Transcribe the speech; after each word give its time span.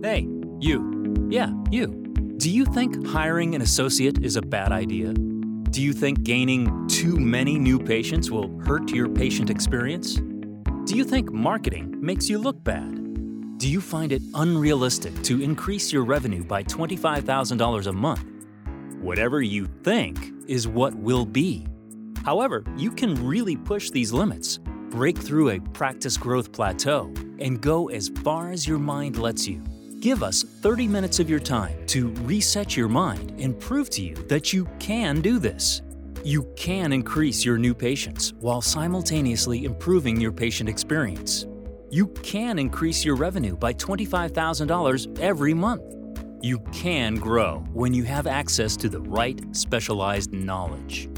Hey, 0.00 0.28
you. 0.60 1.16
Yeah, 1.28 1.50
you. 1.72 1.88
Do 2.36 2.50
you 2.50 2.64
think 2.66 3.04
hiring 3.04 3.56
an 3.56 3.62
associate 3.62 4.22
is 4.22 4.36
a 4.36 4.42
bad 4.42 4.70
idea? 4.70 5.12
Do 5.12 5.82
you 5.82 5.92
think 5.92 6.22
gaining 6.22 6.86
too 6.86 7.16
many 7.16 7.58
new 7.58 7.80
patients 7.80 8.30
will 8.30 8.56
hurt 8.60 8.92
your 8.92 9.08
patient 9.08 9.50
experience? 9.50 10.14
Do 10.84 10.96
you 10.96 11.02
think 11.02 11.32
marketing 11.32 11.96
makes 12.00 12.28
you 12.28 12.38
look 12.38 12.62
bad? 12.62 13.58
Do 13.58 13.68
you 13.68 13.80
find 13.80 14.12
it 14.12 14.22
unrealistic 14.34 15.20
to 15.24 15.42
increase 15.42 15.92
your 15.92 16.04
revenue 16.04 16.44
by 16.44 16.62
$25,000 16.62 17.86
a 17.88 17.92
month? 17.92 18.24
Whatever 19.00 19.42
you 19.42 19.66
think 19.82 20.32
is 20.46 20.68
what 20.68 20.94
will 20.94 21.26
be. 21.26 21.66
However, 22.24 22.62
you 22.76 22.92
can 22.92 23.26
really 23.26 23.56
push 23.56 23.90
these 23.90 24.12
limits, 24.12 24.60
break 24.90 25.18
through 25.18 25.50
a 25.50 25.60
practice 25.72 26.16
growth 26.16 26.52
plateau, 26.52 27.12
and 27.40 27.60
go 27.60 27.88
as 27.88 28.10
far 28.22 28.52
as 28.52 28.64
your 28.64 28.78
mind 28.78 29.18
lets 29.18 29.48
you. 29.48 29.60
Give 30.00 30.22
us 30.22 30.44
30 30.44 30.86
minutes 30.86 31.18
of 31.18 31.28
your 31.28 31.40
time 31.40 31.84
to 31.88 32.10
reset 32.22 32.76
your 32.76 32.88
mind 32.88 33.34
and 33.40 33.58
prove 33.58 33.90
to 33.90 34.02
you 34.02 34.14
that 34.28 34.52
you 34.52 34.68
can 34.78 35.20
do 35.20 35.40
this. 35.40 35.82
You 36.22 36.44
can 36.54 36.92
increase 36.92 37.44
your 37.44 37.58
new 37.58 37.74
patients 37.74 38.32
while 38.34 38.62
simultaneously 38.62 39.64
improving 39.64 40.20
your 40.20 40.30
patient 40.30 40.68
experience. 40.68 41.46
You 41.90 42.06
can 42.22 42.60
increase 42.60 43.04
your 43.04 43.16
revenue 43.16 43.56
by 43.56 43.74
$25,000 43.74 45.18
every 45.18 45.54
month. 45.54 45.82
You 46.42 46.60
can 46.72 47.16
grow 47.16 47.64
when 47.72 47.92
you 47.92 48.04
have 48.04 48.28
access 48.28 48.76
to 48.76 48.88
the 48.88 49.00
right 49.00 49.40
specialized 49.50 50.32
knowledge. 50.32 51.08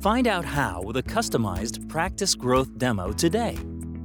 Find 0.00 0.28
out 0.28 0.44
how 0.44 0.80
with 0.82 0.98
a 0.98 1.02
customized 1.02 1.88
practice 1.88 2.36
growth 2.36 2.78
demo 2.78 3.10
today. 3.10 3.58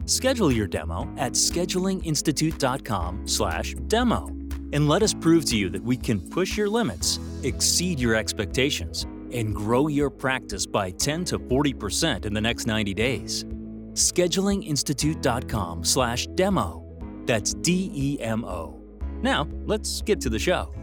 Schedule 0.06 0.52
your 0.52 0.68
demo 0.68 1.08
at 1.18 1.34
schedulinginstitute.com/demo 1.34 4.28
and 4.74 4.90
let 4.90 5.02
us 5.04 5.14
prove 5.14 5.46
to 5.46 5.56
you 5.56 5.70
that 5.70 5.84
we 5.84 5.96
can 5.96 6.20
push 6.20 6.58
your 6.58 6.70
limits, 6.70 7.20
exceed 7.44 8.00
your 8.00 8.16
expectations, 8.16 9.06
and 9.32 9.56
grow 9.56 9.88
your 9.88 10.10
practice 10.10 10.66
by 10.66 10.90
10 10.92 11.24
to 11.26 11.38
40% 11.38 12.26
in 12.26 12.34
the 12.34 12.42
next 12.42 12.66
90 12.68 12.94
days. 12.94 13.46
schedulinginstitute.com/demo. 13.94 16.84
That's 17.26 17.54
D 17.54 17.90
E 17.94 18.20
M 18.20 18.44
O. 18.44 18.82
Now, 19.22 19.48
let's 19.66 20.02
get 20.02 20.20
to 20.22 20.30
the 20.30 20.40
show. 20.40 20.74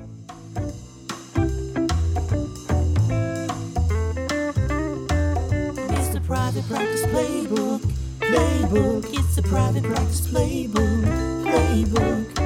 Private 6.27 6.69
practice 6.69 7.07
playbook. 7.07 7.90
Playbook. 8.31 9.13
It's 9.13 9.35
the 9.35 9.43
private 9.43 9.83
practice 9.83 10.21
playbook. 10.21 11.05
Playbook. 11.45 12.39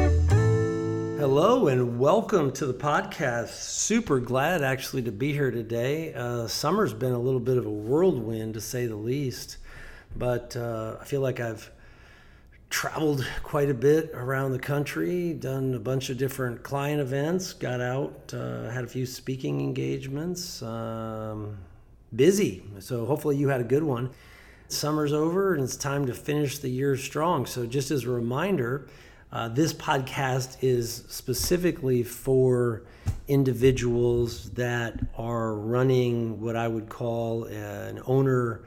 Hello 1.19 1.69
and 1.69 1.99
welcome 1.99 2.51
to 2.53 2.65
the 2.65 2.73
podcast. 2.73 3.49
Super 3.51 4.19
glad 4.19 4.63
actually 4.63 5.03
to 5.03 5.13
be 5.13 5.35
here 5.35 5.51
today. 5.51 6.15
Uh, 6.15 6.47
summer's 6.47 6.95
been 6.95 7.13
a 7.13 7.19
little 7.19 7.39
bit 7.39 7.59
of 7.59 7.67
a 7.67 7.71
whirlwind 7.71 8.55
to 8.55 8.63
say 8.63 8.87
the 8.87 8.97
least, 8.97 9.59
but 10.17 10.57
uh, 10.57 10.97
I 11.03 11.05
feel 11.05 11.21
like 11.21 11.39
I've 11.39 11.71
traveled 12.71 13.27
quite 13.43 13.69
a 13.69 13.75
bit 13.75 14.11
around 14.15 14.53
the 14.53 14.59
country, 14.59 15.35
done 15.35 15.75
a 15.75 15.79
bunch 15.79 16.09
of 16.09 16.17
different 16.17 16.63
client 16.63 17.03
events, 17.03 17.53
got 17.53 17.83
out, 17.83 18.33
uh, 18.33 18.71
had 18.71 18.85
a 18.85 18.89
few 18.89 19.05
speaking 19.05 19.61
engagements. 19.61 20.63
Um, 20.63 21.59
busy, 22.17 22.63
so 22.79 23.05
hopefully 23.05 23.37
you 23.37 23.49
had 23.49 23.61
a 23.61 23.65
good 23.65 23.83
one. 23.83 24.09
Summer's 24.69 25.13
over 25.13 25.55
and 25.55 25.63
it's 25.63 25.77
time 25.77 26.07
to 26.07 26.15
finish 26.15 26.59
the 26.59 26.69
year 26.69 26.97
strong. 26.97 27.47
So, 27.47 27.67
just 27.67 27.91
as 27.91 28.05
a 28.05 28.11
reminder, 28.11 28.89
uh, 29.33 29.49
this 29.49 29.73
podcast 29.73 30.59
is 30.63 31.05
specifically 31.09 32.03
for 32.03 32.83
individuals 33.29 34.51
that 34.51 34.99
are 35.17 35.55
running 35.55 36.41
what 36.41 36.57
I 36.57 36.69
would 36.69 36.89
call 36.89 37.45
an 37.45 38.01
owner 38.07 38.63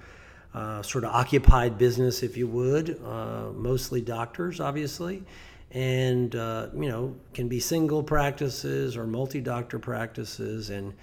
uh, 0.53 0.81
sort 0.81 1.03
of 1.03 1.11
occupied 1.11 1.77
business, 1.77 2.23
if 2.23 2.35
you 2.35 2.47
would, 2.47 2.99
uh, 3.05 3.51
mostly 3.53 4.01
doctors, 4.01 4.59
obviously. 4.59 5.23
And, 5.71 6.35
uh, 6.35 6.69
you 6.73 6.89
know, 6.89 7.15
can 7.33 7.47
be 7.47 7.59
single 7.59 8.01
practices 8.01 8.97
or 8.97 9.05
multi 9.05 9.41
doctor 9.41 9.79
practices. 9.79 10.69
And, 10.69 10.93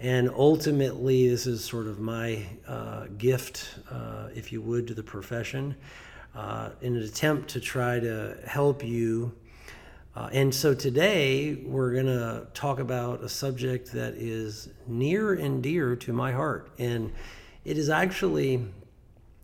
and 0.00 0.30
ultimately, 0.30 1.28
this 1.28 1.46
is 1.46 1.64
sort 1.64 1.88
of 1.88 1.98
my 1.98 2.46
uh, 2.68 3.06
gift, 3.16 3.80
uh, 3.90 4.28
if 4.32 4.52
you 4.52 4.62
would, 4.62 4.86
to 4.86 4.94
the 4.94 5.02
profession 5.02 5.74
uh, 6.36 6.70
in 6.80 6.94
an 6.94 7.02
attempt 7.02 7.48
to 7.50 7.60
try 7.60 7.98
to 7.98 8.36
help 8.46 8.84
you. 8.84 9.32
Uh, 10.14 10.28
and 10.32 10.54
so 10.54 10.72
today 10.72 11.54
we're 11.64 11.92
going 11.92 12.06
to 12.06 12.46
talk 12.54 12.78
about 12.78 13.24
a 13.24 13.28
subject 13.28 13.90
that 13.92 14.14
is 14.14 14.68
near 14.86 15.34
and 15.34 15.64
dear 15.64 15.96
to 15.96 16.12
my 16.12 16.30
heart. 16.30 16.70
And 16.78 17.12
it 17.64 17.76
is 17.76 17.90
actually 17.90 18.64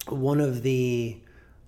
one 0.06 0.40
of 0.40 0.62
the 0.62 1.16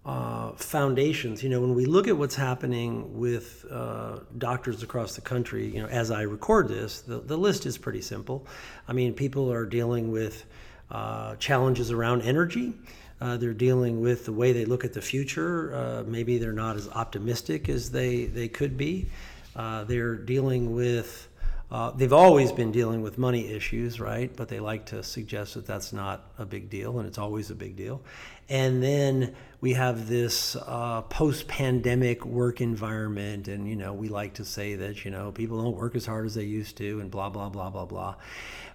uh, 0.06 0.52
foundations. 0.52 1.42
You 1.42 1.48
know, 1.48 1.60
when 1.60 1.74
we 1.74 1.84
look 1.84 2.06
at 2.06 2.16
what's 2.16 2.36
happening 2.36 3.18
with 3.18 3.66
uh, 3.68 4.20
doctors 4.38 4.84
across 4.84 5.16
the 5.16 5.20
country, 5.20 5.66
you 5.66 5.82
know, 5.82 5.88
as 5.88 6.12
I 6.12 6.22
record 6.22 6.68
this, 6.68 7.00
the, 7.00 7.18
the 7.18 7.36
list 7.36 7.66
is 7.66 7.76
pretty 7.76 8.00
simple. 8.00 8.46
I 8.86 8.92
mean, 8.92 9.14
people 9.14 9.52
are 9.52 9.66
dealing 9.66 10.12
with 10.12 10.44
uh, 10.92 11.34
challenges 11.36 11.90
around 11.90 12.22
energy. 12.22 12.72
Uh, 13.20 13.36
they're 13.36 13.52
dealing 13.52 14.00
with 14.00 14.26
the 14.26 14.32
way 14.32 14.52
they 14.52 14.64
look 14.64 14.84
at 14.84 14.92
the 14.92 15.02
future. 15.02 15.74
Uh, 15.74 16.04
maybe 16.06 16.38
they're 16.38 16.52
not 16.52 16.76
as 16.76 16.88
optimistic 16.90 17.68
as 17.68 17.90
they, 17.90 18.26
they 18.26 18.46
could 18.46 18.76
be. 18.76 19.08
They're 19.56 20.14
dealing 20.14 20.76
with 20.76 21.28
uh, 21.68 21.90
they've 21.90 22.12
always 22.12 22.52
been 22.52 22.70
dealing 22.70 23.02
with 23.02 23.18
money 23.18 23.48
issues, 23.48 23.98
right? 23.98 24.34
But 24.34 24.48
they 24.48 24.60
like 24.60 24.86
to 24.86 25.02
suggest 25.02 25.54
that 25.54 25.66
that's 25.66 25.92
not 25.92 26.30
a 26.38 26.46
big 26.46 26.70
deal, 26.70 26.98
and 26.98 27.08
it's 27.08 27.18
always 27.18 27.50
a 27.50 27.56
big 27.56 27.74
deal. 27.74 28.02
And 28.48 28.80
then 28.80 29.34
we 29.60 29.72
have 29.72 30.06
this 30.06 30.54
uh, 30.54 31.02
post-pandemic 31.02 32.24
work 32.24 32.60
environment, 32.60 33.48
and 33.48 33.68
you 33.68 33.74
know 33.74 33.92
we 33.92 34.08
like 34.08 34.34
to 34.34 34.44
say 34.44 34.76
that 34.76 35.04
you 35.04 35.10
know 35.10 35.32
people 35.32 35.60
don't 35.60 35.76
work 35.76 35.96
as 35.96 36.06
hard 36.06 36.26
as 36.26 36.36
they 36.36 36.44
used 36.44 36.76
to, 36.76 37.00
and 37.00 37.10
blah 37.10 37.30
blah 37.30 37.48
blah 37.48 37.70
blah 37.70 37.84
blah. 37.84 38.14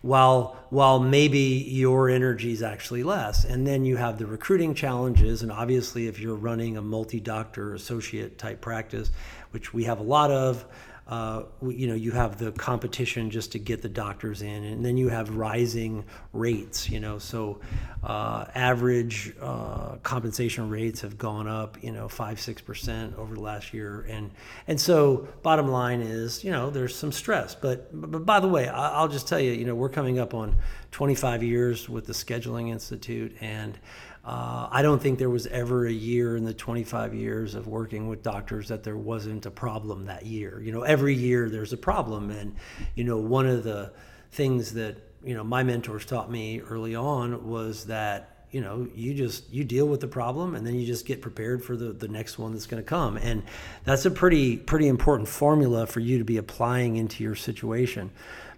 While 0.02 0.60
while 0.70 1.00
maybe 1.00 1.40
your 1.40 2.10
energy 2.10 2.52
is 2.52 2.62
actually 2.62 3.04
less, 3.04 3.46
and 3.46 3.66
then 3.66 3.86
you 3.86 3.96
have 3.96 4.18
the 4.18 4.26
recruiting 4.26 4.76
challenges, 4.76 5.44
and 5.44 5.52
obviously 5.52 6.08
if 6.08 6.20
you're 6.20 6.36
running 6.36 6.76
a 6.76 6.82
multi-doctor 6.82 7.74
associate 7.74 8.38
type 8.38 8.60
practice, 8.60 9.12
which 9.52 9.74
we 9.74 9.86
have 9.86 10.00
a 10.02 10.04
lot 10.04 10.30
of 10.30 10.66
uh, 11.08 11.44
you 11.68 11.88
know, 11.88 11.94
you 11.94 12.12
have 12.12 12.38
the 12.38 12.52
competition 12.54 13.30
just 13.30 13.52
to 13.52 13.60
get 13.60 13.82
the 13.82 13.90
doctors 13.90 14.42
in, 14.42 14.64
and 14.64 14.86
then 14.86 14.96
you 14.98 15.10
have 15.10 15.36
rising 15.36 16.06
rates. 16.32 16.90
You 16.90 17.00
know, 17.00 17.20
so 17.20 17.60
uh, 18.04 18.46
average 18.56 19.34
uh, 19.42 19.98
compensation 20.04 20.70
rates 20.70 21.02
have 21.02 21.18
gone 21.18 21.48
up, 21.48 21.78
you 21.84 21.92
know, 21.92 22.08
five 22.08 22.40
six 22.40 22.62
percent 22.62 23.16
over 23.18 23.36
the 23.36 23.42
last 23.42 23.74
year, 23.74 24.06
and 24.10 24.32
and 24.68 24.80
so 24.80 25.28
bottom 25.42 25.68
line 25.68 26.02
is, 26.02 26.44
you 26.44 26.52
know, 26.52 26.70
there's 26.70 26.96
some 26.96 27.12
stress. 27.12 27.56
But 27.56 27.90
but 27.92 28.26
by 28.26 28.40
the 28.40 28.48
way, 28.48 28.70
I'll 28.70 29.10
just 29.10 29.28
tell 29.28 29.40
you, 29.40 29.52
you 29.52 29.66
know, 29.66 29.76
we're 29.76 29.90
coming 29.90 30.20
up 30.20 30.34
on 30.34 30.56
25 30.92 31.42
years 31.42 31.90
with 31.90 32.06
the 32.06 32.14
Scheduling 32.14 32.70
Institute, 32.70 33.36
and 33.42 33.78
uh, 34.24 34.68
I 34.70 34.84
don't 34.84 35.02
think 35.02 35.18
there 35.18 35.32
was 35.32 35.48
ever 35.48 35.88
a 35.88 35.92
year 35.92 36.38
in 36.38 36.46
the 36.46 36.54
25 36.54 37.16
years 37.16 37.56
of 37.56 37.68
working 37.68 38.08
with 38.08 38.22
doctors 38.22 38.68
that 38.68 38.84
there 38.84 38.98
wasn't 38.98 39.48
a 39.48 39.52
problem 39.52 40.06
that 40.06 40.26
year. 40.26 40.62
You 40.62 40.72
know, 40.72 40.84
every 40.84 41.16
year 41.16 41.50
there's 41.50 41.74
a 41.74 41.78
problem. 41.78 42.30
And, 42.30 42.56
you 42.94 43.04
know, 43.04 43.18
one 43.18 43.48
of 43.48 43.64
the 43.64 43.92
things 44.32 44.74
that, 44.74 44.98
you 45.24 45.34
know, 45.34 45.44
my 45.44 45.64
mentors 45.64 46.06
taught 46.06 46.30
me 46.30 46.62
early 46.62 46.96
on 46.96 47.48
was 47.50 47.86
that 47.86 48.28
you 48.52 48.60
know 48.60 48.88
you 48.94 49.14
just 49.14 49.50
you 49.50 49.64
deal 49.64 49.88
with 49.88 50.02
the 50.02 50.08
problem 50.08 50.56
and 50.56 50.68
then 50.68 50.76
you 50.76 50.86
just 50.86 51.06
get 51.06 51.22
prepared 51.22 51.64
for 51.64 51.78
the, 51.78 51.94
the 51.94 52.08
next 52.10 52.38
one 52.38 52.52
that's 52.52 52.68
going 52.68 52.84
to 52.84 52.88
come 52.88 53.16
and 53.16 53.44
that's 53.86 54.06
a 54.06 54.12
pretty 54.12 54.58
pretty 54.58 54.90
important 54.90 55.30
formula 55.30 55.88
for 55.88 56.02
you 56.02 56.18
to 56.18 56.26
be 56.26 56.36
applying 56.36 56.98
into 56.98 57.24
your 57.24 57.34
situation 57.34 58.12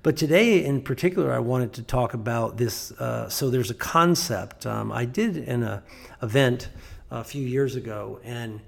but 0.03 0.17
today, 0.17 0.63
in 0.63 0.81
particular, 0.81 1.31
I 1.31 1.39
wanted 1.39 1.71
to 1.73 1.81
talk 1.81 2.13
about 2.13 2.57
this. 2.57 2.91
Uh, 2.91 3.29
so 3.29 3.49
there's 3.49 3.71
a 3.71 3.75
concept 3.75 4.65
um, 4.65 4.91
I 4.91 5.05
did 5.05 5.37
in 5.37 5.63
an 5.63 5.81
event 6.21 6.67
a 7.09 7.23
few 7.23 7.45
years 7.45 7.77
ago, 7.77 8.19
and 8.25 8.59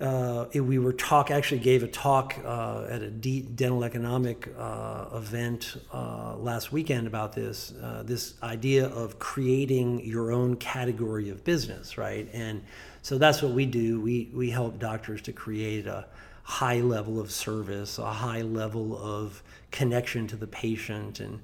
uh, 0.00 0.46
it, 0.52 0.60
we 0.60 0.78
were 0.78 0.92
talk 0.92 1.30
actually 1.30 1.60
gave 1.60 1.84
a 1.84 1.88
talk 1.88 2.36
uh, 2.44 2.86
at 2.88 3.02
a 3.02 3.10
dental 3.10 3.84
economic 3.84 4.48
uh, 4.58 5.06
event 5.14 5.76
uh, 5.92 6.36
last 6.36 6.72
weekend 6.72 7.06
about 7.06 7.32
this 7.32 7.72
uh, 7.82 8.02
this 8.04 8.34
idea 8.42 8.86
of 8.88 9.20
creating 9.20 10.04
your 10.04 10.32
own 10.32 10.56
category 10.56 11.30
of 11.30 11.44
business, 11.44 11.96
right? 11.96 12.28
And 12.32 12.62
so 13.02 13.18
that's 13.18 13.40
what 13.40 13.52
we 13.52 13.66
do. 13.66 14.00
We 14.00 14.30
we 14.32 14.50
help 14.50 14.80
doctors 14.80 15.22
to 15.22 15.32
create 15.32 15.86
a 15.86 16.06
high 16.48 16.80
level 16.80 17.20
of 17.20 17.30
service, 17.30 17.98
a 17.98 18.10
high 18.10 18.40
level 18.40 18.96
of 18.96 19.42
connection 19.70 20.26
to 20.26 20.34
the 20.34 20.46
patient, 20.46 21.20
and 21.20 21.40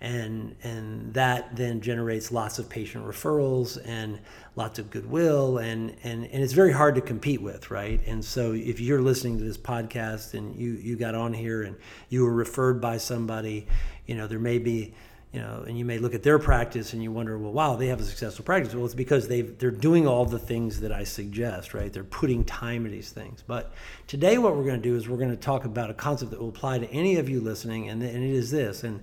and 0.00 0.56
and 0.64 1.14
that 1.14 1.54
then 1.54 1.80
generates 1.80 2.32
lots 2.32 2.58
of 2.58 2.68
patient 2.68 3.06
referrals 3.06 3.78
and 3.86 4.18
lots 4.56 4.80
of 4.80 4.90
goodwill 4.90 5.58
and 5.58 5.94
and 6.02 6.24
and 6.26 6.42
it's 6.42 6.52
very 6.52 6.72
hard 6.72 6.96
to 6.96 7.00
compete 7.00 7.40
with 7.40 7.70
right? 7.70 8.00
And 8.06 8.24
so 8.24 8.52
if 8.52 8.80
you're 8.80 9.00
listening 9.00 9.38
to 9.38 9.44
this 9.44 9.56
podcast 9.56 10.34
and 10.34 10.54
you 10.56 10.72
you 10.72 10.96
got 10.96 11.14
on 11.14 11.32
here 11.32 11.62
and 11.62 11.76
you 12.08 12.24
were 12.24 12.34
referred 12.34 12.80
by 12.80 12.96
somebody 12.96 13.68
you 14.06 14.16
know 14.16 14.26
there 14.26 14.40
may 14.40 14.58
be 14.58 14.92
you 15.32 15.40
know 15.40 15.64
and 15.66 15.78
you 15.78 15.84
may 15.84 15.98
look 15.98 16.14
at 16.14 16.22
their 16.22 16.38
practice 16.38 16.92
and 16.92 17.02
you 17.02 17.12
wonder 17.12 17.38
well 17.38 17.52
wow 17.52 17.76
they 17.76 17.88
have 17.88 18.00
a 18.00 18.04
successful 18.04 18.44
practice 18.44 18.74
well 18.74 18.84
it's 18.84 18.94
because 18.94 19.28
they 19.28 19.42
they're 19.42 19.70
doing 19.70 20.06
all 20.06 20.24
the 20.24 20.38
things 20.38 20.80
that 20.80 20.92
I 20.92 21.04
suggest 21.04 21.74
right 21.74 21.92
they're 21.92 22.04
putting 22.04 22.44
time 22.44 22.86
into 22.86 22.96
these 22.96 23.10
things 23.10 23.42
but 23.46 23.72
today 24.06 24.38
what 24.38 24.56
we're 24.56 24.64
going 24.64 24.80
to 24.80 24.88
do 24.88 24.96
is 24.96 25.08
we're 25.08 25.18
going 25.18 25.30
to 25.30 25.36
talk 25.36 25.64
about 25.64 25.90
a 25.90 25.94
concept 25.94 26.30
that 26.30 26.40
will 26.40 26.48
apply 26.48 26.78
to 26.78 26.90
any 26.90 27.16
of 27.16 27.28
you 27.28 27.40
listening 27.40 27.88
and, 27.88 28.02
and 28.02 28.24
it 28.24 28.30
is 28.30 28.50
this 28.50 28.84
and 28.84 29.00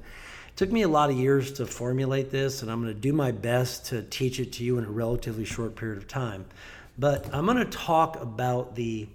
it 0.55 0.57
took 0.57 0.71
me 0.71 0.83
a 0.83 0.87
lot 0.87 1.09
of 1.09 1.17
years 1.17 1.51
to 1.51 1.65
formulate 1.65 2.31
this, 2.31 2.61
and 2.61 2.71
I'm 2.71 2.81
going 2.81 2.93
to 2.93 2.97
do 2.97 3.11
my 3.11 3.31
best 3.31 3.87
to 3.87 4.03
teach 4.03 4.39
it 4.39 4.53
to 4.53 4.63
you 4.63 4.77
in 4.77 4.85
a 4.85 4.89
relatively 4.89 5.43
short 5.43 5.75
period 5.75 5.97
of 5.97 6.07
time. 6.07 6.45
But 6.97 7.29
I'm 7.33 7.45
going 7.45 7.57
to 7.57 7.65
talk 7.65 8.21
about 8.21 8.73
the 8.73 9.09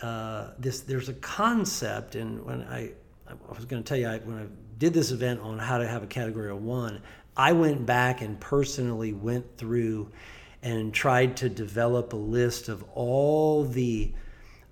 uh, 0.00 0.50
this. 0.56 0.82
There's 0.82 1.08
a 1.08 1.14
concept, 1.14 2.14
and 2.14 2.44
when 2.44 2.62
I 2.62 2.92
I 3.28 3.52
was 3.52 3.64
going 3.64 3.82
to 3.82 3.88
tell 3.88 3.98
you 3.98 4.06
I, 4.06 4.18
when 4.18 4.38
I 4.38 4.46
did 4.78 4.94
this 4.94 5.10
event 5.10 5.40
on 5.40 5.58
how 5.58 5.78
to 5.78 5.86
have 5.86 6.02
a 6.02 6.06
category 6.06 6.50
of 6.50 6.62
one, 6.62 7.02
I 7.36 7.52
went 7.52 7.84
back 7.86 8.20
and 8.22 8.38
personally 8.40 9.12
went 9.12 9.56
through 9.56 10.10
and 10.62 10.92
tried 10.92 11.36
to 11.38 11.48
develop 11.48 12.12
a 12.12 12.16
list 12.16 12.68
of 12.68 12.84
all 12.94 13.64
the 13.64 14.12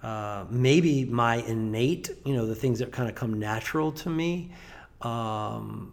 uh, 0.03 0.45
maybe 0.51 1.05
my 1.05 1.37
innate, 1.37 2.11
you 2.25 2.35
know, 2.35 2.47
the 2.47 2.55
things 2.55 2.79
that 2.79 2.93
kind 2.93 3.09
of 3.09 3.15
come 3.15 3.39
natural 3.39 3.91
to 3.91 4.11
me, 4.11 4.53
um, 5.03 5.93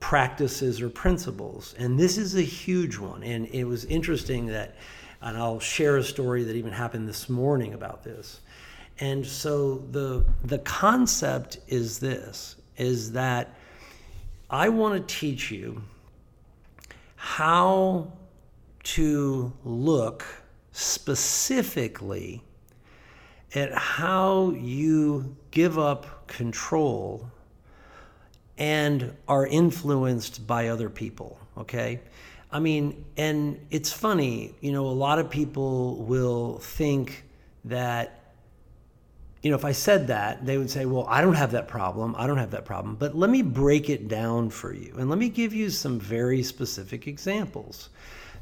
practices 0.00 0.80
or 0.80 0.88
principles. 0.88 1.74
And 1.78 1.98
this 1.98 2.18
is 2.18 2.34
a 2.34 2.42
huge 2.42 2.98
one. 2.98 3.22
And 3.22 3.46
it 3.48 3.64
was 3.64 3.84
interesting 3.84 4.46
that, 4.46 4.74
and 5.22 5.36
I'll 5.36 5.60
share 5.60 5.98
a 5.98 6.02
story 6.02 6.42
that 6.44 6.56
even 6.56 6.72
happened 6.72 7.08
this 7.08 7.28
morning 7.28 7.74
about 7.74 8.02
this. 8.02 8.40
And 8.98 9.24
so 9.24 9.78
the 9.90 10.24
the 10.44 10.58
concept 10.58 11.58
is 11.68 11.98
this 11.98 12.56
is 12.80 13.12
that 13.12 13.54
I 14.48 14.70
want 14.70 15.06
to 15.06 15.14
teach 15.14 15.50
you 15.50 15.82
how 17.14 18.10
to 18.82 19.52
look 19.64 20.24
specifically 20.72 22.42
at 23.54 23.72
how 23.74 24.50
you 24.52 25.36
give 25.50 25.78
up 25.78 26.26
control 26.26 27.30
and 28.56 29.14
are 29.28 29.46
influenced 29.46 30.46
by 30.46 30.68
other 30.68 30.88
people, 30.88 31.38
okay? 31.58 32.00
I 32.50 32.60
mean, 32.60 33.04
and 33.16 33.60
it's 33.70 33.92
funny, 33.92 34.54
you 34.60 34.72
know, 34.72 34.86
a 34.86 34.88
lot 34.88 35.18
of 35.18 35.28
people 35.28 35.96
will 35.96 36.58
think 36.58 37.24
that 37.66 38.19
you 39.42 39.50
know, 39.50 39.56
if 39.56 39.64
I 39.64 39.72
said 39.72 40.08
that, 40.08 40.44
they 40.44 40.58
would 40.58 40.70
say, 40.70 40.84
well, 40.84 41.06
I 41.08 41.20
don't 41.20 41.34
have 41.34 41.52
that 41.52 41.66
problem. 41.66 42.14
I 42.18 42.26
don't 42.26 42.38
have 42.38 42.50
that 42.50 42.64
problem. 42.64 42.96
But 42.96 43.16
let 43.16 43.30
me 43.30 43.42
break 43.42 43.88
it 43.88 44.08
down 44.08 44.50
for 44.50 44.74
you. 44.74 44.94
And 44.98 45.08
let 45.08 45.18
me 45.18 45.28
give 45.28 45.54
you 45.54 45.70
some 45.70 45.98
very 45.98 46.42
specific 46.42 47.06
examples. 47.06 47.88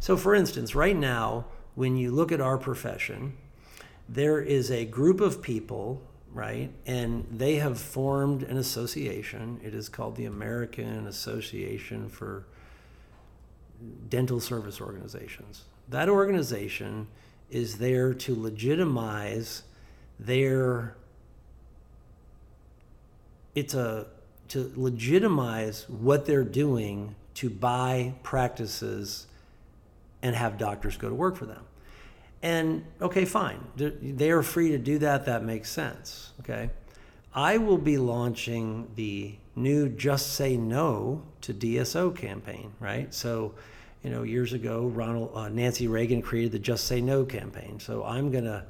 So, 0.01 0.17
for 0.17 0.35
instance, 0.35 0.75
right 0.75 0.97
now, 0.97 1.47
when 1.75 1.97
you 1.97 2.11
look 2.11 2.33
at 2.33 2.41
our 2.41 2.59
profession, 2.59 3.37
there 4.09 4.41
is 4.41 4.71
a 4.71 4.85
group 4.85 5.21
of 5.21 5.43
people 5.43 6.03
right? 6.33 6.71
And 6.87 7.27
they 7.31 7.57
have 7.57 7.81
formed 7.81 8.43
an 8.43 8.59
association. 8.59 9.61
It 9.63 9.75
is 9.75 9.89
called 9.89 10.17
the 10.17 10.27
American 10.27 11.07
Association 11.07 12.09
for 12.09 12.47
Dental 14.09 14.41
Service 14.41 14.81
Organizations. 14.81 15.65
That 15.89 16.09
organization 16.09 17.09
is 17.51 17.79
there 17.79 18.13
to 18.13 18.41
legitimize 18.41 19.63
their 20.19 20.97
it's 23.55 23.75
a 23.75 24.07
to 24.49 24.73
legitimize 24.77 25.89
what 25.89 26.25
they're 26.25 26.45
doing 26.45 27.15
to 27.35 27.51
buy 27.51 28.15
practices 28.23 29.27
and 30.23 30.35
have 30.35 30.59
doctors 30.59 30.97
go 30.97 31.09
to 31.09 31.15
work 31.15 31.37
for 31.37 31.47
them. 31.47 31.65
And 32.43 32.85
okay, 33.01 33.25
fine. 33.25 33.61
They 33.77 34.31
are 34.31 34.43
free 34.43 34.71
to 34.71 34.79
do 34.79 34.99
that. 34.99 35.27
That 35.27 35.45
makes 35.45 35.71
sense. 35.71 36.33
Okay. 36.41 36.71
I 37.35 37.59
will 37.59 37.79
be 37.79 37.99
launching 37.99 38.89
the 38.95 39.35
new 39.55 39.89
Just 39.89 40.35
Say 40.35 40.57
No 40.57 41.23
to 41.43 41.53
DSO 41.53 42.17
campaign, 42.17 42.73
right? 42.81 43.13
So, 43.13 43.55
you 44.03 44.11
know, 44.11 44.23
years 44.23 44.53
ago, 44.53 44.87
Ronald, 44.87 45.33
uh, 45.35 45.49
Nancy 45.49 45.89
Reagan 45.89 46.23
created 46.23 46.53
the 46.53 46.59
Just 46.59 46.87
Say 46.87 47.01
No 47.01 47.25
campaign. 47.25 47.79
So 47.81 48.05
I'm 48.05 48.31
going 48.31 48.45
to 48.45 48.65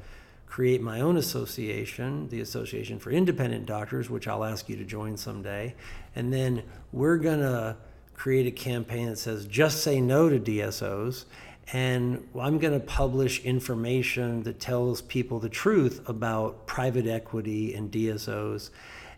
create 0.48 0.80
my 0.80 1.00
own 1.00 1.16
association, 1.16 2.28
the 2.28 2.40
Association 2.40 2.98
for 2.98 3.10
Independent 3.10 3.66
Doctors, 3.66 4.08
which 4.08 4.26
I'll 4.26 4.44
ask 4.44 4.68
you 4.68 4.76
to 4.76 4.84
join 4.84 5.16
someday. 5.16 5.74
And 6.16 6.32
then 6.32 6.62
we're 6.92 7.18
going 7.18 7.40
to 7.40 7.76
create 8.14 8.46
a 8.46 8.50
campaign 8.50 9.08
that 9.08 9.18
says 9.18 9.46
Just 9.46 9.82
Say 9.82 10.00
No 10.00 10.28
to 10.28 10.40
DSOs 10.40 11.26
and 11.72 12.26
I'm 12.38 12.58
going 12.58 12.72
to 12.72 12.84
publish 12.84 13.44
information 13.44 14.42
that 14.44 14.58
tells 14.58 15.02
people 15.02 15.38
the 15.38 15.50
truth 15.50 16.08
about 16.08 16.66
private 16.66 17.06
equity 17.06 17.74
and 17.74 17.92
DSOs. 17.92 18.70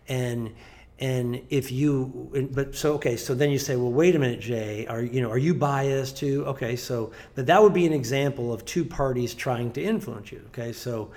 And 0.08 0.52
and 1.00 1.40
if 1.48 1.72
you 1.72 2.48
but 2.52 2.74
so 2.74 2.94
okay 2.94 3.16
so 3.16 3.34
then 3.34 3.50
you 3.50 3.58
say 3.58 3.74
well 3.74 3.90
wait 3.90 4.14
a 4.14 4.18
minute 4.18 4.38
jay 4.38 4.86
are 4.86 5.02
you 5.02 5.20
know 5.22 5.30
are 5.30 5.38
you 5.38 5.54
biased 5.54 6.16
too? 6.16 6.44
Okay 6.46 6.76
so 6.76 7.10
but 7.34 7.46
that 7.46 7.62
would 7.62 7.74
be 7.74 7.86
an 7.86 7.92
example 7.92 8.52
of 8.52 8.64
two 8.64 8.84
parties 8.84 9.34
trying 9.34 9.72
to 9.72 9.82
influence 9.82 10.30
you 10.30 10.42
okay? 10.48 10.72
So 10.72 11.10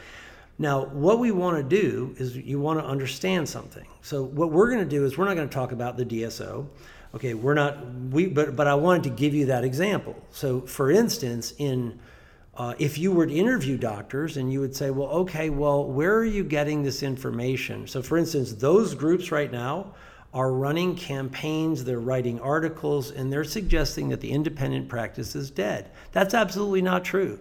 now 0.58 0.86
what 0.86 1.20
we 1.20 1.32
want 1.32 1.58
to 1.58 1.64
do 1.64 2.16
is 2.18 2.38
you 2.38 2.60
want 2.60 2.80
to 2.80 2.86
understand 2.86 3.50
something. 3.50 3.88
So 4.02 4.24
what 4.24 4.52
we're 4.52 4.70
going 4.70 4.84
to 4.84 4.90
do 4.90 5.04
is 5.04 5.18
we're 5.18 5.26
not 5.26 5.36
going 5.36 5.50
to 5.50 5.54
talk 5.54 5.72
about 5.72 5.98
the 5.98 6.06
dso 6.06 6.68
okay, 7.16 7.34
we're 7.34 7.54
not 7.54 7.86
we 8.12 8.28
but 8.28 8.56
but 8.56 8.68
I 8.68 8.76
wanted 8.76 9.04
to 9.04 9.10
give 9.10 9.34
you 9.34 9.46
that 9.48 9.64
example. 9.64 10.16
So 10.32 10.62
for 10.62 10.92
instance, 10.92 11.54
in 11.58 12.00
uh, 12.56 12.76
if 12.78 12.98
you 12.98 13.12
were 13.12 13.26
to 13.26 13.34
interview 13.34 13.78
doctors 13.78 14.38
and 14.38 14.54
you 14.54 14.60
would 14.60 14.76
say, 14.76 14.92
well, 14.92 15.10
okay, 15.10 15.50
well, 15.50 15.86
where 15.86 16.16
are 16.16 16.26
you 16.26 16.44
getting 16.44 16.84
this 16.84 17.02
information? 17.02 17.88
So, 17.88 18.02
for 18.02 18.18
instance, 18.18 18.54
those 18.54 18.94
groups 18.94 19.32
right 19.32 19.52
now 19.52 19.94
are 20.34 20.52
running 20.52 20.96
campaigns, 20.96 21.84
they're 21.84 22.00
writing 22.00 22.40
articles, 22.40 23.12
and 23.12 23.32
they're 23.32 23.44
suggesting 23.44 24.10
that 24.10 24.22
the 24.22 24.32
independent 24.32 24.88
practice 24.88 25.36
is 25.36 25.50
dead. 25.50 25.92
That's 26.12 26.34
absolutely 26.34 26.82
not 26.82 27.04
true. 27.04 27.40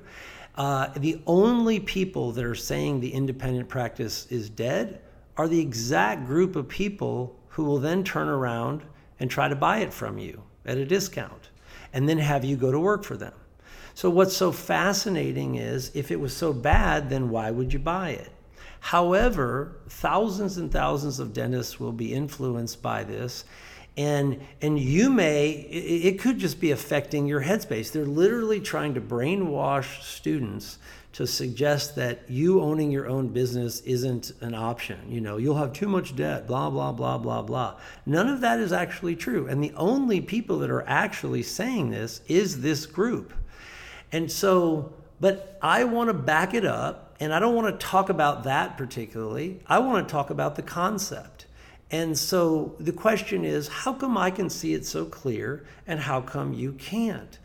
Uh, 0.55 0.88
the 0.97 1.20
only 1.26 1.81
people 1.81 2.32
that 2.32 2.44
are 2.44 2.55
saying 2.55 3.00
the 3.00 3.12
independent 3.12 3.69
practice 3.69 4.26
is 4.26 4.50
dead 4.50 5.00
are 5.37 5.49
the 5.49 5.61
exact 5.61 6.26
group 6.26 6.56
of 6.56 6.69
people 6.69 7.38
who 7.49 7.64
will 7.64 7.78
then 7.78 8.04
turn 8.04 8.28
around 8.28 8.83
and 9.21 9.31
try 9.31 9.49
to 9.49 9.57
buy 9.57 9.78
it 9.78 9.92
from 9.92 10.19
you 10.19 10.42
at 10.66 10.76
a 10.76 10.85
discount 10.85 11.49
and 11.92 12.09
then 12.09 12.19
have 12.19 12.45
you 12.45 12.57
go 12.57 12.71
to 12.71 12.78
work 12.78 13.04
for 13.04 13.16
them. 13.16 13.33
So, 13.94 14.11
what's 14.11 14.37
so 14.37 14.52
fascinating 14.52 15.56
is 15.56 15.90
if 15.94 16.11
it 16.11 16.20
was 16.20 16.37
so 16.37 16.52
bad, 16.52 17.11
then 17.11 17.30
why 17.30 17.50
would 17.50 17.72
you 17.72 17.78
buy 17.78 18.11
it? 18.11 18.30
However, 18.80 19.76
thousands 19.88 20.56
and 20.56 20.72
thousands 20.72 21.20
of 21.20 21.32
dentists 21.32 21.78
will 21.78 21.92
be 21.92 22.12
influenced 22.12 22.82
by 22.82 23.04
this. 23.04 23.44
And, 23.96 24.40
and 24.62 24.78
you 24.78 25.11
may, 25.11 25.50
it, 25.50 26.14
it 26.14 26.18
could 26.18 26.38
just 26.38 26.61
be 26.61 26.70
affecting 26.70 27.26
your 27.26 27.42
headspace. 27.42 27.92
They're 27.92 28.06
literally 28.06 28.61
trying 28.61 28.94
to 28.94 29.00
brainwash 29.00 30.02
students 30.02 30.78
to 31.12 31.26
suggest 31.26 31.94
that 31.96 32.28
you 32.28 32.61
owning 32.62 32.90
your 32.90 33.06
own 33.06 33.28
business 33.28 33.80
isn't 33.82 34.32
an 34.40 34.54
option. 34.54 34.99
You 35.08 35.20
know, 35.20 35.37
you'll 35.37 35.58
have 35.58 35.75
too 35.75 35.88
much 35.88 36.16
debt, 36.16 36.46
blah, 36.46 36.70
blah, 36.70 36.92
blah, 36.92 37.18
blah, 37.18 37.42
blah. 37.42 37.78
None 38.06 38.28
of 38.28 38.40
that 38.40 38.58
is 38.61 38.72
actually 38.72 39.14
true. 39.14 39.46
And 39.46 39.62
the 39.62 39.75
only 39.75 40.20
people 40.22 40.58
that 40.61 40.70
are 40.70 40.88
actually 40.88 41.42
saying 41.42 41.90
this 41.90 42.22
is 42.28 42.62
this 42.62 42.87
group. 42.87 43.34
And 44.12 44.31
so, 44.31 44.92
but 45.21 45.59
I 45.62 45.85
want 45.85 46.09
to 46.09 46.14
back 46.14 46.54
it 46.54 46.64
up, 46.64 47.16
and 47.19 47.33
I 47.33 47.40
don't 47.40 47.54
want 47.54 47.78
to 47.78 47.87
talk 47.87 48.11
about 48.11 48.45
that 48.45 48.76
particularly. 48.76 49.61
I 49.66 49.78
want 49.78 50.07
to 50.07 50.12
talk 50.12 50.31
about 50.31 50.57
the 50.57 50.62
concept. 50.62 51.47
And 51.90 52.16
so 52.16 52.75
the 52.81 52.92
question 52.92 53.45
is 53.45 53.69
how 53.69 53.92
come 53.92 54.16
I 54.16 54.31
can 54.31 54.49
see 54.49 54.75
it 54.75 54.87
so 54.87 55.04
clear, 55.04 55.64
and 55.87 56.00
how 56.00 56.21
come 56.21 56.52
you 56.52 56.73
can't? 56.73 57.38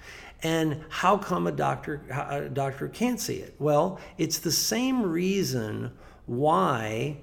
And 0.44 0.84
how 0.90 1.18
come 1.18 1.48
a 1.48 1.52
doctor 1.52 2.02
a 2.12 2.50
doctor 2.50 2.88
can't 2.88 3.20
see 3.20 3.38
it? 3.38 3.56
Well, 3.60 4.00
it's 4.18 4.38
the 4.38 4.52
same 4.52 5.04
reason 5.04 5.92
why 6.28 7.18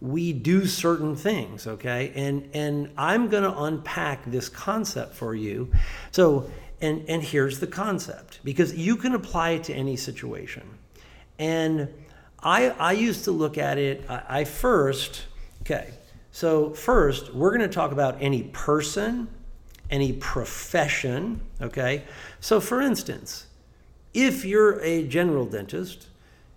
we 0.00 0.32
do 0.32 0.66
certain 0.66 1.14
things, 1.16 1.66
okay? 1.66 2.12
And 2.14 2.48
and 2.54 2.90
I'm 2.96 3.28
going 3.28 3.44
to 3.44 3.56
unpack 3.62 4.24
this 4.26 4.48
concept 4.48 5.14
for 5.14 5.34
you. 5.34 5.72
So, 6.10 6.50
and 6.80 7.04
and 7.08 7.22
here's 7.22 7.60
the 7.60 7.66
concept 7.66 8.40
because 8.44 8.74
you 8.74 8.96
can 8.96 9.14
apply 9.14 9.50
it 9.50 9.64
to 9.64 9.74
any 9.74 9.96
situation. 9.96 10.78
And 11.38 11.88
I 12.40 12.70
I 12.70 12.92
used 12.92 13.24
to 13.24 13.32
look 13.32 13.58
at 13.58 13.78
it 13.78 14.04
I, 14.08 14.22
I 14.28 14.44
first, 14.44 15.26
okay. 15.62 15.94
So, 16.30 16.70
first, 16.70 17.32
we're 17.32 17.56
going 17.56 17.60
to 17.60 17.72
talk 17.72 17.92
about 17.92 18.16
any 18.20 18.42
person 18.42 19.28
any 19.90 20.12
profession, 20.12 21.40
okay? 21.60 22.04
So, 22.40 22.60
for 22.60 22.80
instance, 22.80 23.46
if 24.12 24.44
you're 24.44 24.80
a 24.80 25.06
general 25.06 25.46
dentist, 25.46 26.08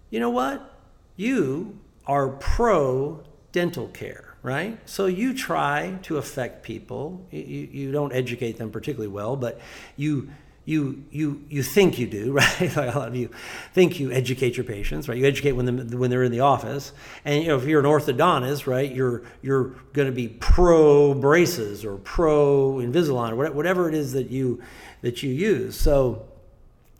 you 0.10 0.20
know 0.20 0.30
what? 0.30 0.74
You 1.16 1.80
are 2.06 2.30
pro 2.30 3.24
dental 3.52 3.88
care, 3.90 4.27
right? 4.44 4.78
So 4.86 5.06
you 5.08 5.34
try 5.34 5.98
to 6.04 6.18
affect 6.18 6.64
people. 6.64 7.26
You, 7.32 7.40
you 7.72 7.92
don't 7.92 8.14
educate 8.14 8.58
them 8.58 8.72
particularly 8.72 9.12
well, 9.12 9.36
but 9.36 9.60
you 9.96 10.30
you 10.66 11.06
you 11.12 11.42
you 11.50 11.64
think 11.64 11.98
you 11.98 12.08
do, 12.08 12.32
right? 12.34 12.60
like 12.60 12.94
a 12.94 13.00
lot 13.00 13.08
of 13.08 13.16
you 13.16 13.30
think 13.74 14.00
you 14.00 14.12
educate 14.12 14.58
your 14.58 14.66
patients, 14.66 15.08
right? 15.08 15.18
You 15.18 15.26
educate 15.26 15.54
when 15.54 15.66
them 15.66 15.90
when 15.98 16.10
they're 16.10 16.24
in 16.24 16.32
the 16.32 16.42
office, 16.42 16.92
and 17.24 17.42
you 17.42 17.50
know 17.50 17.58
if 17.58 17.66
you're 17.66 17.80
an 17.80 17.86
orthodontist, 17.86 18.68
right? 18.68 18.94
You're 18.94 19.24
you're 19.42 19.70
going 19.94 20.08
to 20.08 20.12
be 20.12 20.28
pro 20.28 21.14
braces 21.14 21.86
or 21.86 21.96
pro 21.98 22.76
Invisalign 22.76 23.32
or 23.32 23.52
whatever 23.52 23.88
it 23.88 23.96
is 23.96 24.12
that 24.14 24.30
you 24.30 24.62
that 25.02 25.24
you 25.24 25.32
use. 25.32 25.80
So 25.80 26.28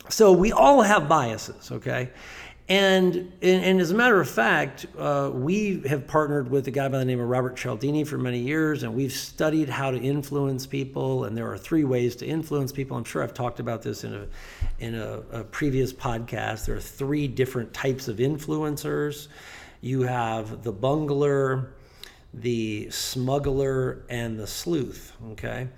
so 0.08 0.32
we 0.32 0.52
all 0.52 0.80
have 0.80 1.08
biases, 1.08 1.70
okay? 1.70 2.10
And, 2.68 3.32
and, 3.40 3.64
and, 3.64 3.80
as 3.80 3.92
a 3.92 3.94
matter 3.94 4.20
of 4.20 4.28
fact, 4.28 4.84
uh, 4.98 5.30
we 5.32 5.80
have 5.86 6.06
partnered 6.06 6.50
with 6.50 6.68
a 6.68 6.70
guy 6.70 6.86
by 6.88 6.98
the 6.98 7.04
name 7.06 7.18
of 7.18 7.26
Robert 7.26 7.56
Cialdini 7.56 8.04
for 8.04 8.18
many 8.18 8.40
years, 8.40 8.82
and 8.82 8.94
we've 8.94 9.12
studied 9.12 9.70
how 9.70 9.90
to 9.90 9.98
influence 9.98 10.66
people. 10.66 11.24
And 11.24 11.34
there 11.34 11.50
are 11.50 11.56
three 11.56 11.84
ways 11.84 12.14
to 12.16 12.26
influence 12.26 12.70
people. 12.70 12.98
I'm 12.98 13.04
sure 13.04 13.22
I've 13.22 13.32
talked 13.32 13.58
about 13.58 13.80
this 13.80 14.04
in 14.04 14.12
a 14.12 14.26
in 14.80 14.94
a, 14.94 15.22
a 15.32 15.44
previous 15.44 15.94
podcast. 15.94 16.66
There 16.66 16.76
are 16.76 16.80
three 16.80 17.26
different 17.26 17.72
types 17.72 18.06
of 18.06 18.18
influencers. 18.18 19.28
You 19.80 20.02
have 20.02 20.62
the 20.62 20.72
bungler, 20.72 21.72
the 22.34 22.90
smuggler, 22.90 24.02
and 24.10 24.38
the 24.38 24.46
sleuth. 24.46 25.14
Okay, 25.32 25.68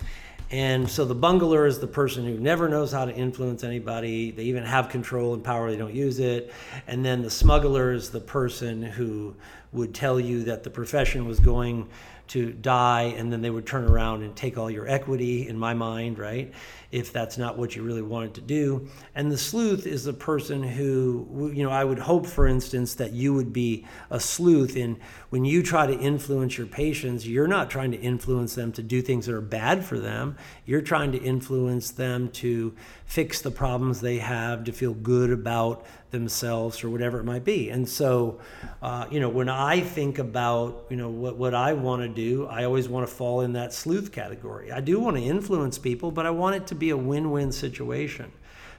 and 0.51 0.91
so 0.91 1.05
the 1.05 1.15
bungler 1.15 1.65
is 1.65 1.79
the 1.79 1.87
person 1.87 2.25
who 2.25 2.37
never 2.37 2.69
knows 2.69 2.91
how 2.91 3.05
to 3.05 3.15
influence 3.15 3.63
anybody. 3.63 4.33
They 4.33 4.45
even 4.45 4.65
have 4.65 4.89
control 4.89 5.35
and 5.35 5.45
power, 5.45 5.71
they 5.71 5.77
don't 5.77 5.95
use 5.95 6.19
it. 6.19 6.53
And 6.89 7.05
then 7.05 7.23
the 7.23 7.31
smuggler 7.31 7.93
is 7.93 8.11
the 8.11 8.21
person 8.21 8.83
who 8.83 9.37
would 9.73 9.95
tell 9.95 10.19
you 10.19 10.43
that 10.45 10.65
the 10.65 10.71
profession 10.71 11.29
was 11.29 11.39
going 11.39 11.89
to 12.31 12.53
die 12.53 13.15
and 13.17 13.33
then 13.33 13.43
they 13.43 13.51
would 13.51 13.67
turn 13.67 13.85
around 13.85 14.23
and 14.23 14.37
take 14.37 14.57
all 14.57 14.71
your 14.71 14.89
equity 14.89 15.49
in 15.49 15.59
my 15.59 15.75
mind 15.75 16.19
right 16.19 16.53
if 16.93 17.13
that's 17.13 17.39
not 17.39 17.57
what 17.57 17.77
you 17.77 17.83
really 17.83 18.03
wanted 18.03 18.35
to 18.35 18.41
do. 18.41 18.89
And 19.15 19.31
the 19.31 19.39
sleuth 19.39 19.87
is 19.87 20.05
the 20.05 20.13
person 20.13 20.63
who 20.63 21.51
you 21.55 21.63
know 21.63 21.71
i 21.71 21.85
would 21.85 21.99
hope 21.99 22.27
for 22.27 22.47
instance 22.47 22.95
that 22.95 23.13
you 23.13 23.35
would 23.35 23.53
be 23.53 23.87
a 24.11 24.21
sleuth 24.21 24.77
in 24.77 24.99
when 25.31 25.45
you 25.45 25.63
try 25.63 25.87
to 25.87 25.99
influence 25.99 26.59
your 26.59 26.67
patients 26.67 27.27
you're 27.27 27.47
not 27.47 27.71
trying 27.71 27.91
to 27.93 28.01
influence 28.01 28.55
them 28.55 28.73
to 28.73 28.83
do 28.83 29.03
things 29.03 29.27
that 29.27 29.35
are 29.35 29.41
bad 29.41 29.85
for 29.85 29.99
them. 29.99 30.37
You're 30.65 30.83
trying 30.83 31.13
to 31.13 31.19
influence 31.19 31.91
them 31.91 32.29
to 32.31 32.75
fix 33.07 33.41
the 33.41 33.51
problems 33.51 34.01
they 34.01 34.19
have 34.19 34.65
to 34.65 34.73
feel 34.73 34.95
good 34.95 35.31
about 35.31 35.85
themselves 36.11 36.83
or 36.83 36.91
whatever 36.91 37.19
it 37.19 37.25
might 37.25 37.45
be. 37.45 37.71
And 37.71 37.89
so, 37.89 38.41
uh, 38.83 39.07
you 39.11 39.21
know, 39.21 39.29
when 39.29 39.49
I 39.49 39.81
think 39.81 40.19
about, 40.19 40.87
you 40.91 40.97
know, 40.97 41.09
what, 41.09 41.37
what 41.37 41.55
I 41.55 41.73
want 41.73 42.03
to 42.03 42.09
do, 42.09 42.47
I 42.47 42.65
always 42.65 42.89
want 42.89 43.09
to 43.09 43.15
fall 43.15 43.41
in 43.41 43.53
that 43.55 43.73
sleuth 43.73 44.13
category. 44.13 44.73
I 44.73 44.81
do 44.81 44.99
want 44.99 45.17
to 45.17 45.23
influence 45.23 45.79
people, 45.79 46.11
but 46.11 46.27
I 46.27 46.31
want 46.31 46.57
it 46.57 46.67
to 46.69 46.75
be 46.75 46.91
a 46.91 46.97
win 46.97 47.31
win 47.31 47.53
situation. 47.53 48.33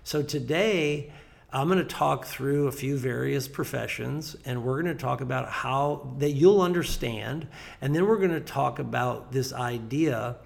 So 0.03 0.21
today, 0.23 1.11
I'm 1.53 1.67
going 1.67 1.79
to 1.79 1.83
talk 1.83 2.25
through 2.25 2.67
a 2.67 2.71
few 2.71 2.95
various 2.95 3.45
professions 3.50 4.38
and 4.45 4.63
we're 4.63 4.81
going 4.81 4.95
to 4.95 5.01
talk 5.01 5.19
about 5.19 5.50
how 5.50 6.15
that 6.19 6.31
you'll 6.31 6.61
understand. 6.61 7.45
And 7.81 7.93
then 7.93 8.07
we're 8.07 8.19
going 8.19 8.31
to 8.31 8.39
talk 8.39 8.79
about 8.79 9.33
this 9.33 9.51
idea 9.51 10.38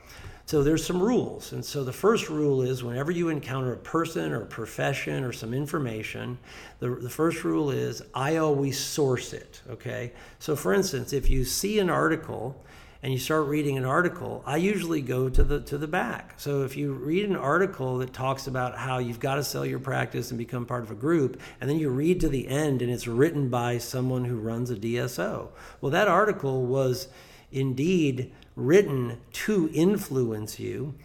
so 0.45 0.61
there's 0.61 0.85
some 0.85 1.01
rules. 1.01 1.53
And 1.53 1.65
so 1.65 1.83
the 1.83 1.93
first 1.93 2.29
rule 2.29 2.61
is 2.61 2.83
whenever 2.83 3.11
you 3.11 3.29
encounter 3.29 3.73
a 3.73 3.77
person 3.77 4.31
or 4.31 4.43
a 4.43 4.45
profession 4.45 5.23
or 5.23 5.31
some 5.31 5.55
information, 5.55 6.37
the, 6.79 6.89
the 6.91 7.09
first 7.09 7.43
rule 7.43 7.71
is 7.71 8.03
I 8.13 8.37
always 8.37 8.79
source 8.79 9.33
it. 9.33 9.61
Okay. 9.69 10.13
So 10.37 10.55
for 10.55 10.73
instance, 10.73 11.13
if 11.13 11.31
you 11.31 11.45
see 11.45 11.79
an 11.79 11.89
article 11.89 12.63
and 13.01 13.11
you 13.11 13.17
start 13.17 13.47
reading 13.47 13.75
an 13.77 13.85
article, 13.85 14.43
I 14.45 14.57
usually 14.57 15.01
go 15.01 15.29
to 15.29 15.43
the 15.43 15.61
to 15.61 15.79
the 15.79 15.87
back. 15.87 16.35
So 16.37 16.63
if 16.63 16.77
you 16.77 16.93
read 16.93 17.27
an 17.27 17.35
article 17.35 17.97
that 17.99 18.13
talks 18.13 18.45
about 18.45 18.77
how 18.77 18.99
you've 18.99 19.19
got 19.19 19.35
to 19.35 19.43
sell 19.43 19.65
your 19.65 19.79
practice 19.79 20.29
and 20.29 20.37
become 20.37 20.65
part 20.67 20.83
of 20.83 20.91
a 20.91 20.95
group, 20.95 21.41
and 21.59 21.67
then 21.67 21.79
you 21.79 21.89
read 21.89 22.19
to 22.21 22.29
the 22.29 22.47
end 22.47 22.83
and 22.83 22.91
it's 22.91 23.07
written 23.07 23.49
by 23.49 23.79
someone 23.79 24.25
who 24.25 24.37
runs 24.37 24.69
a 24.69 24.75
DSO. 24.75 25.49
Well, 25.81 25.91
that 25.91 26.07
article 26.07 26.65
was 26.67 27.07
indeed 27.51 28.31
written 28.55 29.19
to 29.31 29.69
influence 29.73 30.59
you. 30.59 30.95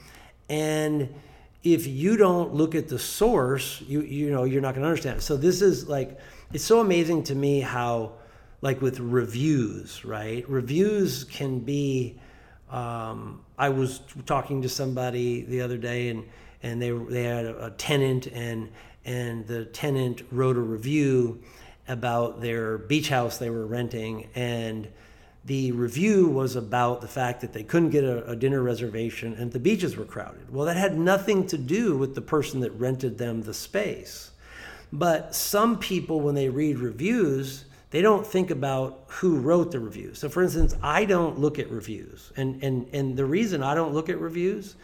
And 0.49 1.13
if 1.63 1.87
you 1.87 2.17
don't 2.17 2.55
look 2.55 2.75
at 2.75 2.89
the 2.89 2.99
source, 2.99 3.83
you 3.83 4.01
you 4.03 4.31
know 4.31 4.45
you're 4.45 4.63
not 4.63 4.75
going 4.75 4.83
to 4.83 4.89
understand 4.89 5.19
it. 5.19 5.23
So 5.23 5.37
this 5.37 5.63
is 5.63 5.89
like 5.89 6.19
it's 6.53 6.65
so 6.65 6.81
amazing 6.81 7.25
to 7.25 7.35
me 7.35 7.61
how 7.61 8.13
like 8.63 8.81
with 8.81 9.01
reviews, 9.01 10.05
right? 10.05 10.49
Reviews 10.49 11.25
can 11.25 11.61
be. 11.61 12.19
Um, 12.71 13.41
I 13.59 13.71
was 13.71 14.01
talking 14.27 14.63
to 14.63 14.69
somebody 14.69 15.43
the 15.43 15.61
other 15.61 15.77
day, 15.77 16.09
and 16.09 16.25
and 16.63 16.81
they 16.81 16.91
they 16.91 17.25
had 17.25 17.47
a, 17.47 17.67
a 17.67 17.71
tenant, 17.73 18.27
and 18.29 18.71
and 19.05 19.47
the 19.47 19.65
tenant 19.67 20.23
wrote 20.31 20.57
a 20.57 20.61
review 20.61 21.43
about 21.89 22.41
their 22.41 22.79
beach 22.79 23.09
house 23.09 23.39
they 23.39 23.51
were 23.51 23.67
renting, 23.67 24.29
and 24.35 24.89
the 25.45 25.73
review 25.73 26.29
was 26.29 26.55
about 26.57 27.01
the 27.01 27.09
fact 27.09 27.41
that 27.41 27.53
they 27.53 27.63
couldn't 27.63 27.91
get 27.91 28.05
a, 28.05 28.27
a, 28.31 28.37
dinner 28.37 28.63
reservation 28.63 29.35
and 29.35 29.51
the 29.53 29.59
beaches 29.59 29.97
were 29.97 30.05
crowded. 30.05 30.53
Well, 30.53 30.67
that 30.67 30.77
had 30.77 30.99
nothing 30.99 31.47
to 31.49 31.57
do 31.57 31.97
with 31.97 32.15
the 32.15 32.21
person 32.21 32.61
that 32.61 32.73
rented 32.73 33.17
them 33.17 33.43
the 33.43 33.55
space. 33.55 34.33
But 34.93 35.35
some 35.35 35.79
people, 35.79 36.21
when 36.21 36.35
they 36.35 36.49
read 36.49 36.79
reviews, 36.79 37.65
they 37.91 38.03
don't 38.03 38.27
think 38.27 38.51
about 38.51 39.05
who 39.07 39.39
wrote 39.39 39.73
the 39.73 39.81
review. 39.81 40.15
So, 40.15 40.29
for 40.29 40.43
instance, 40.43 40.77
I 40.83 41.05
don't 41.05 41.39
look 41.39 41.59
at 41.59 41.71
reviews. 41.71 42.33
And, 42.37 42.63
and, 42.63 42.87
and 42.93 43.17
the 43.17 43.25
reason 43.25 43.63
I 43.63 43.75
don't 43.75 43.95
look 43.95 44.09
at 44.09 44.19
reviews 44.21 44.77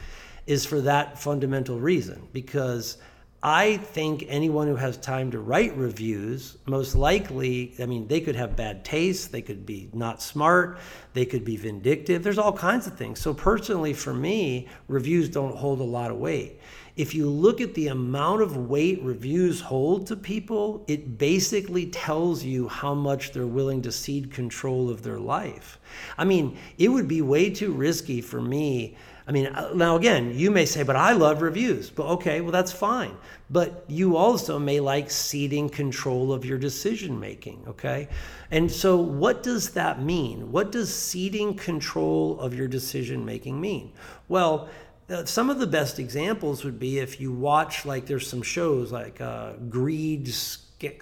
is 0.46 0.64
for 0.64 0.80
that 0.82 1.18
fundamental 1.18 1.78
reason 1.78 2.28
because 2.32 2.98
I 3.46 3.76
think 3.76 4.24
anyone 4.26 4.66
who 4.66 4.74
has 4.74 4.96
time 4.96 5.30
to 5.30 5.38
write 5.38 5.76
reviews, 5.76 6.56
most 6.66 6.96
likely, 6.96 7.74
I 7.78 7.86
mean, 7.86 8.08
they 8.08 8.20
could 8.20 8.34
have 8.34 8.56
bad 8.56 8.84
taste, 8.84 9.30
they 9.30 9.40
could 9.40 9.64
be 9.64 9.88
not 9.92 10.20
smart, 10.20 10.80
they 11.12 11.24
could 11.24 11.44
be 11.44 11.56
vindictive. 11.56 12.24
There's 12.24 12.38
all 12.38 12.52
kinds 12.52 12.88
of 12.88 12.98
things. 12.98 13.20
So, 13.20 13.32
personally, 13.32 13.92
for 13.92 14.12
me, 14.12 14.66
reviews 14.88 15.28
don't 15.28 15.54
hold 15.54 15.78
a 15.78 15.84
lot 15.84 16.10
of 16.10 16.16
weight. 16.16 16.58
If 16.96 17.14
you 17.14 17.30
look 17.30 17.60
at 17.60 17.74
the 17.74 17.86
amount 17.86 18.42
of 18.42 18.56
weight 18.56 19.00
reviews 19.04 19.60
hold 19.60 20.08
to 20.08 20.16
people, 20.16 20.82
it 20.88 21.16
basically 21.16 21.86
tells 21.86 22.42
you 22.42 22.66
how 22.66 22.94
much 22.94 23.30
they're 23.30 23.46
willing 23.46 23.80
to 23.82 23.92
cede 23.92 24.32
control 24.32 24.90
of 24.90 25.02
their 25.04 25.20
life. 25.20 25.78
I 26.18 26.24
mean, 26.24 26.58
it 26.78 26.88
would 26.88 27.06
be 27.06 27.22
way 27.22 27.50
too 27.50 27.70
risky 27.70 28.20
for 28.20 28.42
me 28.42 28.96
I 29.28 29.32
mean, 29.32 29.46
uh, 29.46 29.72
now 29.74 29.96
again, 29.96 30.38
you 30.38 30.50
may 30.50 30.66
say, 30.66 30.84
but 30.84 30.94
I 30.94 31.12
love 31.12 31.42
reviews. 31.42 31.90
But 31.90 32.06
okay, 32.06 32.40
well, 32.40 32.52
that's 32.52 32.70
fine. 32.70 33.16
But 33.48 33.84
you 33.86 34.16
also 34.16 34.58
may 34.58 34.80
like 34.80 35.10
ceding 35.10 35.68
control 35.68 36.32
of 36.32 36.44
your 36.44 36.58
decision 36.58 37.20
making, 37.20 37.62
okay? 37.68 38.08
And 38.50 38.70
so, 38.70 38.96
what 38.96 39.44
does 39.44 39.70
that 39.70 40.02
mean? 40.02 40.50
What 40.50 40.72
does 40.72 40.92
ceding 40.92 41.54
control 41.54 42.40
of 42.40 42.54
your 42.54 42.66
decision 42.66 43.24
making 43.24 43.60
mean? 43.60 43.92
Well, 44.28 44.68
uh, 45.08 45.24
some 45.24 45.48
of 45.48 45.60
the 45.60 45.66
best 45.66 46.00
examples 46.00 46.64
would 46.64 46.80
be 46.80 46.98
if 46.98 47.20
you 47.20 47.32
watch, 47.32 47.86
like, 47.86 48.06
there's 48.06 48.28
some 48.28 48.42
shows 48.42 48.90
like 48.90 49.20
uh, 49.20 49.52
Greed, 49.68 50.28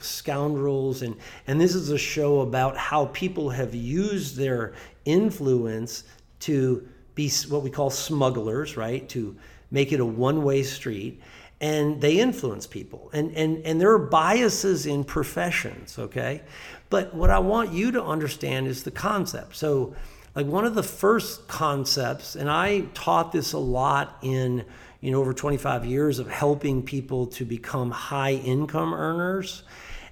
Scoundrels, 0.00 1.00
and, 1.00 1.16
and 1.46 1.58
this 1.58 1.74
is 1.74 1.88
a 1.88 1.98
show 1.98 2.40
about 2.40 2.76
how 2.76 3.06
people 3.06 3.48
have 3.48 3.74
used 3.74 4.36
their 4.36 4.74
influence 5.06 6.04
to 6.40 6.86
be 7.14 7.30
what 7.48 7.62
we 7.62 7.70
call 7.70 7.88
smugglers, 7.88 8.76
right? 8.76 9.08
To 9.10 9.34
make 9.70 9.92
it 9.92 10.00
a 10.00 10.04
one 10.04 10.44
way 10.44 10.62
street. 10.62 11.22
And 11.60 12.00
they 12.00 12.18
influence 12.18 12.66
people. 12.66 13.10
And, 13.12 13.34
and, 13.36 13.64
and 13.64 13.80
there 13.80 13.92
are 13.92 13.98
biases 13.98 14.86
in 14.86 15.04
professions, 15.04 15.98
okay? 15.98 16.42
But 16.90 17.14
what 17.14 17.30
I 17.30 17.38
want 17.38 17.72
you 17.72 17.92
to 17.92 18.02
understand 18.02 18.66
is 18.66 18.82
the 18.82 18.90
concept. 18.90 19.56
So, 19.56 19.94
like 20.34 20.46
one 20.46 20.64
of 20.64 20.74
the 20.74 20.82
first 20.82 21.46
concepts, 21.46 22.34
and 22.34 22.50
I 22.50 22.82
taught 22.92 23.30
this 23.30 23.52
a 23.52 23.58
lot 23.58 24.18
in 24.22 24.64
you 25.00 25.12
know 25.12 25.20
over 25.20 25.32
25 25.32 25.84
years 25.84 26.18
of 26.18 26.28
helping 26.28 26.82
people 26.82 27.26
to 27.28 27.44
become 27.44 27.90
high 27.90 28.32
income 28.32 28.92
earners. 28.92 29.62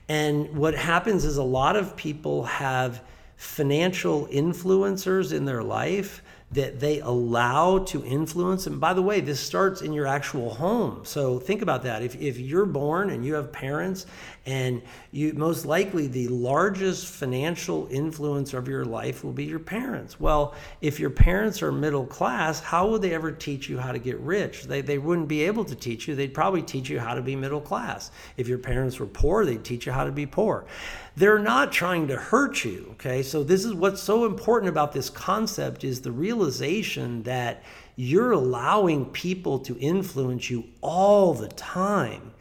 And 0.08 0.56
what 0.56 0.74
happens 0.74 1.24
is 1.24 1.38
a 1.38 1.42
lot 1.42 1.76
of 1.76 1.96
people 1.96 2.44
have 2.44 3.02
financial 3.36 4.26
influencers 4.28 5.32
in 5.32 5.44
their 5.44 5.62
life 5.62 6.21
that 6.52 6.80
they 6.80 7.00
allow 7.00 7.78
to 7.78 8.04
influence. 8.04 8.66
And 8.66 8.80
by 8.80 8.92
the 8.92 9.02
way, 9.02 9.20
this 9.20 9.40
starts 9.40 9.80
in 9.80 9.92
your 9.92 10.06
actual 10.06 10.54
home. 10.54 11.00
So 11.04 11.38
think 11.38 11.62
about 11.62 11.82
that. 11.84 12.02
If, 12.02 12.20
if 12.20 12.38
you're 12.38 12.66
born 12.66 13.10
and 13.10 13.24
you 13.24 13.34
have 13.34 13.52
parents, 13.52 14.06
and 14.44 14.82
you 15.12 15.32
most 15.34 15.64
likely 15.64 16.08
the 16.08 16.26
largest 16.28 17.06
financial 17.06 17.86
influence 17.90 18.54
of 18.54 18.66
your 18.66 18.84
life 18.84 19.22
will 19.22 19.32
be 19.32 19.44
your 19.44 19.60
parents. 19.60 20.18
Well, 20.18 20.54
if 20.80 20.98
your 20.98 21.10
parents 21.10 21.62
are 21.62 21.70
middle 21.70 22.06
class, 22.06 22.58
how 22.58 22.88
would 22.88 23.02
they 23.02 23.14
ever 23.14 23.30
teach 23.30 23.68
you 23.68 23.78
how 23.78 23.92
to 23.92 24.00
get 24.00 24.18
rich? 24.18 24.64
They, 24.64 24.80
they 24.80 24.98
wouldn't 24.98 25.28
be 25.28 25.42
able 25.42 25.64
to 25.66 25.76
teach 25.76 26.08
you. 26.08 26.16
They'd 26.16 26.34
probably 26.34 26.62
teach 26.62 26.88
you 26.88 26.98
how 26.98 27.14
to 27.14 27.22
be 27.22 27.36
middle 27.36 27.60
class. 27.60 28.10
If 28.36 28.48
your 28.48 28.58
parents 28.58 28.98
were 28.98 29.06
poor, 29.06 29.44
they'd 29.44 29.64
teach 29.64 29.86
you 29.86 29.92
how 29.92 30.04
to 30.04 30.12
be 30.12 30.26
poor. 30.26 30.66
They're 31.14 31.38
not 31.38 31.70
trying 31.70 32.08
to 32.08 32.16
hurt 32.16 32.64
you, 32.64 32.88
okay? 32.92 33.22
So 33.22 33.44
this 33.44 33.64
is 33.64 33.74
what's 33.74 34.02
so 34.02 34.24
important 34.24 34.70
about 34.70 34.92
this 34.92 35.10
concept 35.10 35.84
is 35.84 36.00
the 36.00 36.12
realization 36.12 37.22
that 37.24 37.62
you're 37.96 38.32
allowing 38.32 39.04
people 39.06 39.58
to 39.60 39.78
influence 39.78 40.50
you 40.50 40.64
all 40.80 41.34
the 41.34 41.48
time. 41.48 42.31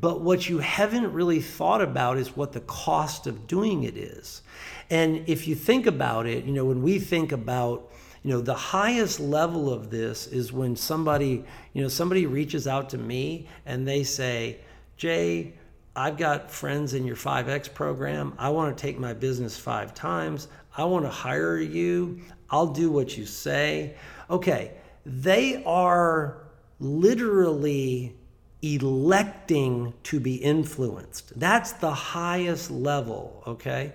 But 0.00 0.20
what 0.20 0.48
you 0.48 0.58
haven't 0.58 1.12
really 1.12 1.40
thought 1.40 1.80
about 1.80 2.18
is 2.18 2.36
what 2.36 2.52
the 2.52 2.60
cost 2.60 3.26
of 3.26 3.46
doing 3.46 3.82
it 3.82 3.96
is. 3.96 4.42
And 4.90 5.24
if 5.26 5.48
you 5.48 5.54
think 5.54 5.86
about 5.86 6.26
it, 6.26 6.44
you 6.44 6.52
know, 6.52 6.64
when 6.64 6.82
we 6.82 6.98
think 6.98 7.32
about, 7.32 7.90
you 8.22 8.30
know, 8.30 8.40
the 8.40 8.54
highest 8.54 9.18
level 9.18 9.72
of 9.72 9.90
this 9.90 10.26
is 10.26 10.52
when 10.52 10.76
somebody, 10.76 11.44
you 11.72 11.82
know, 11.82 11.88
somebody 11.88 12.26
reaches 12.26 12.68
out 12.68 12.90
to 12.90 12.98
me 12.98 13.48
and 13.66 13.88
they 13.88 14.04
say, 14.04 14.58
Jay, 14.96 15.54
I've 15.96 16.16
got 16.16 16.50
friends 16.50 16.94
in 16.94 17.04
your 17.04 17.16
5X 17.16 17.74
program. 17.74 18.34
I 18.38 18.50
want 18.50 18.76
to 18.76 18.80
take 18.80 19.00
my 19.00 19.14
business 19.14 19.56
five 19.56 19.94
times. 19.94 20.46
I 20.76 20.84
want 20.84 21.06
to 21.06 21.10
hire 21.10 21.58
you. 21.58 22.20
I'll 22.50 22.68
do 22.68 22.90
what 22.90 23.16
you 23.16 23.26
say. 23.26 23.96
Okay, 24.30 24.74
they 25.04 25.64
are 25.64 26.44
literally 26.78 28.17
electing 28.62 29.94
to 30.04 30.20
be 30.20 30.36
influenced. 30.36 31.38
That's 31.38 31.72
the 31.72 31.92
highest 31.92 32.70
level, 32.70 33.42
okay? 33.46 33.92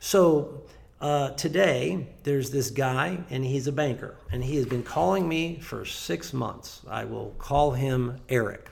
So 0.00 0.62
uh, 1.00 1.30
today, 1.30 2.08
there's 2.24 2.50
this 2.50 2.70
guy, 2.70 3.18
and 3.30 3.44
he's 3.44 3.66
a 3.66 3.72
banker, 3.72 4.16
and 4.30 4.42
he 4.44 4.56
has 4.56 4.66
been 4.66 4.82
calling 4.82 5.28
me 5.28 5.58
for 5.60 5.84
six 5.84 6.32
months. 6.32 6.82
I 6.88 7.04
will 7.04 7.34
call 7.38 7.72
him 7.72 8.20
Eric. 8.28 8.68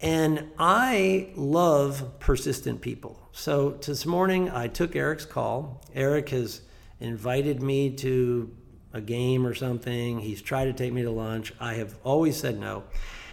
And 0.00 0.50
I 0.58 1.30
love 1.36 2.18
persistent 2.20 2.80
people. 2.82 3.20
So 3.32 3.70
this 3.70 4.06
morning, 4.06 4.50
I 4.50 4.68
took 4.68 4.94
Eric's 4.94 5.24
call. 5.24 5.82
Eric 5.94 6.30
has 6.30 6.60
invited 7.00 7.62
me 7.62 7.90
to 7.96 8.54
a 8.92 9.00
game 9.00 9.46
or 9.46 9.54
something. 9.54 10.20
He's 10.20 10.40
tried 10.40 10.66
to 10.66 10.72
take 10.72 10.92
me 10.92 11.02
to 11.02 11.10
lunch. 11.10 11.52
I 11.60 11.74
have 11.74 11.96
always 12.02 12.36
said 12.36 12.58
no. 12.58 12.84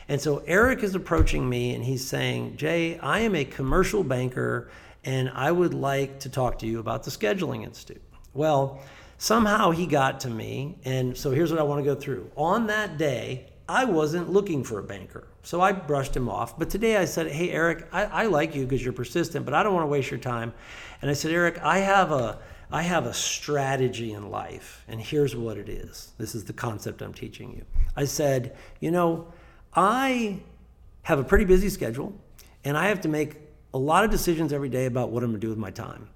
And 0.07 0.19
so 0.19 0.43
Eric 0.45 0.83
is 0.83 0.95
approaching 0.95 1.47
me 1.49 1.73
and 1.73 1.83
he's 1.83 2.05
saying, 2.05 2.57
Jay, 2.57 2.99
I 2.99 3.19
am 3.19 3.35
a 3.35 3.45
commercial 3.45 4.03
banker 4.03 4.69
and 5.03 5.29
I 5.33 5.51
would 5.51 5.73
like 5.73 6.19
to 6.21 6.29
talk 6.29 6.59
to 6.59 6.67
you 6.67 6.79
about 6.79 7.03
the 7.03 7.11
Scheduling 7.11 7.63
Institute. 7.63 8.01
Well, 8.33 8.81
somehow 9.17 9.71
he 9.71 9.85
got 9.85 10.21
to 10.21 10.29
me. 10.29 10.77
And 10.85 11.17
so 11.17 11.31
here's 11.31 11.51
what 11.51 11.59
I 11.59 11.63
want 11.63 11.83
to 11.83 11.85
go 11.85 11.99
through. 11.99 12.29
On 12.35 12.67
that 12.67 12.97
day, 12.97 13.47
I 13.67 13.85
wasn't 13.85 14.29
looking 14.29 14.63
for 14.63 14.79
a 14.79 14.83
banker. 14.83 15.27
So 15.41 15.61
I 15.61 15.71
brushed 15.71 16.15
him 16.15 16.29
off. 16.29 16.57
But 16.57 16.69
today 16.69 16.97
I 16.97 17.05
said, 17.05 17.31
Hey, 17.31 17.49
Eric, 17.51 17.87
I, 17.91 18.05
I 18.05 18.25
like 18.25 18.55
you 18.55 18.65
because 18.65 18.83
you're 18.83 18.93
persistent, 18.93 19.45
but 19.45 19.53
I 19.53 19.63
don't 19.63 19.73
want 19.73 19.83
to 19.83 19.89
waste 19.89 20.11
your 20.11 20.19
time. 20.19 20.53
And 21.01 21.09
I 21.09 21.13
said, 21.13 21.31
Eric, 21.31 21.59
I 21.61 21.79
have 21.79 22.11
a 22.11 22.39
I 22.71 22.81
have 22.81 23.05
a 23.05 23.13
strategy 23.13 24.13
in 24.13 24.31
life, 24.31 24.83
and 24.87 24.99
here's 24.99 25.35
what 25.35 25.57
it 25.57 25.69
is. 25.69 26.11
This 26.17 26.33
is 26.33 26.43
the 26.45 26.53
concept 26.53 27.03
I'm 27.03 27.13
teaching 27.13 27.51
you. 27.51 27.63
I 27.95 28.05
said, 28.05 28.57
you 28.79 28.89
know, 28.89 29.27
I 29.75 30.39
have 31.03 31.19
a 31.19 31.23
pretty 31.23 31.45
busy 31.45 31.69
schedule 31.69 32.13
and 32.63 32.77
I 32.77 32.87
have 32.87 33.01
to 33.01 33.09
make 33.09 33.37
a 33.73 33.77
lot 33.77 34.03
of 34.03 34.11
decisions 34.11 34.53
every 34.53 34.69
day 34.69 34.85
about 34.85 35.09
what 35.09 35.23
I'm 35.23 35.31
going 35.31 35.41
to 35.41 35.45
do 35.45 35.49
with 35.49 35.57
my 35.57 35.71
time. 35.71 36.09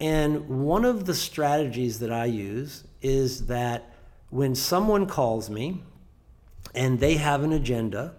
And 0.00 0.64
one 0.64 0.84
of 0.84 1.04
the 1.06 1.14
strategies 1.14 1.98
that 2.00 2.12
I 2.12 2.26
use 2.26 2.84
is 3.02 3.46
that 3.46 3.92
when 4.30 4.54
someone 4.54 5.06
calls 5.06 5.50
me 5.50 5.82
and 6.74 7.00
they 7.00 7.14
have 7.14 7.42
an 7.42 7.52
agenda, 7.52 8.14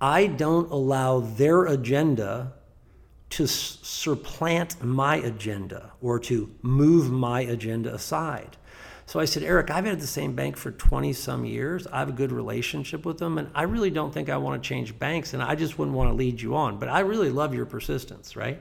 I 0.00 0.26
don't 0.26 0.70
allow 0.70 1.20
their 1.20 1.66
agenda 1.66 2.52
to 3.30 3.46
supplant 3.46 4.82
my 4.82 5.16
agenda 5.16 5.92
or 6.02 6.18
to 6.20 6.50
move 6.60 7.10
my 7.10 7.40
agenda 7.40 7.94
aside. 7.94 8.56
So 9.06 9.20
I 9.20 9.24
said, 9.24 9.42
Eric, 9.42 9.70
I've 9.70 9.84
had 9.84 10.00
the 10.00 10.06
same 10.06 10.34
bank 10.34 10.56
for 10.56 10.70
20 10.70 11.12
some 11.12 11.44
years. 11.44 11.86
I 11.86 11.98
have 11.98 12.08
a 12.08 12.12
good 12.12 12.32
relationship 12.32 13.04
with 13.04 13.18
them, 13.18 13.38
and 13.38 13.50
I 13.54 13.62
really 13.62 13.90
don't 13.90 14.12
think 14.12 14.28
I 14.28 14.36
want 14.36 14.62
to 14.62 14.66
change 14.66 14.98
banks, 14.98 15.34
and 15.34 15.42
I 15.42 15.54
just 15.54 15.78
wouldn't 15.78 15.96
want 15.96 16.10
to 16.10 16.14
lead 16.14 16.40
you 16.40 16.56
on. 16.56 16.78
But 16.78 16.88
I 16.88 17.00
really 17.00 17.30
love 17.30 17.54
your 17.54 17.66
persistence, 17.66 18.36
right? 18.36 18.60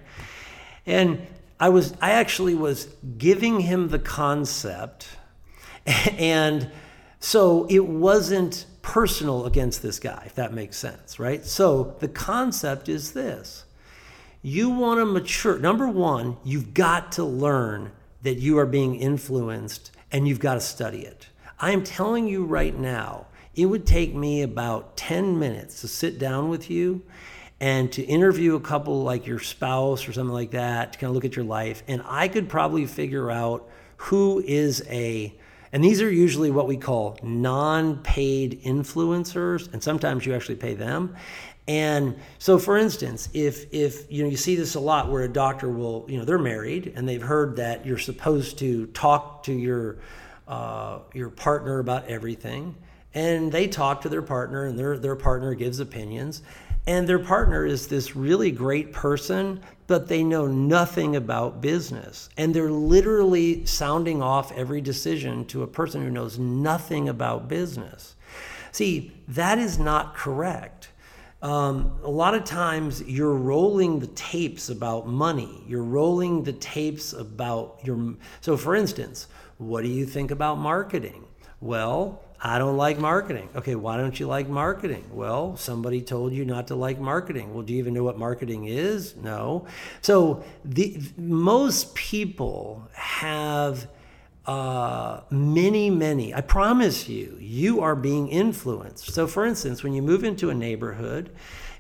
And 0.86 1.26
I 1.60 1.70
was, 1.70 1.94
I 2.02 2.12
actually 2.12 2.56
was 2.56 2.86
giving 3.18 3.60
him 3.60 3.90
the 3.90 4.00
concept, 4.00 5.08
and 5.86 6.72
so 7.20 7.68
it 7.70 7.86
wasn't 7.86 8.66
personal 8.82 9.46
against 9.46 9.84
this 9.84 10.00
guy, 10.00 10.24
if 10.26 10.36
that 10.36 10.54
makes 10.54 10.76
sense, 10.76 11.20
right? 11.20 11.46
So 11.46 11.96
the 12.00 12.08
concept 12.08 12.90
is 12.90 13.14
this 13.14 13.66
you 14.42 14.70
want 14.72 15.00
to 15.00 15.06
mature. 15.06 15.60
Number 15.60 15.88
one, 15.88 16.38
you've 16.44 16.74
got 16.74 17.12
to 17.14 17.24
learn 17.24 17.92
that 18.24 18.40
you 18.40 18.58
are 18.58 18.66
being 18.66 18.96
influenced 18.96 19.92
and 20.12 20.28
you've 20.28 20.40
got 20.40 20.56
to 20.56 20.62
study 20.62 21.02
it. 21.02 21.28
I 21.60 21.72
am 21.72 21.84
telling 21.84 22.28
you 22.28 22.44
right 22.46 22.78
now, 22.78 23.28
it 23.56 23.66
would 23.66 23.86
take 23.86 24.16
me 24.16 24.42
about 24.42 24.98
10 24.98 25.38
minutes 25.40 25.82
to 25.82 25.88
sit 25.88 26.20
down 26.20 26.50
with 26.50 26.70
you 26.70 27.04
and 27.60 27.92
to 27.92 28.02
interview 28.02 28.56
a 28.56 28.60
couple 28.60 29.04
like 29.04 29.28
your 29.28 29.40
spouse 29.40 30.08
or 30.08 30.14
something 30.14 30.34
like 30.34 30.52
that 30.52 30.94
to 30.94 31.00
kind 31.00 31.10
of 31.10 31.16
look 31.16 31.26
at 31.26 31.36
your 31.36 31.46
life. 31.46 31.84
And 31.88 32.02
I 32.06 32.28
could 32.28 32.50
probably 32.50 32.88
figure 32.88 33.30
out 33.30 33.70
who 33.98 34.44
is 34.46 34.84
a, 34.90 35.38
and 35.72 35.84
these 35.84 36.02
are 36.02 36.10
usually 36.10 36.50
what 36.50 36.68
we 36.68 36.76
call 36.76 37.20
non 37.22 37.98
paid 37.98 38.64
influencers. 38.64 39.72
And 39.72 39.84
sometimes 39.84 40.26
you 40.26 40.34
actually 40.34 40.56
pay 40.56 40.74
them. 40.74 41.16
And 41.72 42.20
so, 42.38 42.60
for 42.60 42.78
instance, 42.78 43.30
if 43.32 43.74
if 43.74 44.12
you 44.12 44.24
know 44.24 44.30
you 44.30 44.36
see 44.36 44.58
this 44.58 44.76
a 44.76 44.80
lot, 44.82 45.10
where 45.10 45.24
a 45.24 45.30
doctor 45.30 45.70
will, 45.70 46.06
you 46.10 46.18
know, 46.18 46.26
they're 46.26 46.38
married 46.38 46.92
and 46.98 47.08
they've 47.08 47.22
heard 47.22 47.56
that 47.56 47.86
you're 47.86 47.98
supposed 47.98 48.60
to 48.60 48.88
talk 48.88 49.44
to 49.44 49.54
your 49.54 50.00
uh, 50.50 51.00
your 51.14 51.30
partner 51.30 51.80
about 51.80 52.08
everything, 52.08 52.76
and 53.14 53.54
they 53.54 53.70
talk 53.70 54.02
to 54.02 54.10
their 54.10 54.22
partner, 54.22 54.66
and 54.66 54.78
their 54.78 54.98
their 54.98 55.16
partner 55.16 55.54
gives 55.54 55.80
opinions, 55.80 56.42
and 56.88 57.08
their 57.08 57.20
partner 57.20 57.66
is 57.66 57.88
this 57.88 58.18
really 58.18 58.52
great 58.52 58.92
person, 58.92 59.62
but 59.88 60.10
they 60.10 60.26
know 60.26 60.48
nothing 60.48 61.16
about 61.16 61.62
business, 61.62 62.28
and 62.36 62.54
they're 62.54 62.70
literally 62.70 63.66
sounding 63.66 64.22
off 64.22 64.52
every 64.58 64.82
decision 64.82 65.46
to 65.46 65.64
a 65.64 65.68
person 65.68 66.04
who 66.04 66.10
knows 66.10 66.38
nothing 66.38 67.08
about 67.08 67.48
business. 67.48 68.16
See, 68.74 69.14
that 69.30 69.58
is 69.58 69.80
not 69.80 70.16
correct 70.16 70.81
um, 71.42 72.00
a 72.04 72.10
lot 72.10 72.36
of 72.36 72.44
times 72.44 73.02
you're 73.04 73.34
rolling 73.34 74.00
the 74.00 74.08
tapes 74.08 74.70
about 74.70 75.08
money. 75.08 75.64
You're 75.68 75.84
rolling 75.84 76.44
the 76.44 76.54
tapes 76.54 77.14
about 77.14 77.80
your. 77.84 78.16
So, 78.42 78.58
for 78.58 78.76
instance, 78.76 79.28
what 79.58 79.82
do 79.82 79.88
you 79.88 80.06
think 80.06 80.30
about 80.30 80.60
marketing? 80.60 81.26
Well, 81.60 82.22
I 82.40 82.60
don't 82.60 82.78
like 82.78 83.00
marketing. 83.00 83.50
Okay, 83.56 83.76
why 83.76 83.98
don't 83.98 84.20
you 84.20 84.28
like 84.28 84.50
marketing? 84.50 85.04
Well, 85.12 85.58
somebody 85.58 86.02
told 86.02 86.34
you 86.34 86.46
not 86.46 86.68
to 86.68 86.76
like 86.76 87.00
marketing. 87.00 87.54
Well, 87.54 87.64
do 87.64 87.74
you 87.74 87.80
even 87.80 87.94
know 87.94 88.04
what 88.04 88.20
marketing 88.20 88.66
is? 88.66 89.16
No. 89.16 89.66
So, 90.02 90.44
the 90.64 91.00
most 91.18 91.96
people 91.96 92.88
have 92.94 93.88
uh, 94.46 95.22
many, 95.30 95.90
many, 95.90 96.34
I 96.34 96.42
promise 96.42 97.08
you, 97.08 97.38
you 97.40 97.82
are 97.82 97.96
being 97.96 98.28
influenced. 98.28 99.14
So, 99.14 99.28
for 99.28 99.46
instance, 99.46 99.84
when 99.84 99.94
you 99.94 100.02
move 100.02 100.24
into 100.24 100.50
a 100.50 100.56
neighborhood, 100.56 101.30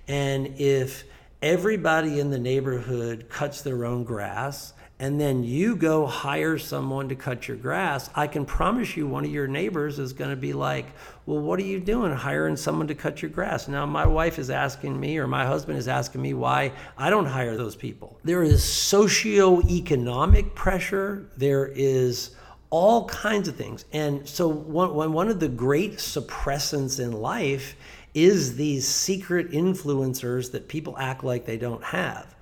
and 0.07 0.47
if 0.59 1.03
everybody 1.41 2.19
in 2.19 2.29
the 2.29 2.39
neighborhood 2.39 3.27
cuts 3.29 3.61
their 3.61 3.85
own 3.85 4.03
grass, 4.03 4.73
and 4.99 5.19
then 5.19 5.43
you 5.43 5.75
go 5.75 6.05
hire 6.05 6.59
someone 6.59 7.09
to 7.09 7.15
cut 7.15 7.47
your 7.47 7.57
grass, 7.57 8.11
I 8.13 8.27
can 8.27 8.45
promise 8.45 8.95
you 8.95 9.07
one 9.07 9.25
of 9.25 9.31
your 9.31 9.47
neighbors 9.47 9.97
is 9.97 10.13
going 10.13 10.29
to 10.29 10.35
be 10.35 10.53
like, 10.53 10.85
Well, 11.25 11.39
what 11.39 11.59
are 11.59 11.63
you 11.63 11.79
doing 11.79 12.13
hiring 12.13 12.55
someone 12.55 12.87
to 12.87 12.93
cut 12.93 13.23
your 13.23 13.31
grass? 13.31 13.67
Now, 13.67 13.87
my 13.87 14.05
wife 14.05 14.37
is 14.37 14.51
asking 14.51 14.99
me, 14.99 15.17
or 15.17 15.25
my 15.25 15.43
husband 15.43 15.79
is 15.79 15.87
asking 15.87 16.21
me 16.21 16.35
why 16.35 16.73
I 16.99 17.09
don't 17.09 17.25
hire 17.25 17.57
those 17.57 17.75
people. 17.75 18.19
There 18.23 18.43
is 18.43 18.61
socioeconomic 18.61 20.53
pressure, 20.53 21.25
there 21.35 21.71
is 21.73 22.35
all 22.71 23.05
kinds 23.05 23.47
of 23.47 23.55
things. 23.55 23.85
And 23.93 24.27
so, 24.27 24.47
one, 24.47 25.13
one 25.13 25.29
of 25.29 25.39
the 25.39 25.49
great 25.49 25.97
suppressants 25.97 26.99
in 26.99 27.11
life 27.11 27.75
is 28.13 28.55
these 28.55 28.87
secret 28.87 29.51
influencers 29.51 30.51
that 30.51 30.67
people 30.67 30.97
act 30.97 31.23
like 31.23 31.45
they 31.45 31.57
don't 31.57 31.83
have. 31.83 32.33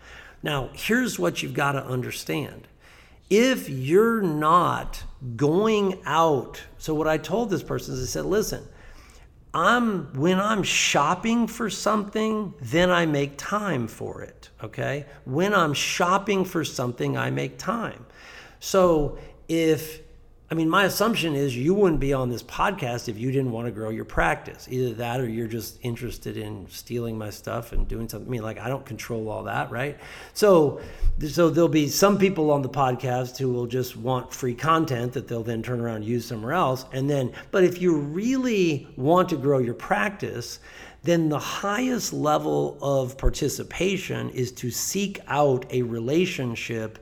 Now, 0.42 0.70
here's 0.74 1.20
what 1.20 1.44
you've 1.44 1.54
got 1.54 1.74
to 1.74 1.86
understand 1.86 2.68
if 3.30 3.70
you're 3.70 4.22
not 4.22 5.04
going 5.36 6.00
out, 6.06 6.64
so 6.80 6.96
what 6.96 7.08
I 7.08 7.18
told 7.18 7.52
this 7.52 7.62
person 7.62 7.94
is 7.94 8.02
I 8.02 8.06
said, 8.08 8.26
listen, 8.26 8.68
I'm 9.54 10.14
when 10.14 10.40
I'm 10.40 10.64
shopping 10.64 11.48
for 11.48 11.70
something, 11.70 12.54
then 12.60 12.90
I 12.90 13.06
make 13.06 13.38
time 13.38 13.88
for 13.88 14.22
it. 14.22 14.50
Okay? 14.64 15.06
When 15.26 15.54
I'm 15.54 15.74
shopping 15.74 16.46
for 16.46 16.64
something, 16.64 17.18
I 17.18 17.30
make 17.32 17.58
time. 17.58 18.06
So 18.60 19.18
if 19.48 20.02
I 20.52 20.56
mean, 20.56 20.68
my 20.68 20.86
assumption 20.86 21.36
is 21.36 21.56
you 21.56 21.76
wouldn't 21.76 22.00
be 22.00 22.12
on 22.12 22.30
this 22.30 22.42
podcast 22.42 23.08
if 23.08 23.20
you 23.20 23.32
didn't 23.32 23.52
want 23.52 23.68
to 23.68 23.72
grow 23.72 23.92
your 23.92 24.06
practice. 24.06 24.68
Either 24.68 24.96
that 24.96 25.22
or 25.22 25.30
you're 25.30 25.48
just 25.48 25.78
interested 25.84 26.38
in 26.38 26.68
stealing 26.70 27.20
my 27.20 27.30
stuff 27.30 27.72
and 27.72 27.88
doing 27.88 28.10
something. 28.10 28.28
I 28.28 28.32
mean, 28.32 28.42
like 28.42 28.60
I 28.60 28.68
don't 28.68 28.84
control 28.84 29.30
all 29.30 29.44
that, 29.44 29.70
right? 29.70 30.00
So, 30.34 30.82
so 31.28 31.52
there'll 31.52 31.70
be 31.70 31.88
some 31.88 32.18
people 32.18 32.50
on 32.50 32.64
the 32.64 32.70
podcast 32.70 33.38
who 33.38 33.54
will 33.54 33.68
just 33.68 33.96
want 33.96 34.34
free 34.34 34.56
content 34.56 35.14
that 35.14 35.28
they'll 35.28 35.44
then 35.44 35.62
turn 35.62 35.82
around 35.82 35.98
and 35.98 36.06
use 36.06 36.26
somewhere 36.26 36.54
else. 36.54 36.84
And 36.94 37.08
then, 37.08 37.32
but 37.52 37.64
if 37.64 37.80
you 37.80 37.96
really 37.96 38.88
want 38.98 39.30
to 39.30 39.38
grow 39.38 39.60
your 39.60 39.76
practice, 39.76 40.60
then 41.04 41.30
the 41.30 41.38
highest 41.38 42.12
level 42.12 42.80
of 42.82 43.20
participation 43.20 44.32
is 44.32 44.52
to 44.54 44.72
seek 44.72 45.20
out 45.28 45.68
a 45.70 45.84
relationship 45.84 46.98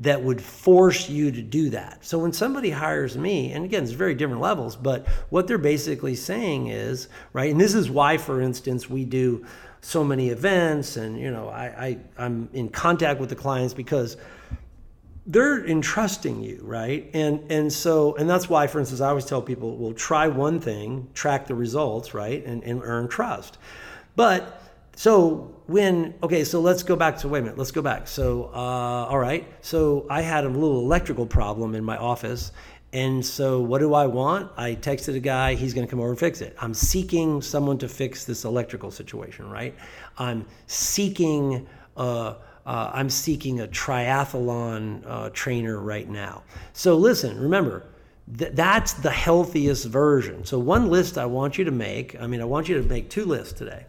that 0.00 0.22
would 0.22 0.40
force 0.40 1.08
you 1.08 1.30
to 1.30 1.42
do 1.42 1.70
that. 1.70 2.04
So 2.04 2.18
when 2.18 2.32
somebody 2.32 2.70
hires 2.70 3.16
me, 3.16 3.52
and 3.52 3.64
again, 3.64 3.82
it's 3.82 3.92
very 3.92 4.14
different 4.14 4.40
levels, 4.40 4.74
but 4.74 5.06
what 5.28 5.46
they're 5.46 5.58
basically 5.58 6.14
saying 6.14 6.68
is, 6.68 7.08
right, 7.32 7.50
and 7.50 7.60
this 7.60 7.74
is 7.74 7.90
why, 7.90 8.16
for 8.16 8.40
instance, 8.40 8.88
we 8.88 9.04
do 9.04 9.44
so 9.80 10.04
many 10.04 10.28
events 10.28 10.96
and 10.96 11.18
you 11.18 11.30
know 11.30 11.48
I, 11.48 11.64
I 11.64 11.98
i'm 12.18 12.48
in 12.52 12.68
contact 12.68 13.18
with 13.18 13.30
the 13.30 13.34
clients 13.34 13.72
because 13.72 14.16
they're 15.26 15.64
entrusting 15.64 16.42
you 16.42 16.60
right 16.62 17.10
and 17.14 17.50
and 17.50 17.72
so 17.72 18.14
and 18.16 18.28
that's 18.28 18.48
why 18.48 18.66
for 18.66 18.78
instance 18.78 19.00
i 19.00 19.08
always 19.08 19.24
tell 19.24 19.40
people 19.40 19.76
well 19.76 19.94
try 19.94 20.28
one 20.28 20.60
thing 20.60 21.08
track 21.14 21.46
the 21.46 21.54
results 21.54 22.12
right 22.12 22.44
and, 22.44 22.62
and 22.64 22.82
earn 22.84 23.08
trust 23.08 23.58
but 24.16 24.62
so 24.96 25.54
when 25.70 26.14
okay, 26.20 26.42
so 26.42 26.60
let's 26.60 26.82
go 26.82 26.96
back 26.96 27.18
to 27.18 27.28
wait 27.28 27.38
a 27.38 27.42
minute. 27.42 27.56
Let's 27.56 27.70
go 27.70 27.80
back. 27.80 28.08
So 28.08 28.50
uh, 28.52 29.06
all 29.08 29.18
right. 29.18 29.46
So 29.60 30.04
I 30.10 30.22
had 30.22 30.44
a 30.44 30.48
little 30.48 30.80
electrical 30.80 31.26
problem 31.26 31.76
in 31.76 31.84
my 31.84 31.96
office, 31.96 32.50
and 32.92 33.24
so 33.24 33.60
what 33.60 33.78
do 33.78 33.94
I 33.94 34.06
want? 34.06 34.50
I 34.56 34.74
texted 34.74 35.14
a 35.14 35.20
guy. 35.20 35.54
He's 35.54 35.72
going 35.72 35.86
to 35.86 35.90
come 35.90 36.00
over 36.00 36.10
and 36.10 36.18
fix 36.18 36.40
it. 36.40 36.56
I'm 36.60 36.74
seeking 36.74 37.40
someone 37.40 37.78
to 37.78 37.88
fix 37.88 38.24
this 38.24 38.44
electrical 38.44 38.90
situation. 38.90 39.48
Right. 39.48 39.74
I'm 40.18 40.46
seeking. 40.66 41.68
Uh, 41.96 42.34
uh, 42.66 42.90
I'm 42.92 43.08
seeking 43.08 43.60
a 43.60 43.66
triathlon 43.66 45.02
uh, 45.06 45.30
trainer 45.32 45.80
right 45.80 46.08
now. 46.08 46.42
So 46.74 46.94
listen, 46.96 47.40
remember, 47.40 47.86
th- 48.36 48.52
that's 48.54 48.92
the 48.92 49.10
healthiest 49.10 49.86
version. 49.86 50.44
So 50.44 50.58
one 50.58 50.90
list 50.90 51.16
I 51.16 51.24
want 51.26 51.58
you 51.58 51.64
to 51.64 51.70
make. 51.70 52.20
I 52.20 52.26
mean, 52.26 52.40
I 52.40 52.44
want 52.44 52.68
you 52.68 52.80
to 52.80 52.86
make 52.86 53.08
two 53.08 53.24
lists 53.24 53.54
today. 53.54 53.86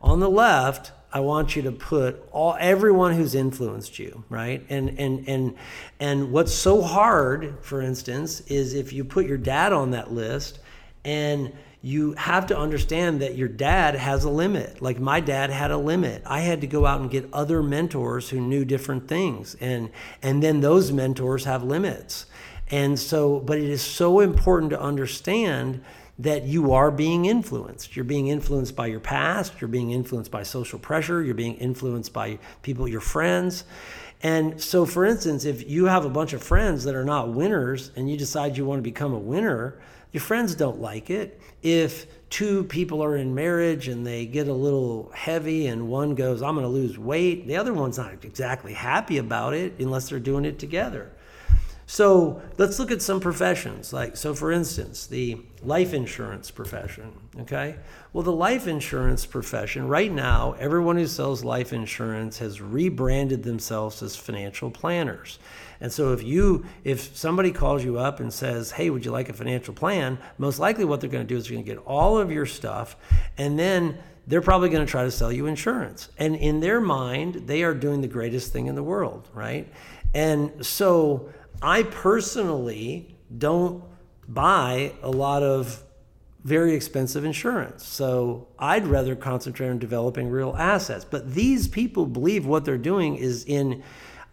On 0.00 0.20
the 0.20 0.30
left, 0.30 0.92
I 1.16 1.20
want 1.20 1.56
you 1.56 1.62
to 1.62 1.72
put 1.72 2.22
all 2.30 2.58
everyone 2.60 3.14
who's 3.14 3.34
influenced 3.34 3.98
you, 3.98 4.22
right? 4.28 4.62
And 4.68 4.98
and 5.00 5.26
and 5.26 5.54
and 5.98 6.30
what's 6.30 6.52
so 6.52 6.82
hard, 6.82 7.56
for 7.62 7.80
instance, 7.80 8.42
is 8.48 8.74
if 8.74 8.92
you 8.92 9.02
put 9.02 9.24
your 9.24 9.38
dad 9.38 9.72
on 9.72 9.92
that 9.92 10.12
list 10.12 10.58
and 11.06 11.54
you 11.80 12.12
have 12.18 12.48
to 12.48 12.58
understand 12.58 13.22
that 13.22 13.34
your 13.34 13.48
dad 13.48 13.94
has 13.94 14.24
a 14.24 14.28
limit. 14.28 14.82
Like 14.82 15.00
my 15.00 15.20
dad 15.20 15.48
had 15.48 15.70
a 15.70 15.78
limit. 15.78 16.22
I 16.26 16.40
had 16.40 16.60
to 16.60 16.66
go 16.66 16.84
out 16.84 17.00
and 17.00 17.10
get 17.10 17.32
other 17.32 17.62
mentors 17.62 18.28
who 18.28 18.38
knew 18.38 18.66
different 18.66 19.08
things. 19.08 19.56
And 19.58 19.88
and 20.20 20.42
then 20.42 20.60
those 20.60 20.92
mentors 20.92 21.44
have 21.44 21.62
limits. 21.62 22.26
And 22.70 22.98
so 22.98 23.40
but 23.40 23.56
it 23.56 23.70
is 23.70 23.80
so 23.80 24.20
important 24.20 24.68
to 24.72 24.78
understand 24.82 25.82
that 26.18 26.44
you 26.44 26.72
are 26.72 26.90
being 26.90 27.26
influenced. 27.26 27.94
You're 27.94 28.04
being 28.04 28.28
influenced 28.28 28.74
by 28.74 28.86
your 28.86 29.00
past, 29.00 29.60
you're 29.60 29.68
being 29.68 29.90
influenced 29.90 30.30
by 30.30 30.42
social 30.42 30.78
pressure, 30.78 31.22
you're 31.22 31.34
being 31.34 31.56
influenced 31.56 32.12
by 32.12 32.38
people, 32.62 32.88
your 32.88 33.00
friends. 33.00 33.64
And 34.22 34.60
so, 34.60 34.86
for 34.86 35.04
instance, 35.04 35.44
if 35.44 35.68
you 35.68 35.86
have 35.86 36.04
a 36.04 36.10
bunch 36.10 36.32
of 36.32 36.42
friends 36.42 36.84
that 36.84 36.94
are 36.94 37.04
not 37.04 37.34
winners 37.34 37.90
and 37.96 38.10
you 38.10 38.16
decide 38.16 38.56
you 38.56 38.64
want 38.64 38.78
to 38.78 38.82
become 38.82 39.12
a 39.12 39.18
winner, 39.18 39.78
your 40.12 40.22
friends 40.22 40.54
don't 40.54 40.80
like 40.80 41.10
it. 41.10 41.38
If 41.62 42.06
two 42.30 42.64
people 42.64 43.04
are 43.04 43.16
in 43.16 43.34
marriage 43.34 43.88
and 43.88 44.06
they 44.06 44.24
get 44.24 44.48
a 44.48 44.54
little 44.54 45.10
heavy 45.14 45.66
and 45.66 45.88
one 45.88 46.14
goes, 46.14 46.40
I'm 46.42 46.54
going 46.54 46.64
to 46.64 46.72
lose 46.72 46.98
weight, 46.98 47.46
the 47.46 47.56
other 47.56 47.74
one's 47.74 47.98
not 47.98 48.24
exactly 48.24 48.72
happy 48.72 49.18
about 49.18 49.52
it 49.52 49.74
unless 49.78 50.08
they're 50.08 50.18
doing 50.18 50.46
it 50.46 50.58
together. 50.58 51.12
So 51.88 52.42
let's 52.58 52.80
look 52.80 52.90
at 52.90 53.00
some 53.00 53.20
professions. 53.20 53.92
Like, 53.92 54.16
so 54.16 54.34
for 54.34 54.50
instance, 54.50 55.06
the 55.06 55.40
life 55.62 55.94
insurance 55.94 56.50
profession. 56.50 57.12
Okay. 57.40 57.76
Well, 58.12 58.24
the 58.24 58.32
life 58.32 58.66
insurance 58.66 59.24
profession, 59.24 59.86
right 59.86 60.10
now, 60.10 60.56
everyone 60.58 60.96
who 60.96 61.06
sells 61.06 61.44
life 61.44 61.72
insurance 61.72 62.38
has 62.38 62.60
rebranded 62.60 63.44
themselves 63.44 64.02
as 64.02 64.16
financial 64.16 64.68
planners. 64.68 65.38
And 65.80 65.92
so 65.92 66.12
if 66.12 66.24
you 66.24 66.64
if 66.82 67.16
somebody 67.16 67.52
calls 67.52 67.84
you 67.84 67.98
up 67.98 68.18
and 68.18 68.32
says, 68.32 68.72
"Hey, 68.72 68.90
would 68.90 69.04
you 69.04 69.12
like 69.12 69.28
a 69.28 69.34
financial 69.34 69.74
plan?" 69.74 70.18
most 70.38 70.58
likely 70.58 70.84
what 70.84 71.00
they're 71.00 71.10
going 71.10 71.26
to 71.26 71.28
do 71.28 71.36
is 71.36 71.44
they're 71.44 71.54
going 71.54 71.64
to 71.64 71.70
get 71.70 71.82
all 71.84 72.18
of 72.18 72.32
your 72.32 72.46
stuff 72.46 72.96
and 73.36 73.58
then 73.58 73.98
they're 74.26 74.42
probably 74.42 74.68
going 74.70 74.84
to 74.84 74.90
try 74.90 75.04
to 75.04 75.10
sell 75.10 75.30
you 75.30 75.46
insurance. 75.46 76.08
And 76.18 76.34
in 76.34 76.58
their 76.60 76.80
mind, 76.80 77.46
they 77.46 77.62
are 77.62 77.74
doing 77.74 78.00
the 78.00 78.08
greatest 78.08 78.52
thing 78.52 78.66
in 78.66 78.74
the 78.74 78.82
world, 78.82 79.28
right? 79.32 79.72
And 80.14 80.64
so 80.64 81.28
I 81.62 81.82
personally 81.84 83.14
don't 83.36 83.82
buy 84.28 84.92
a 85.02 85.10
lot 85.10 85.42
of 85.42 85.82
very 86.46 86.74
expensive 86.74 87.24
insurance. 87.24 87.84
So 87.84 88.46
I'd 88.56 88.86
rather 88.86 89.16
concentrate 89.16 89.68
on 89.68 89.80
developing 89.80 90.30
real 90.30 90.54
assets. 90.56 91.04
But 91.04 91.34
these 91.34 91.66
people 91.66 92.06
believe 92.06 92.46
what 92.46 92.64
they're 92.64 92.78
doing 92.78 93.16
is 93.16 93.44
in, 93.46 93.82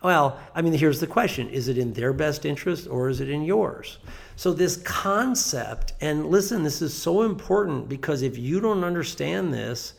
well, 0.03 0.39
I 0.53 0.61
mean, 0.61 0.73
here's 0.73 0.99
the 0.99 1.07
question 1.07 1.49
is 1.49 1.67
it 1.67 1.77
in 1.79 1.93
their 1.93 2.13
best 2.13 2.45
interest 2.45 2.87
or 2.87 3.09
is 3.09 3.19
it 3.19 3.29
in 3.29 3.43
yours? 3.43 3.97
So, 4.35 4.53
this 4.53 4.77
concept, 4.77 5.93
and 6.01 6.27
listen, 6.27 6.61
this 6.61 6.83
is 6.83 6.93
so 6.93 7.23
important 7.23 7.89
because 7.89 8.21
if 8.21 8.37
you 8.37 8.59
don't 8.59 8.83
understand 8.83 9.51
this, 9.51 9.93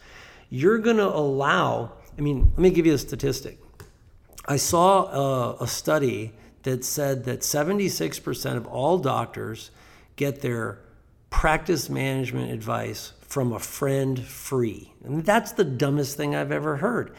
you're 0.51 0.79
going 0.79 0.99
to 0.99 1.09
allow, 1.09 1.93
I 2.17 2.21
mean, 2.21 2.53
let 2.53 2.59
me 2.59 2.71
give 2.71 2.87
you 2.87 2.95
a 2.95 2.99
statistic. 2.99 3.59
I 4.47 4.57
saw 4.57 5.07
a, 5.07 5.65
a 5.65 5.67
study 5.67 6.33
that 6.65 6.85
said 6.85 7.25
that 7.25 7.41
76% 7.41 8.57
of 8.57 8.67
all 8.67 8.99
doctors 8.99 9.71
get 10.17 10.41
their 10.41 10.81
practice 11.31 11.89
management 11.89 12.51
advice 12.51 13.13
from 13.21 13.53
a 13.53 13.59
friend 13.59 14.23
free. 14.23 14.93
And 15.05 15.25
that's 15.25 15.53
the 15.53 15.65
dumbest 15.65 16.17
thing 16.17 16.35
I've 16.35 16.53
ever 16.53 16.77
heard. 16.77 17.15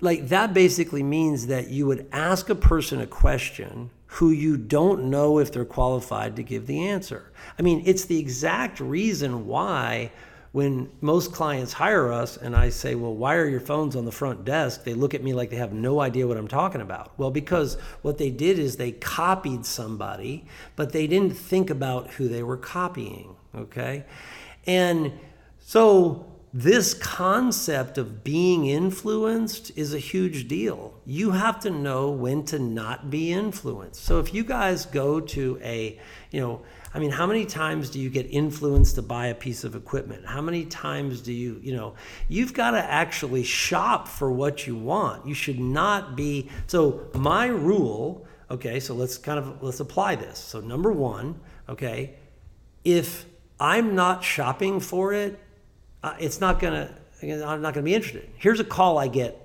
Like, 0.00 0.28
that 0.28 0.52
basically 0.52 1.02
means 1.02 1.46
that 1.46 1.68
you 1.68 1.86
would 1.86 2.06
ask 2.12 2.50
a 2.50 2.54
person 2.54 3.00
a 3.00 3.06
question 3.06 3.90
who 4.06 4.30
you 4.30 4.56
don't 4.56 5.10
know 5.10 5.38
if 5.38 5.52
they're 5.52 5.64
qualified 5.64 6.36
to 6.36 6.42
give 6.42 6.66
the 6.66 6.86
answer. 6.86 7.32
I 7.58 7.62
mean, 7.62 7.82
it's 7.84 8.04
the 8.04 8.18
exact 8.18 8.80
reason 8.80 9.46
why 9.46 10.12
when 10.56 10.88
most 11.02 11.34
clients 11.34 11.74
hire 11.74 12.10
us 12.10 12.38
and 12.38 12.56
I 12.56 12.70
say, 12.70 12.94
Well, 12.94 13.14
why 13.14 13.34
are 13.34 13.46
your 13.46 13.60
phones 13.60 13.94
on 13.94 14.06
the 14.06 14.10
front 14.10 14.46
desk? 14.46 14.84
They 14.84 14.94
look 14.94 15.12
at 15.12 15.22
me 15.22 15.34
like 15.34 15.50
they 15.50 15.56
have 15.56 15.74
no 15.74 16.00
idea 16.00 16.26
what 16.26 16.38
I'm 16.38 16.48
talking 16.48 16.80
about. 16.80 17.12
Well, 17.18 17.30
because 17.30 17.74
what 18.00 18.16
they 18.16 18.30
did 18.30 18.58
is 18.58 18.78
they 18.78 18.92
copied 18.92 19.66
somebody, 19.66 20.46
but 20.74 20.92
they 20.94 21.06
didn't 21.06 21.36
think 21.36 21.68
about 21.68 22.12
who 22.12 22.26
they 22.26 22.42
were 22.42 22.56
copying. 22.56 23.36
Okay. 23.54 24.06
And 24.66 25.12
so 25.58 26.32
this 26.54 26.94
concept 26.94 27.98
of 27.98 28.24
being 28.24 28.64
influenced 28.64 29.72
is 29.76 29.92
a 29.92 29.98
huge 29.98 30.48
deal. 30.48 30.94
You 31.04 31.32
have 31.32 31.60
to 31.60 31.70
know 31.70 32.10
when 32.10 32.46
to 32.46 32.58
not 32.58 33.10
be 33.10 33.30
influenced. 33.30 34.02
So 34.02 34.20
if 34.20 34.32
you 34.32 34.42
guys 34.42 34.86
go 34.86 35.20
to 35.20 35.60
a, 35.62 36.00
you 36.30 36.40
know, 36.40 36.62
I 36.96 36.98
mean, 36.98 37.10
how 37.10 37.26
many 37.26 37.44
times 37.44 37.90
do 37.90 38.00
you 38.00 38.08
get 38.08 38.24
influenced 38.30 38.94
to 38.94 39.02
buy 39.02 39.26
a 39.26 39.34
piece 39.34 39.64
of 39.64 39.76
equipment? 39.76 40.24
How 40.24 40.40
many 40.40 40.64
times 40.64 41.20
do 41.20 41.30
you, 41.30 41.60
you 41.62 41.76
know, 41.76 41.94
you've 42.26 42.54
got 42.54 42.70
to 42.70 42.78
actually 42.78 43.42
shop 43.42 44.08
for 44.08 44.32
what 44.32 44.66
you 44.66 44.76
want. 44.76 45.26
You 45.26 45.34
should 45.34 45.60
not 45.60 46.16
be. 46.16 46.48
So, 46.68 47.10
my 47.12 47.48
rule, 47.48 48.26
okay, 48.50 48.80
so 48.80 48.94
let's 48.94 49.18
kind 49.18 49.38
of 49.38 49.62
let's 49.62 49.78
apply 49.78 50.14
this. 50.14 50.38
So, 50.38 50.60
number 50.60 50.90
1, 50.90 51.38
okay, 51.68 52.14
if 52.82 53.26
I'm 53.60 53.94
not 53.94 54.24
shopping 54.24 54.80
for 54.80 55.12
it, 55.12 55.38
uh, 56.02 56.14
it's 56.18 56.40
not 56.40 56.60
going 56.60 56.88
to 56.88 57.46
I'm 57.46 57.60
not 57.60 57.74
going 57.74 57.84
to 57.84 57.90
be 57.90 57.94
interested. 57.94 58.30
Here's 58.38 58.58
a 58.58 58.64
call 58.64 58.96
I 58.96 59.08
get 59.08 59.38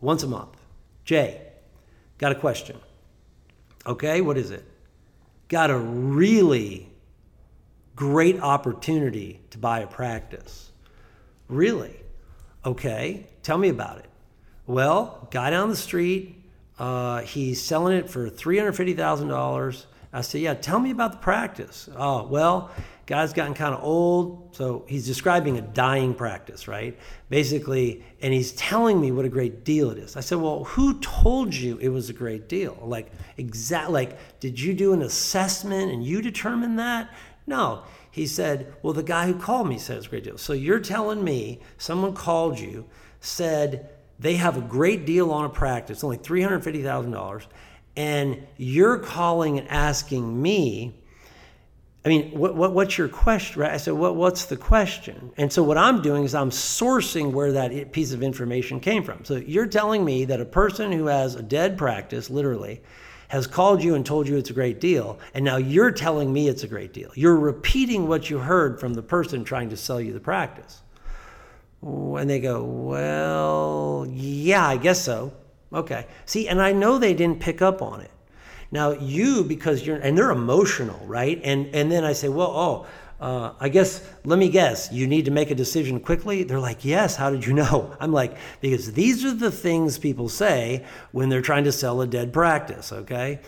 once 0.00 0.22
a 0.22 0.26
month. 0.26 0.56
Jay, 1.04 1.42
got 2.16 2.32
a 2.32 2.36
question. 2.36 2.80
Okay, 3.84 4.22
what 4.22 4.38
is 4.38 4.50
it? 4.50 4.64
Got 5.50 5.70
a 5.70 5.76
really 5.76 6.88
great 7.94 8.40
opportunity 8.40 9.40
to 9.50 9.58
buy 9.58 9.80
a 9.80 9.86
practice. 9.86 10.70
Really? 11.48 11.94
Okay, 12.64 13.26
tell 13.42 13.58
me 13.58 13.68
about 13.68 13.98
it. 13.98 14.06
Well, 14.66 15.28
guy 15.30 15.50
down 15.50 15.68
the 15.68 15.76
street, 15.76 16.36
Uh, 16.78 17.20
he's 17.20 17.62
selling 17.62 17.94
it 17.94 18.08
for 18.08 18.30
$350,000. 18.30 19.84
I 20.14 20.22
said, 20.22 20.40
Yeah, 20.40 20.54
tell 20.54 20.78
me 20.80 20.90
about 20.90 21.12
the 21.12 21.18
practice. 21.18 21.90
Oh, 21.94 22.22
well, 22.26 22.70
guy's 23.10 23.32
gotten 23.32 23.54
kind 23.54 23.74
of 23.74 23.82
old. 23.82 24.54
So 24.54 24.84
he's 24.86 25.04
describing 25.04 25.58
a 25.58 25.60
dying 25.60 26.14
practice, 26.14 26.68
right? 26.68 26.96
Basically, 27.28 28.04
and 28.22 28.32
he's 28.32 28.52
telling 28.52 29.00
me 29.00 29.10
what 29.10 29.24
a 29.24 29.28
great 29.28 29.64
deal 29.64 29.90
it 29.90 29.98
is. 29.98 30.16
I 30.16 30.20
said, 30.20 30.38
Well, 30.38 30.62
who 30.62 31.00
told 31.00 31.52
you 31.52 31.76
it 31.78 31.88
was 31.88 32.08
a 32.08 32.12
great 32.12 32.48
deal? 32.48 32.78
Like, 32.80 33.10
exact, 33.36 33.90
like, 33.90 34.16
did 34.38 34.60
you 34.60 34.74
do 34.74 34.92
an 34.92 35.02
assessment 35.02 35.90
and 35.90 36.04
you 36.04 36.22
determined 36.22 36.78
that? 36.78 37.12
No. 37.48 37.82
He 38.12 38.28
said, 38.28 38.72
Well, 38.80 38.92
the 38.92 39.02
guy 39.02 39.26
who 39.26 39.34
called 39.34 39.68
me 39.68 39.78
said 39.78 39.96
it's 39.96 40.06
a 40.06 40.10
great 40.10 40.22
deal. 40.22 40.38
So 40.38 40.52
you're 40.52 40.78
telling 40.78 41.24
me 41.24 41.58
someone 41.78 42.14
called 42.14 42.60
you, 42.60 42.86
said 43.18 43.90
they 44.20 44.36
have 44.36 44.56
a 44.56 44.60
great 44.60 45.04
deal 45.04 45.32
on 45.32 45.44
a 45.44 45.48
practice, 45.48 46.04
only 46.04 46.18
$350,000 46.18 47.46
and 47.96 48.46
you're 48.56 48.98
calling 48.98 49.58
and 49.58 49.68
asking 49.68 50.40
me, 50.40 50.99
I 52.04 52.08
mean, 52.08 52.30
what, 52.30 52.54
what, 52.54 52.72
what's 52.72 52.96
your 52.96 53.08
question? 53.08 53.60
Right? 53.60 53.72
I 53.72 53.76
said, 53.76 53.92
what, 53.94 54.16
what's 54.16 54.46
the 54.46 54.56
question? 54.56 55.32
And 55.36 55.52
so 55.52 55.62
what 55.62 55.76
I'm 55.76 56.00
doing 56.00 56.24
is 56.24 56.34
I'm 56.34 56.50
sourcing 56.50 57.32
where 57.32 57.52
that 57.52 57.92
piece 57.92 58.12
of 58.12 58.22
information 58.22 58.80
came 58.80 59.04
from. 59.04 59.24
So 59.24 59.36
you're 59.36 59.66
telling 59.66 60.04
me 60.04 60.24
that 60.24 60.40
a 60.40 60.46
person 60.46 60.92
who 60.92 61.06
has 61.06 61.34
a 61.34 61.42
dead 61.42 61.76
practice, 61.76 62.30
literally, 62.30 62.82
has 63.28 63.46
called 63.46 63.82
you 63.82 63.94
and 63.94 64.04
told 64.04 64.26
you 64.26 64.36
it's 64.36 64.50
a 64.50 64.54
great 64.54 64.80
deal, 64.80 65.20
and 65.34 65.44
now 65.44 65.56
you're 65.56 65.92
telling 65.92 66.32
me 66.32 66.48
it's 66.48 66.64
a 66.64 66.68
great 66.68 66.92
deal. 66.92 67.12
You're 67.14 67.36
repeating 67.36 68.08
what 68.08 68.28
you 68.28 68.38
heard 68.38 68.80
from 68.80 68.94
the 68.94 69.02
person 69.02 69.44
trying 69.44 69.70
to 69.70 69.76
sell 69.76 70.00
you 70.00 70.12
the 70.12 70.20
practice. 70.20 70.82
And 71.82 72.28
they 72.28 72.40
go, 72.40 72.64
well, 72.64 74.06
yeah, 74.10 74.66
I 74.66 74.78
guess 74.78 75.04
so. 75.04 75.32
Okay. 75.72 76.06
See, 76.24 76.48
and 76.48 76.60
I 76.60 76.72
know 76.72 76.98
they 76.98 77.14
didn't 77.14 77.40
pick 77.40 77.62
up 77.62 77.82
on 77.82 78.00
it. 78.00 78.10
Now 78.70 78.92
you, 78.92 79.44
because 79.44 79.84
you're, 79.86 79.96
and 79.96 80.16
they're 80.16 80.30
emotional, 80.30 81.00
right? 81.06 81.40
And 81.42 81.66
and 81.74 81.90
then 81.90 82.04
I 82.04 82.12
say, 82.12 82.28
well, 82.28 82.52
oh, 82.54 82.86
uh, 83.20 83.52
I 83.60 83.68
guess 83.68 84.02
let 84.24 84.38
me 84.38 84.48
guess. 84.48 84.90
You 84.92 85.06
need 85.06 85.26
to 85.26 85.30
make 85.30 85.50
a 85.50 85.54
decision 85.54 86.00
quickly. 86.00 86.42
They're 86.44 86.60
like, 86.60 86.84
yes. 86.84 87.16
How 87.16 87.30
did 87.30 87.44
you 87.44 87.52
know? 87.52 87.94
I'm 88.00 88.12
like, 88.12 88.36
because 88.60 88.92
these 88.92 89.24
are 89.24 89.34
the 89.34 89.50
things 89.50 89.98
people 89.98 90.28
say 90.28 90.84
when 91.12 91.28
they're 91.28 91.42
trying 91.42 91.64
to 91.64 91.72
sell 91.72 92.00
a 92.00 92.06
dead 92.06 92.32
practice. 92.32 92.92
Okay, 92.92 93.40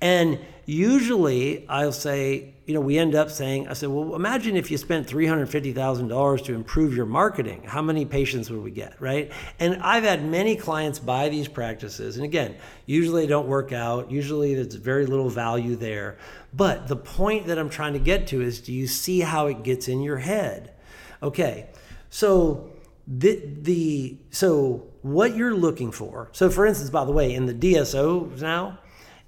and 0.00 0.38
usually 0.64 1.68
I'll 1.68 1.92
say, 1.92 2.54
you 2.68 2.74
know, 2.74 2.82
we 2.82 2.98
end 2.98 3.14
up 3.14 3.30
saying, 3.30 3.66
I 3.66 3.72
said, 3.72 3.88
well, 3.88 4.14
imagine 4.14 4.54
if 4.54 4.70
you 4.70 4.76
spent 4.76 5.08
$350,000 5.08 6.44
to 6.44 6.54
improve 6.54 6.94
your 6.94 7.06
marketing. 7.06 7.62
How 7.64 7.80
many 7.80 8.04
patients 8.04 8.50
would 8.50 8.62
we 8.62 8.70
get, 8.70 9.00
right? 9.00 9.32
And 9.58 9.82
I've 9.82 10.04
had 10.04 10.22
many 10.22 10.54
clients 10.54 10.98
buy 10.98 11.30
these 11.30 11.48
practices. 11.48 12.16
And 12.16 12.26
again, 12.26 12.56
usually 12.84 13.22
they 13.22 13.26
don't 13.26 13.48
work 13.48 13.72
out. 13.72 14.10
Usually 14.10 14.54
there's 14.54 14.74
very 14.74 15.06
little 15.06 15.30
value 15.30 15.76
there. 15.76 16.18
But 16.52 16.88
the 16.88 16.96
point 16.96 17.46
that 17.46 17.58
I'm 17.58 17.70
trying 17.70 17.94
to 17.94 17.98
get 17.98 18.26
to 18.28 18.42
is 18.42 18.60
do 18.60 18.74
you 18.74 18.86
see 18.86 19.20
how 19.20 19.46
it 19.46 19.62
gets 19.62 19.88
in 19.88 20.02
your 20.02 20.18
head? 20.18 20.74
Okay, 21.22 21.70
so 22.10 22.70
the, 23.06 23.40
the 23.62 24.18
so 24.30 24.88
what 25.00 25.34
you're 25.34 25.54
looking 25.54 25.90
for. 25.90 26.28
So 26.32 26.50
for 26.50 26.66
instance, 26.66 26.90
by 26.90 27.06
the 27.06 27.12
way, 27.12 27.34
in 27.34 27.46
the 27.46 27.54
DSO 27.54 28.38
now, 28.42 28.78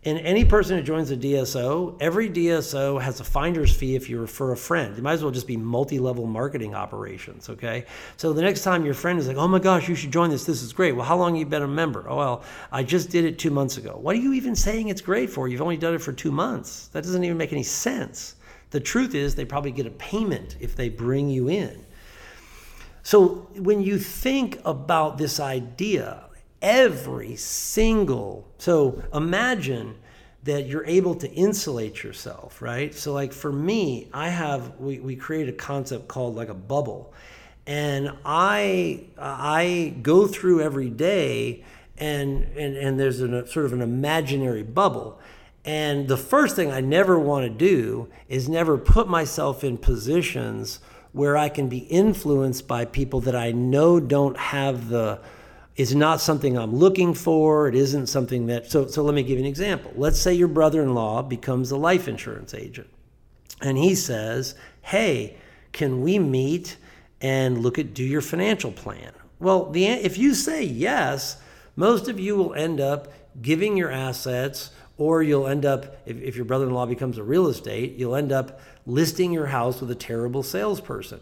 and 0.03 0.19
any 0.21 0.47
person 0.47 0.79
who 0.79 0.83
joins 0.83 1.11
a 1.11 1.17
DSO, 1.17 1.95
every 2.01 2.31
DSO 2.31 3.03
has 3.03 3.21
a 3.21 3.25
finder's 3.25 3.75
fee 3.75 3.97
if 3.97 4.09
you 4.09 4.19
refer 4.19 4.53
a 4.53 4.57
friend. 4.57 4.97
It 4.97 5.03
might 5.03 5.13
as 5.13 5.23
well 5.23 5.31
just 5.31 5.47
be 5.47 5.59
multi 5.59 5.99
level 5.99 6.27
marketing 6.27 6.75
operations, 6.75 7.51
okay? 7.51 7.85
So 8.17 8.33
the 8.33 8.41
next 8.41 8.63
time 8.63 8.87
your 8.87 8.95
friend 8.95 9.19
is 9.19 9.29
like, 9.29 9.37
oh 9.37 9.47
my 9.47 9.59
gosh, 9.59 9.91
you 9.91 9.95
should 9.95 10.11
join 10.11 10.31
this, 10.31 10.47
this 10.47 10.63
is 10.63 10.73
great. 10.73 10.93
Well, 10.93 11.05
how 11.05 11.19
long 11.19 11.35
have 11.35 11.41
you 11.41 11.47
been 11.47 11.63
a 11.63 11.69
member? 11.69 12.07
Oh, 12.09 12.17
well, 12.17 12.45
I 12.73 12.83
just 12.83 13.11
did 13.11 13.27
it 13.27 13.39
two 13.39 13.51
months 13.51 13.77
ago. 13.77 13.99
What 14.01 14.17
are 14.17 14.21
you 14.21 14.33
even 14.33 14.57
saying 14.57 14.89
it's 14.89 15.03
great 15.03 15.29
for? 15.29 15.49
You've 15.49 15.61
only 15.61 15.77
done 15.77 15.93
it 15.93 16.01
for 16.01 16.15
two 16.15 16.33
months. 16.33 16.89
That 16.89 17.05
doesn't 17.05 17.23
even 17.23 17.37
make 17.37 17.53
any 17.53 17.63
sense. 17.63 18.37
The 18.71 18.81
truth 18.81 19.15
is, 19.15 19.35
they 19.35 19.45
probably 19.45 19.73
get 19.73 19.85
a 19.85 19.91
payment 19.91 20.57
if 20.61 20.77
they 20.77 20.89
bring 20.89 21.29
you 21.29 21.51
in. 21.51 21.85
So 23.03 23.49
when 23.55 23.83
you 23.83 23.99
think 23.99 24.61
about 24.65 25.19
this 25.19 25.41
idea 25.41 26.30
every 26.63 27.37
single 27.37 28.47
so 28.59 29.03
imagine 29.15 29.97
that 30.43 30.67
you're 30.67 30.87
able 30.87 31.15
to 31.15 31.31
insulate 31.33 32.03
yourself 32.03 32.61
right? 32.63 32.95
So 32.95 33.13
like 33.13 33.33
for 33.33 33.53
me 33.53 34.09
i 34.13 34.29
have 34.29 34.79
we, 34.79 34.99
we 35.01 35.17
create 35.17 35.49
a 35.49 35.53
concept 35.53 36.09
called 36.09 36.37
like 36.37 36.49
a 36.49 36.55
bubble. 36.55 37.13
And 37.67 38.13
i 38.25 39.05
i 39.19 39.95
go 40.03 40.27
through 40.27 40.61
every 40.61 40.91
day 40.91 41.65
and 41.99 42.45
and, 42.57 42.77
and 42.77 43.01
there's 43.01 43.21
a 43.21 43.47
sort 43.47 43.67
of 43.67 43.73
an 43.73 43.83
imaginary 43.83 44.63
bubble. 44.63 45.19
And 45.65 46.09
the 46.09 46.17
first 46.17 46.57
thing 46.57 46.71
i 46.71 46.81
never 46.81 47.19
want 47.19 47.45
to 47.45 47.51
do 47.51 48.09
is 48.29 48.49
never 48.49 48.77
put 48.77 49.09
myself 49.09 49.65
in 49.65 49.79
positions 49.79 50.81
where 51.13 51.37
i 51.37 51.49
can 51.49 51.69
be 51.69 51.79
influenced 51.79 52.67
by 52.69 52.85
people 52.85 53.21
that 53.21 53.37
i 53.37 53.51
know 53.53 53.99
don't 54.01 54.39
have 54.39 54.89
the 54.89 55.21
is 55.81 55.95
not 55.95 56.21
something 56.21 56.59
I'm 56.59 56.75
looking 56.75 57.15
for. 57.15 57.67
It 57.67 57.75
isn't 57.75 58.09
something 58.09 58.47
that. 58.47 58.71
So, 58.71 58.87
so 58.87 59.03
let 59.03 59.15
me 59.15 59.23
give 59.23 59.39
you 59.39 59.45
an 59.45 59.49
example. 59.49 59.93
Let's 59.97 60.21
say 60.21 60.35
your 60.35 60.49
brother 60.49 60.83
in 60.83 60.95
law 60.95 61.23
becomes 61.23 61.71
a 61.71 61.77
life 61.77 62.07
insurance 62.07 62.53
agent 62.53 62.89
and 63.63 63.79
he 63.79 63.95
says, 63.95 64.55
Hey, 64.83 65.37
can 65.73 66.03
we 66.03 66.19
meet 66.19 66.77
and 67.21 67.59
look 67.59 67.79
at 67.79 67.95
do 67.95 68.05
your 68.05 68.21
financial 68.21 68.73
plan? 68.73 69.13
Well, 69.39 69.71
the, 69.71 69.87
if 69.87 70.19
you 70.19 70.35
say 70.35 70.65
yes, 70.65 71.39
most 71.77 72.09
of 72.09 72.21
you 72.21 72.37
will 72.37 72.55
end 72.55 72.81
up 72.81 73.13
giving 73.41 73.77
your 73.77 73.91
assets, 73.91 74.71
or 74.99 75.23
you'll 75.23 75.47
end 75.47 75.65
up, 75.65 75.97
if, 76.05 76.21
if 76.21 76.37
your 76.37 76.45
brother 76.45 76.67
in 76.67 76.75
law 76.75 76.85
becomes 76.85 77.17
a 77.17 77.23
real 77.23 77.47
estate, 77.47 77.97
you'll 77.97 78.17
end 78.17 78.33
up 78.33 78.61
listing 78.85 79.33
your 79.33 79.47
house 79.47 79.81
with 79.81 79.91
a 79.91 79.95
terrible 79.95 80.43
salesperson. 80.43 81.21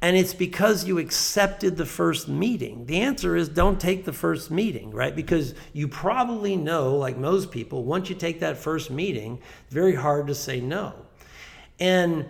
And 0.00 0.16
it's 0.16 0.34
because 0.34 0.84
you 0.84 0.98
accepted 0.98 1.76
the 1.76 1.86
first 1.86 2.28
meeting. 2.28 2.86
The 2.86 3.00
answer 3.00 3.34
is 3.34 3.48
don't 3.48 3.80
take 3.80 4.04
the 4.04 4.12
first 4.12 4.50
meeting, 4.50 4.92
right? 4.92 5.14
Because 5.14 5.54
you 5.72 5.88
probably 5.88 6.54
know, 6.54 6.96
like 6.96 7.16
most 7.16 7.50
people, 7.50 7.84
once 7.84 8.08
you 8.08 8.14
take 8.14 8.40
that 8.40 8.56
first 8.56 8.90
meeting, 8.90 9.40
it's 9.64 9.74
very 9.74 9.96
hard 9.96 10.28
to 10.28 10.36
say 10.36 10.60
no. 10.60 10.94
And 11.80 12.26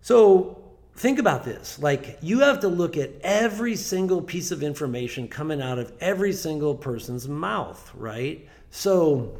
so 0.00 0.64
think 0.96 1.18
about 1.18 1.44
this 1.44 1.78
like 1.80 2.18
you 2.22 2.38
have 2.40 2.60
to 2.60 2.68
look 2.68 2.96
at 2.96 3.10
every 3.22 3.74
single 3.74 4.22
piece 4.22 4.52
of 4.52 4.62
information 4.62 5.26
coming 5.26 5.60
out 5.60 5.78
of 5.78 5.92
every 6.00 6.32
single 6.32 6.74
person's 6.74 7.28
mouth, 7.28 7.90
right? 7.94 8.48
So 8.70 9.38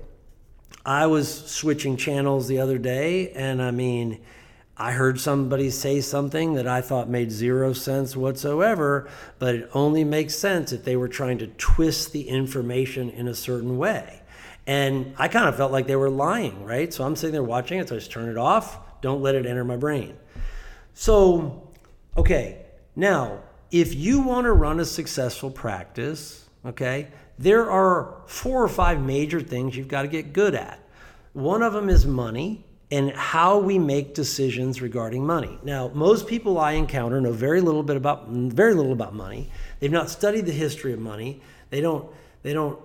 I 0.87 1.07
was 1.07 1.51
switching 1.51 1.97
channels 1.97 2.47
the 2.47 2.59
other 2.59 2.79
day, 2.79 3.31
and 3.31 3.63
I 3.63 3.71
mean, 3.71 4.21
I 4.77 4.91
heard 4.91 5.21
somebody 5.21 5.71
say 5.71 6.01
something 6.01 6.55
that 6.55 6.67
I 6.67 6.81
thought 6.81 7.09
made 7.09 7.31
zero 7.31 7.73
sense 7.73 8.17
whatsoever, 8.17 9.09
but 9.39 9.55
it 9.55 9.71
only 9.73 10.03
makes 10.03 10.35
sense 10.35 10.73
if 10.73 10.85
they 10.85 10.97
were 10.97 11.09
trying 11.09 11.39
to 11.39 11.47
twist 11.47 12.13
the 12.13 12.29
information 12.29 13.09
in 13.11 13.29
a 13.29 13.35
certain 13.35 13.79
way. 13.79 14.23
And 14.67 15.15
I 15.17 15.29
kind 15.29 15.49
of 15.49 15.57
felt 15.57 15.71
like 15.71 15.87
they 15.87 15.95
were 15.95 16.11
lying, 16.11 16.65
right? 16.65 16.93
So 16.93 17.05
I'm 17.05 17.15
sitting 17.15 17.33
there 17.33 17.43
watching 17.45 17.79
it, 17.79 17.89
so 17.89 17.95
I 17.95 17.99
just 17.99 18.11
turn 18.11 18.29
it 18.29 18.37
off, 18.37 19.01
don't 19.01 19.23
let 19.23 19.37
it 19.37 19.47
enter 19.47 19.63
my 19.63 19.77
brain. 19.77 20.17
So, 20.93 21.71
okay, 22.17 22.65
now, 22.97 23.41
if 23.71 23.95
you 23.95 24.21
want 24.21 24.47
to 24.47 24.53
run 24.53 24.81
a 24.81 24.85
successful 24.85 25.51
practice, 25.51 26.49
okay, 26.65 27.09
there 27.39 27.71
are 27.71 28.23
four 28.27 28.63
or 28.63 28.69
five 28.69 29.01
major 29.01 29.41
things 29.41 29.77
you've 29.77 29.89
got 29.89 30.03
to 30.03 30.09
get 30.09 30.33
good 30.33 30.55
at. 30.55 30.81
One 31.33 31.63
of 31.63 31.73
them 31.73 31.89
is 31.89 32.07
money 32.07 32.65
and 32.95 33.11
how 33.11 33.59
we 33.59 33.77
make 33.77 34.15
decisions 34.15 34.81
regarding 34.81 35.27
money. 35.27 35.59
Now, 35.65 35.91
most 35.95 36.29
people 36.29 36.59
I 36.59 36.73
encounter 36.73 37.21
know 37.21 37.33
very 37.33 37.61
little 37.61 37.83
bit 37.83 37.97
about 37.97 38.29
very 38.29 38.73
little 38.73 38.93
about 38.93 39.13
money. 39.13 39.51
They've 39.81 39.91
not 39.91 40.11
studied 40.11 40.47
the 40.47 40.53
history 40.53 40.93
of 40.93 41.01
money. 41.01 41.41
They 41.71 41.81
don't 41.81 42.09
they 42.45 42.53
don't 42.53 42.79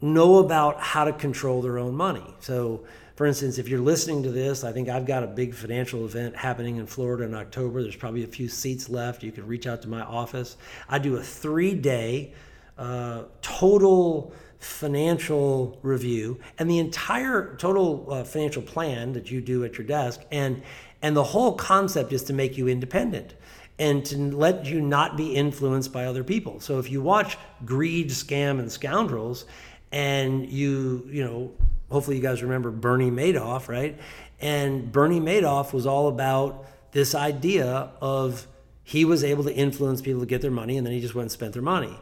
know 0.00 0.38
about 0.38 0.80
how 0.80 1.04
to 1.04 1.12
control 1.12 1.62
their 1.62 1.78
own 1.78 1.96
money. 1.96 2.24
So, 2.38 2.84
for 3.16 3.26
instance, 3.26 3.58
if 3.58 3.68
you're 3.68 3.80
listening 3.80 4.22
to 4.22 4.30
this, 4.30 4.62
I 4.62 4.70
think 4.72 4.88
I've 4.88 5.06
got 5.06 5.24
a 5.24 5.26
big 5.26 5.52
financial 5.52 6.04
event 6.04 6.36
happening 6.36 6.76
in 6.76 6.86
Florida 6.86 7.24
in 7.24 7.34
October. 7.34 7.82
There's 7.82 7.96
probably 7.96 8.22
a 8.22 8.28
few 8.28 8.48
seats 8.48 8.88
left. 8.88 9.24
You 9.24 9.32
can 9.32 9.48
reach 9.48 9.66
out 9.66 9.82
to 9.82 9.88
my 9.88 10.02
office. 10.02 10.56
I 10.88 11.00
do 11.00 11.16
a 11.16 11.22
three 11.22 11.74
day 11.74 12.34
uh, 12.78 13.24
total 13.42 14.32
financial 14.64 15.78
review 15.82 16.40
and 16.58 16.70
the 16.70 16.78
entire 16.78 17.54
total 17.56 18.06
uh, 18.10 18.24
financial 18.24 18.62
plan 18.62 19.12
that 19.12 19.30
you 19.30 19.40
do 19.40 19.62
at 19.62 19.76
your 19.76 19.86
desk 19.86 20.22
and 20.32 20.62
and 21.02 21.14
the 21.14 21.22
whole 21.22 21.52
concept 21.52 22.14
is 22.14 22.22
to 22.24 22.32
make 22.32 22.56
you 22.56 22.66
independent 22.66 23.34
and 23.78 24.06
to 24.06 24.16
let 24.16 24.64
you 24.64 24.80
not 24.80 25.18
be 25.18 25.34
influenced 25.34 25.92
by 25.92 26.06
other 26.06 26.24
people. 26.24 26.60
So 26.60 26.78
if 26.78 26.90
you 26.90 27.02
watch 27.02 27.36
greed 27.66 28.08
scam 28.08 28.58
and 28.58 28.72
scoundrels 28.72 29.44
and 29.92 30.50
you 30.50 31.06
you 31.10 31.22
know 31.22 31.52
hopefully 31.90 32.16
you 32.16 32.22
guys 32.22 32.42
remember 32.42 32.70
bernie 32.70 33.10
madoff 33.10 33.68
right? 33.68 34.00
And 34.40 34.90
bernie 34.90 35.20
madoff 35.20 35.74
was 35.74 35.84
all 35.84 36.08
about 36.08 36.64
this 36.92 37.14
idea 37.14 37.90
of 38.00 38.46
he 38.82 39.04
was 39.04 39.22
able 39.22 39.44
to 39.44 39.54
influence 39.54 40.00
people 40.00 40.20
to 40.20 40.26
get 40.26 40.40
their 40.40 40.50
money 40.50 40.78
and 40.78 40.86
then 40.86 40.94
he 40.94 41.00
just 41.00 41.14
went 41.14 41.24
and 41.24 41.32
spent 41.32 41.52
their 41.52 41.62
money. 41.62 41.98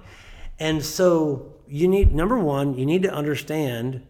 And 0.60 0.84
so 0.84 1.54
you 1.72 1.88
need, 1.88 2.14
number 2.14 2.38
one, 2.38 2.74
you 2.74 2.84
need 2.84 3.02
to 3.04 3.12
understand 3.12 4.06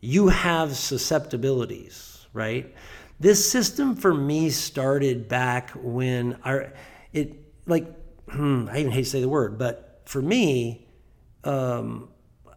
you 0.00 0.28
have 0.28 0.76
susceptibilities, 0.76 2.26
right? 2.32 2.74
This 3.20 3.48
system 3.48 3.94
for 3.94 4.12
me 4.12 4.50
started 4.50 5.28
back 5.28 5.70
when 5.76 6.38
our, 6.44 6.72
it, 7.12 7.36
like, 7.66 7.86
I 8.28 8.78
even 8.78 8.90
hate 8.90 9.04
to 9.04 9.10
say 9.10 9.20
the 9.20 9.28
word, 9.28 9.58
but 9.58 10.02
for 10.06 10.20
me, 10.20 10.88
um, 11.44 12.08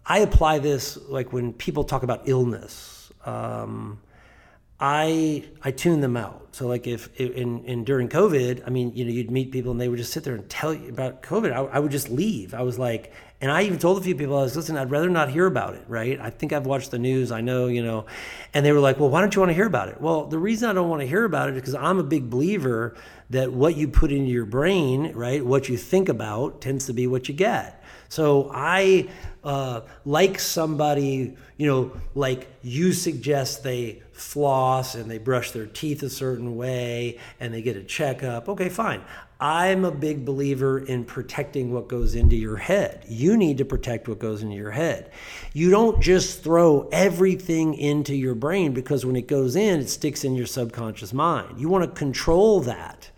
I 0.08 0.19
apply 0.19 0.58
this 0.58 0.97
like 1.08 1.32
when 1.32 1.54
people 1.54 1.84
talk 1.84 2.01
about 2.01 2.27
illness. 2.27 3.12
Um, 3.23 4.01
I 4.80 5.45
I 5.62 5.69
tune 5.69 6.01
them 6.01 6.17
out. 6.17 6.47
So 6.54 6.65
like 6.67 6.88
if 6.88 7.15
in, 7.19 7.63
in 7.65 7.84
during 7.84 8.10
COVID, 8.10 8.63
I 8.65 8.71
mean, 8.71 8.91
you 8.95 9.06
know, 9.06 9.12
you'd 9.12 9.30
meet 9.30 9.51
people 9.51 9.71
and 9.71 9.80
they 9.80 9.88
would 9.88 9.99
just 9.99 10.12
sit 10.12 10.23
there 10.23 10.34
and 10.34 10.49
tell 10.49 10.73
you 10.73 10.89
about 10.89 11.21
COVID. 11.21 11.51
I, 11.54 11.60
I, 11.60 11.80
would 11.80 11.91
just 11.91 12.10
leave. 12.10 12.56
I 12.56 12.63
was 12.63 12.80
like, 12.80 13.13
and 13.41 13.51
I 13.51 13.63
even 13.63 13.80
told 13.80 13.97
a 13.97 14.01
few 14.01 14.15
people, 14.15 14.38
I 14.38 14.43
was 14.43 14.56
listen, 14.56 14.77
I'd 14.77 14.91
rather 14.91 15.10
not 15.10 15.30
hear 15.30 15.47
about 15.47 15.73
it. 15.73 15.84
Right? 15.88 16.19
I 16.19 16.30
think 16.30 16.54
I've 16.54 16.65
watched 16.65 16.91
the 16.91 16.99
news. 16.99 17.32
I 17.32 17.41
know, 17.41 17.67
you 17.67 17.84
know, 17.84 18.06
and 18.54 18.65
they 18.65 18.71
were 18.71 18.80
like, 18.80 18.99
well, 18.99 19.10
why 19.10 19.21
don't 19.21 19.34
you 19.36 19.41
want 19.41 19.49
to 19.49 19.56
hear 19.56 19.65
about 19.65 19.89
it? 19.89 19.99
Well, 19.99 20.25
the 20.25 20.39
reason 20.39 20.69
I 20.69 20.73
don't 20.73 20.89
want 20.89 21.01
to 21.01 21.08
hear 21.08 21.25
about 21.25 21.49
it 21.49 21.56
is 21.56 21.62
because 21.62 21.75
I'm 21.75 21.99
a 21.99 22.04
big 22.04 22.30
believer 22.30 22.95
that 23.32 23.51
what 23.51 23.75
you 23.77 23.88
put 23.88 24.12
into 24.12 24.30
your 24.30 24.45
brain, 24.45 25.13
right, 25.13 25.43
what 25.43 25.69
you 25.69 25.77
think 25.77 26.10
about, 26.10 26.62
tends 26.62 26.86
to 26.86 26.93
be 26.93 27.08
what 27.08 27.27
you 27.27 27.34
get. 27.34 27.84
So 28.10 28.51
I 28.54 29.10
uh, 29.43 29.82
like 30.06 30.38
somebody, 30.38 31.36
you 31.58 31.67
know, 31.67 31.91
like 32.13 32.47
you 32.62 32.91
suggest 32.91 33.63
they 33.63 34.04
floss 34.12 34.95
and 34.95 35.10
they 35.10 35.17
brush 35.17 35.51
their 35.51 35.65
teeth 35.65 36.04
a 36.04 36.10
certain 36.10 36.56
way 36.58 37.17
and 37.39 37.54
they 37.54 37.62
get 37.62 37.77
a 37.77 37.84
checkup. 37.84 38.49
Okay, 38.49 38.69
fine. 38.69 39.01
I'm 39.41 39.86
a 39.86 39.91
big 39.91 40.23
believer 40.23 40.77
in 40.77 41.04
protecting 41.04 41.73
what 41.73 41.88
goes 41.88 42.13
into 42.13 42.36
your 42.36 42.58
head. 42.58 43.04
You 43.08 43.36
need 43.36 43.58
to 43.58 43.65
protect 43.65 44.08
what 44.08 44.19
goes 44.19 44.43
into 44.43 44.56
your 44.56 44.69
head. 44.69 45.10
You 45.51 45.71
don't 45.71 45.99
just 45.99 46.43
throw 46.43 46.88
everything 46.91 47.73
into 47.73 48.15
your 48.15 48.36
brain 48.36 48.73
because 48.73 49.04
when 49.04 49.15
it 49.15 49.27
goes 49.27 49.56
in, 49.56 49.80
it 49.80 49.89
sticks 49.89 50.23
in 50.23 50.36
your 50.36 50.45
subconscious 50.45 51.12
mind. 51.12 51.60
You 51.60 51.69
want 51.69 51.84
to 51.86 51.99
control 51.99 52.62
that. 52.62 53.10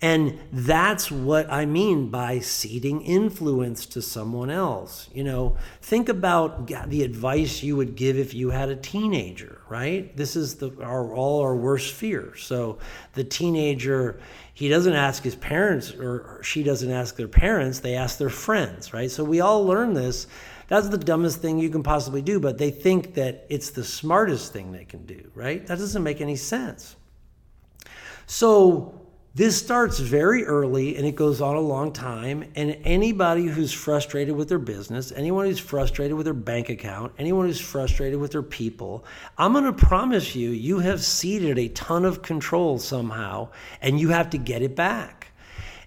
And 0.00 0.38
that's 0.52 1.10
what 1.10 1.50
I 1.52 1.66
mean 1.66 2.08
by 2.08 2.38
ceding 2.38 3.02
influence 3.02 3.84
to 3.86 4.00
someone 4.00 4.48
else. 4.48 5.10
You 5.12 5.24
know, 5.24 5.56
think 5.82 6.08
about 6.08 6.68
the 6.68 7.02
advice 7.02 7.62
you 7.62 7.76
would 7.76 7.96
give 7.96 8.16
if 8.16 8.32
you 8.32 8.50
had 8.50 8.68
a 8.68 8.76
teenager, 8.76 9.57
right? 9.68 10.16
This 10.16 10.36
is 10.36 10.56
the 10.56 10.72
our, 10.82 11.12
all 11.12 11.40
our 11.40 11.54
worst 11.54 11.94
fear. 11.94 12.34
So 12.36 12.78
the 13.14 13.24
teenager, 13.24 14.20
he 14.54 14.68
doesn't 14.68 14.94
ask 14.94 15.22
his 15.22 15.34
parents 15.34 15.92
or 15.92 16.40
she 16.42 16.62
doesn't 16.62 16.90
ask 16.90 17.16
their 17.16 17.28
parents, 17.28 17.80
they 17.80 17.94
ask 17.94 18.18
their 18.18 18.30
friends, 18.30 18.92
right? 18.92 19.10
So 19.10 19.24
we 19.24 19.40
all 19.40 19.64
learn 19.64 19.94
this. 19.94 20.26
That's 20.68 20.88
the 20.88 20.98
dumbest 20.98 21.40
thing 21.40 21.58
you 21.58 21.70
can 21.70 21.82
possibly 21.82 22.20
do, 22.20 22.40
but 22.40 22.58
they 22.58 22.70
think 22.70 23.14
that 23.14 23.46
it's 23.48 23.70
the 23.70 23.84
smartest 23.84 24.52
thing 24.52 24.70
they 24.72 24.84
can 24.84 25.06
do, 25.06 25.30
right? 25.34 25.66
That 25.66 25.78
doesn't 25.78 26.02
make 26.02 26.20
any 26.20 26.36
sense. 26.36 26.94
So 28.26 29.07
this 29.38 29.56
starts 29.56 30.00
very 30.00 30.44
early 30.44 30.96
and 30.96 31.06
it 31.06 31.14
goes 31.14 31.40
on 31.40 31.54
a 31.54 31.60
long 31.60 31.92
time. 31.92 32.42
And 32.56 32.76
anybody 32.82 33.46
who's 33.46 33.72
frustrated 33.72 34.34
with 34.34 34.48
their 34.48 34.58
business, 34.58 35.12
anyone 35.12 35.46
who's 35.46 35.60
frustrated 35.60 36.16
with 36.16 36.24
their 36.26 36.34
bank 36.34 36.70
account, 36.70 37.12
anyone 37.18 37.46
who's 37.46 37.60
frustrated 37.60 38.18
with 38.18 38.32
their 38.32 38.42
people, 38.42 39.04
I'm 39.38 39.52
going 39.52 39.62
to 39.62 39.72
promise 39.72 40.34
you, 40.34 40.50
you 40.50 40.80
have 40.80 41.00
ceded 41.00 41.56
a 41.56 41.68
ton 41.68 42.04
of 42.04 42.20
control 42.20 42.80
somehow 42.80 43.50
and 43.80 44.00
you 44.00 44.08
have 44.08 44.30
to 44.30 44.38
get 44.38 44.62
it 44.62 44.74
back. 44.74 45.28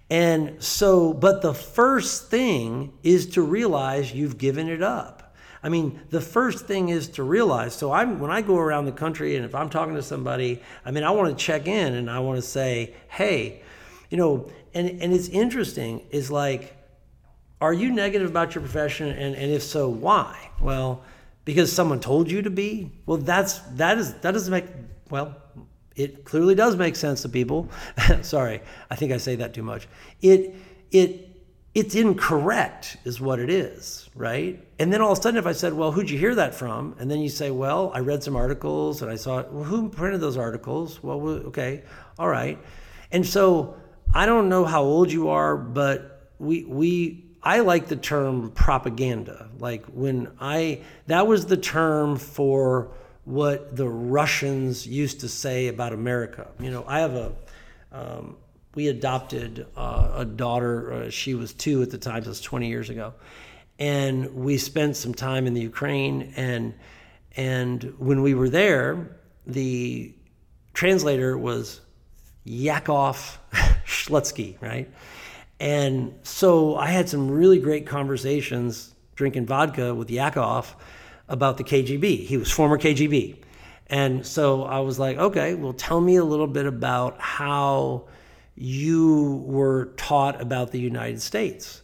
And 0.10 0.64
so, 0.64 1.14
but 1.14 1.42
the 1.42 1.54
first 1.54 2.30
thing 2.30 2.94
is 3.04 3.26
to 3.32 3.42
realize 3.42 4.14
you've 4.14 4.38
given 4.38 4.70
it 4.70 4.82
up. 4.82 5.21
I 5.64 5.70
mean, 5.70 6.00
the 6.10 6.22
first 6.22 6.66
thing 6.66 6.90
is 6.90 7.08
to 7.10 7.24
realize. 7.24 7.76
So 7.76 7.92
I'm 7.92 8.20
when 8.20 8.32
I 8.32 8.42
go 8.42 8.58
around 8.58 8.86
the 8.86 8.92
country 8.92 9.36
and 9.36 9.46
if 9.46 9.54
I'm 9.54 9.70
talking 9.70 9.96
to 9.96 10.02
somebody, 10.04 10.62
I 10.86 10.92
mean, 10.92 11.04
I 11.04 11.12
want 11.12 11.38
to 11.38 11.44
check 11.44 11.68
in 11.68 11.94
and 11.94 12.10
I 12.10 12.20
want 12.20 12.38
to 12.38 12.42
say, 12.42 12.94
hey, 13.10 13.62
you 14.10 14.18
know, 14.18 14.50
and 14.74 14.90
and 15.02 15.14
it's 15.14 15.30
interesting 15.30 16.06
is 16.10 16.32
like, 16.32 16.76
are 17.60 17.74
you 17.74 17.92
negative 17.92 18.30
about 18.30 18.56
your 18.56 18.64
profession? 18.64 19.10
And 19.10 19.36
and 19.36 19.52
if 19.52 19.62
so, 19.62 19.88
why? 19.88 20.50
Well, 20.60 21.04
because 21.46 21.72
someone 21.72 22.00
told 22.00 22.32
you 22.32 22.42
to 22.42 22.50
be. 22.50 22.92
Well, 23.06 23.18
that's 23.18 23.60
that 23.76 24.00
is 24.00 24.14
that 24.16 24.32
doesn't 24.32 24.52
make 24.52 24.66
well. 25.10 25.36
It 25.96 26.24
clearly 26.24 26.56
does 26.56 26.76
make 26.76 26.96
sense 26.96 27.22
to 27.22 27.30
people. 27.30 27.70
Sorry, 28.22 28.62
I 28.90 28.96
think 28.96 29.12
I 29.12 29.18
say 29.18 29.36
that 29.36 29.54
too 29.54 29.64
much. 29.64 29.88
It 30.22 30.56
it 30.92 31.30
it's 31.76 31.94
incorrect 31.94 32.98
is 33.06 33.22
what 33.22 33.40
it 33.40 33.50
is 33.52 34.01
right? 34.16 34.66
And 34.80 34.92
then 34.92 35.02
all 35.02 35.14
of 35.14 35.20
a 35.20 35.22
sudden 35.22 35.38
if 35.38 35.46
i 35.46 35.52
said 35.54 35.74
well 35.74 35.92
who'd 35.92 36.10
you 36.10 36.18
hear 36.18 36.36
that 36.36 36.54
from? 36.54 36.96
And 37.00 37.10
then 37.10 37.20
you 37.20 37.30
say 37.30 37.52
well 37.52 37.92
i 37.94 38.00
read 38.00 38.24
some 38.24 38.36
articles 38.36 39.02
and 39.02 39.12
i 39.12 39.16
saw 39.16 39.44
well 39.50 39.64
who 39.64 39.90
printed 39.90 40.22
those 40.22 40.38
articles? 40.38 41.02
Well 41.02 41.20
okay 41.22 41.84
all 42.20 42.28
right. 42.28 42.60
And 43.12 43.26
so 43.26 43.76
i 44.14 44.26
don't 44.26 44.50
know 44.50 44.66
how 44.66 44.84
old 44.84 45.12
you 45.12 45.30
are 45.30 45.56
but 45.56 46.30
we 46.40 46.66
we 46.66 47.26
i 47.44 47.60
like 47.60 47.88
the 47.88 47.96
term 47.96 48.52
propaganda. 48.52 49.50
Like 49.60 49.86
when 49.86 50.32
i 50.40 50.82
that 51.08 51.28
was 51.28 51.46
the 51.46 51.58
term 51.58 52.18
for 52.18 52.92
what 53.24 53.76
the 53.76 53.88
russians 53.88 54.88
used 54.88 55.22
to 55.22 55.30
say 55.30 55.68
about 55.68 55.94
america. 55.94 56.48
You 56.60 56.72
know 56.72 56.84
i 56.88 57.00
have 57.00 57.16
a 57.16 57.32
um, 57.94 58.38
we 58.74 58.88
adopted 58.88 59.68
uh, 59.76 60.12
a 60.16 60.26
daughter. 60.26 60.94
Uh, 60.94 61.10
she 61.10 61.36
was 61.36 61.54
two 61.54 61.82
at 61.82 61.90
the 61.90 61.98
time, 61.98 62.24
so 62.24 62.30
it's 62.30 62.42
20 62.42 62.68
years 62.68 62.90
ago. 62.90 63.14
And 63.82 64.36
we 64.36 64.60
spent 64.60 64.96
some 64.96 65.16
time 65.16 65.48
in 65.48 65.56
the 65.56 65.62
Ukraine. 65.62 66.34
And, 66.36 66.76
and 67.36 67.96
when 67.98 68.22
we 68.22 68.36
were 68.36 68.48
there, 68.48 69.18
the 69.48 70.14
translator 70.76 71.36
was 71.36 71.82
Yakov 72.44 73.40
Shlutsky, 73.84 74.62
right? 74.62 74.88
And 75.60 76.14
so 76.22 76.76
I 76.76 76.92
had 76.92 77.10
some 77.10 77.32
really 77.32 77.58
great 77.58 77.88
conversations 77.88 78.94
drinking 79.16 79.48
vodka 79.48 79.96
with 79.96 80.12
Yakov 80.12 80.76
about 81.28 81.58
the 81.58 81.64
KGB. 81.64 82.26
He 82.28 82.38
was 82.38 82.52
former 82.52 82.78
KGB. 82.78 83.38
And 83.88 84.24
so 84.24 84.64
I 84.64 84.82
was 84.82 85.00
like, 85.00 85.18
okay, 85.18 85.56
well, 85.56 85.74
tell 85.74 86.02
me 86.02 86.18
a 86.18 86.24
little 86.24 86.46
bit 86.46 86.68
about 86.68 87.20
how 87.20 88.04
you 88.54 89.44
were 89.44 89.86
taught 89.98 90.40
about 90.40 90.72
the 90.72 90.80
United 90.80 91.20
States. 91.20 91.82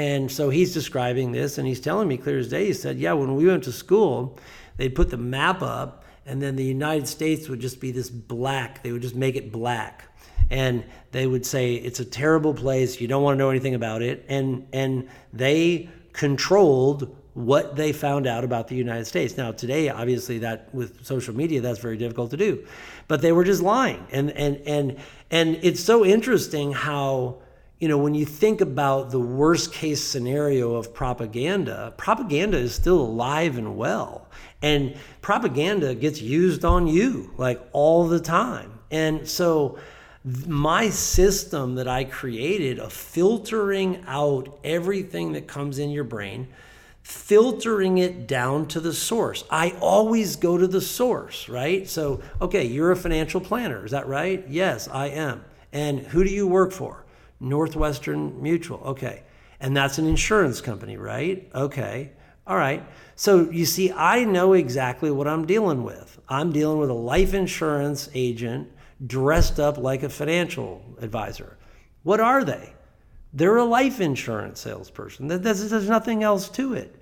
And 0.00 0.32
so 0.32 0.48
he's 0.48 0.72
describing 0.72 1.32
this 1.32 1.58
and 1.58 1.68
he's 1.68 1.78
telling 1.78 2.08
me 2.08 2.16
clear 2.16 2.38
as 2.38 2.48
day. 2.48 2.64
He 2.64 2.72
said, 2.72 2.98
Yeah, 2.98 3.12
when 3.12 3.34
we 3.34 3.46
went 3.46 3.64
to 3.64 3.72
school, 3.72 4.38
they'd 4.78 4.94
put 4.94 5.10
the 5.10 5.18
map 5.18 5.60
up 5.60 6.06
and 6.24 6.40
then 6.40 6.56
the 6.56 6.64
United 6.64 7.06
States 7.06 7.50
would 7.50 7.60
just 7.60 7.80
be 7.82 7.92
this 7.92 8.08
black. 8.08 8.82
They 8.82 8.92
would 8.92 9.02
just 9.02 9.14
make 9.14 9.36
it 9.36 9.52
black. 9.52 10.04
And 10.48 10.84
they 11.12 11.26
would 11.26 11.44
say, 11.44 11.74
It's 11.74 12.00
a 12.00 12.06
terrible 12.06 12.54
place. 12.54 12.98
You 12.98 13.08
don't 13.08 13.22
want 13.22 13.34
to 13.34 13.38
know 13.38 13.50
anything 13.50 13.74
about 13.74 14.00
it. 14.00 14.24
And, 14.26 14.66
and 14.72 15.06
they 15.34 15.90
controlled 16.14 17.14
what 17.34 17.76
they 17.76 17.92
found 17.92 18.26
out 18.26 18.42
about 18.42 18.68
the 18.68 18.76
United 18.76 19.04
States. 19.04 19.36
Now, 19.36 19.52
today, 19.52 19.90
obviously, 19.90 20.38
that 20.38 20.74
with 20.74 21.04
social 21.04 21.36
media, 21.36 21.60
that's 21.60 21.78
very 21.78 21.98
difficult 21.98 22.30
to 22.30 22.38
do. 22.38 22.66
But 23.06 23.20
they 23.20 23.32
were 23.32 23.44
just 23.44 23.62
lying. 23.62 24.06
And, 24.10 24.30
and, 24.30 24.62
and, 24.66 24.96
and 25.30 25.58
it's 25.60 25.84
so 25.84 26.06
interesting 26.06 26.72
how, 26.72 27.42
you 27.80 27.88
know, 27.88 27.96
when 27.96 28.14
you 28.14 28.26
think 28.26 28.60
about 28.60 29.10
the 29.10 29.18
worst 29.18 29.72
case 29.72 30.04
scenario 30.04 30.74
of 30.74 30.92
propaganda, 30.92 31.94
propaganda 31.96 32.58
is 32.58 32.74
still 32.74 33.00
alive 33.00 33.56
and 33.56 33.76
well. 33.76 34.28
And 34.60 34.96
propaganda 35.22 35.94
gets 35.94 36.20
used 36.20 36.62
on 36.62 36.86
you 36.86 37.32
like 37.38 37.58
all 37.72 38.06
the 38.06 38.20
time. 38.20 38.78
And 38.90 39.26
so, 39.26 39.78
my 40.46 40.90
system 40.90 41.76
that 41.76 41.88
I 41.88 42.04
created 42.04 42.78
of 42.78 42.92
filtering 42.92 44.04
out 44.06 44.58
everything 44.62 45.32
that 45.32 45.48
comes 45.48 45.78
in 45.78 45.88
your 45.88 46.04
brain, 46.04 46.48
filtering 47.02 47.96
it 47.96 48.26
down 48.26 48.66
to 48.68 48.80
the 48.80 48.92
source. 48.92 49.44
I 49.50 49.70
always 49.80 50.36
go 50.36 50.58
to 50.58 50.66
the 50.66 50.82
source, 50.82 51.48
right? 51.48 51.88
So, 51.88 52.20
okay, 52.42 52.66
you're 52.66 52.90
a 52.90 52.96
financial 52.96 53.40
planner, 53.40 53.82
is 53.82 53.92
that 53.92 54.06
right? 54.06 54.44
Yes, 54.46 54.88
I 54.88 55.06
am. 55.06 55.42
And 55.72 56.00
who 56.00 56.22
do 56.22 56.28
you 56.28 56.46
work 56.46 56.72
for? 56.72 57.02
Northwestern 57.40 58.40
Mutual. 58.42 58.78
Okay. 58.84 59.22
And 59.60 59.76
that's 59.76 59.98
an 59.98 60.06
insurance 60.06 60.60
company, 60.60 60.96
right? 60.96 61.50
Okay. 61.54 62.12
All 62.46 62.56
right. 62.56 62.84
So 63.16 63.50
you 63.50 63.66
see, 63.66 63.92
I 63.92 64.24
know 64.24 64.54
exactly 64.54 65.10
what 65.10 65.28
I'm 65.28 65.46
dealing 65.46 65.84
with. 65.84 66.18
I'm 66.28 66.52
dealing 66.52 66.78
with 66.78 66.90
a 66.90 66.94
life 66.94 67.34
insurance 67.34 68.08
agent 68.14 68.70
dressed 69.06 69.60
up 69.60 69.78
like 69.78 70.02
a 70.02 70.08
financial 70.08 70.82
advisor. 71.00 71.56
What 72.02 72.20
are 72.20 72.44
they? 72.44 72.74
They're 73.32 73.58
a 73.58 73.64
life 73.64 74.00
insurance 74.00 74.60
salesperson. 74.60 75.28
There's, 75.28 75.88
nothing 75.88 76.22
else 76.22 76.48
to 76.50 76.74
it. 76.74 76.96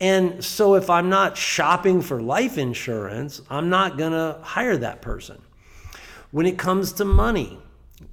And 0.00 0.44
so 0.44 0.74
if 0.74 0.88
I'm 0.90 1.08
not 1.08 1.36
shopping 1.36 2.00
for 2.00 2.20
life 2.20 2.58
insurance, 2.58 3.40
I'm 3.50 3.68
not 3.68 3.98
going 3.98 4.12
to 4.12 4.38
hire 4.42 4.76
that 4.78 5.02
person. 5.02 5.40
When 6.30 6.46
it 6.46 6.58
comes 6.58 6.92
to 6.94 7.04
money, 7.04 7.58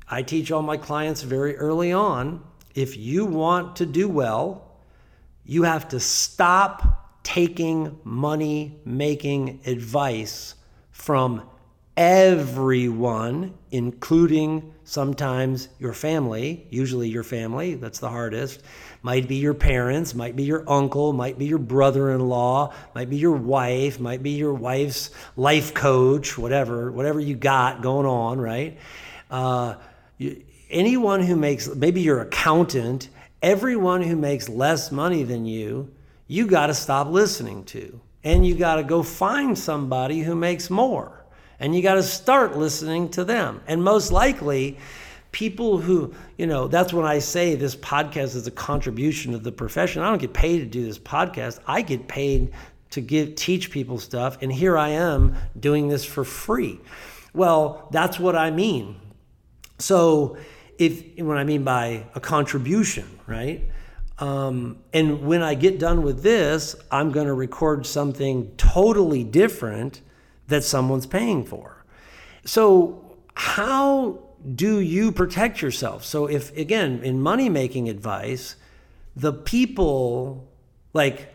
I 0.09 0.21
teach 0.21 0.51
all 0.51 0.61
my 0.61 0.77
clients 0.77 1.21
very 1.21 1.55
early 1.57 1.91
on 1.91 2.43
if 2.75 2.97
you 2.97 3.25
want 3.25 3.75
to 3.77 3.85
do 3.85 4.09
well, 4.09 4.71
you 5.45 5.63
have 5.63 5.89
to 5.89 5.99
stop 5.99 7.21
taking 7.23 7.99
money 8.03 8.79
making 8.85 9.61
advice 9.65 10.55
from 10.91 11.43
everyone, 11.95 13.53
including 13.71 14.73
sometimes 14.83 15.69
your 15.79 15.93
family, 15.93 16.65
usually 16.69 17.07
your 17.07 17.23
family, 17.23 17.75
that's 17.75 17.99
the 17.99 18.09
hardest. 18.09 18.63
Might 19.03 19.27
be 19.27 19.35
your 19.35 19.53
parents, 19.53 20.15
might 20.15 20.35
be 20.35 20.43
your 20.43 20.67
uncle, 20.67 21.13
might 21.13 21.37
be 21.37 21.45
your 21.45 21.59
brother 21.59 22.11
in 22.11 22.21
law, 22.21 22.73
might 22.95 23.09
be 23.09 23.17
your 23.17 23.33
wife, 23.33 23.99
might 23.99 24.23
be 24.23 24.31
your 24.31 24.53
wife's 24.53 25.11
life 25.37 25.73
coach, 25.73 26.37
whatever, 26.37 26.91
whatever 26.91 27.19
you 27.19 27.35
got 27.35 27.81
going 27.81 28.07
on, 28.07 28.41
right? 28.41 28.77
Uh, 29.29 29.75
anyone 30.69 31.21
who 31.21 31.35
makes, 31.35 31.73
maybe 31.73 32.01
your 32.01 32.21
accountant, 32.21 33.09
everyone 33.41 34.01
who 34.01 34.15
makes 34.15 34.49
less 34.49 34.91
money 34.91 35.23
than 35.23 35.45
you, 35.45 35.91
you 36.27 36.47
got 36.47 36.67
to 36.67 36.73
stop 36.73 37.07
listening 37.07 37.63
to. 37.65 37.99
And 38.23 38.45
you 38.45 38.55
got 38.55 38.75
to 38.75 38.83
go 38.83 39.03
find 39.03 39.57
somebody 39.57 40.21
who 40.21 40.35
makes 40.35 40.69
more. 40.69 41.25
And 41.59 41.75
you 41.75 41.81
got 41.81 41.95
to 41.95 42.03
start 42.03 42.57
listening 42.57 43.09
to 43.09 43.23
them. 43.23 43.61
And 43.67 43.83
most 43.83 44.11
likely, 44.11 44.77
people 45.33 45.77
who, 45.79 46.13
you 46.37 46.47
know, 46.47 46.67
that's 46.67 46.93
when 46.93 47.05
I 47.05 47.19
say 47.19 47.55
this 47.55 47.75
podcast 47.75 48.35
is 48.35 48.47
a 48.47 48.51
contribution 48.51 49.33
of 49.33 49.43
the 49.43 49.51
profession. 49.51 50.01
I 50.01 50.09
don't 50.09 50.21
get 50.21 50.33
paid 50.33 50.59
to 50.59 50.65
do 50.65 50.85
this 50.85 50.99
podcast. 50.99 51.59
I 51.67 51.81
get 51.81 52.07
paid 52.07 52.53
to 52.91 53.01
give 53.01 53.35
teach 53.35 53.71
people 53.71 53.97
stuff 53.97 54.37
and 54.41 54.53
here 54.53 54.77
I 54.77 54.89
am 54.89 55.35
doing 55.59 55.87
this 55.87 56.05
for 56.05 56.23
free. 56.23 56.79
Well, 57.33 57.87
that's 57.91 58.19
what 58.19 58.35
I 58.35 58.51
mean. 58.51 58.95
So, 59.83 60.37
if 60.77 61.19
what 61.19 61.37
I 61.37 61.43
mean 61.43 61.65
by 61.65 62.05
a 62.15 62.21
contribution, 62.21 63.19
right? 63.27 63.69
Um, 64.17 64.77
and 64.93 65.23
when 65.23 65.41
I 65.41 65.55
get 65.55 65.77
done 65.77 66.03
with 66.03 66.23
this, 66.23 66.77
I'm 66.89 67.11
going 67.11 67.27
to 67.27 67.33
record 67.33 67.85
something 67.85 68.53
totally 68.55 69.25
different 69.25 69.99
that 70.47 70.63
someone's 70.63 71.05
paying 71.05 71.43
for. 71.43 71.83
So, 72.45 73.17
how 73.35 74.19
do 74.55 74.79
you 74.79 75.11
protect 75.11 75.61
yourself? 75.61 76.05
So, 76.05 76.27
if 76.27 76.55
again, 76.57 77.01
in 77.03 77.19
money 77.19 77.49
making 77.49 77.89
advice, 77.89 78.55
the 79.17 79.33
people 79.33 80.47
like, 80.93 81.27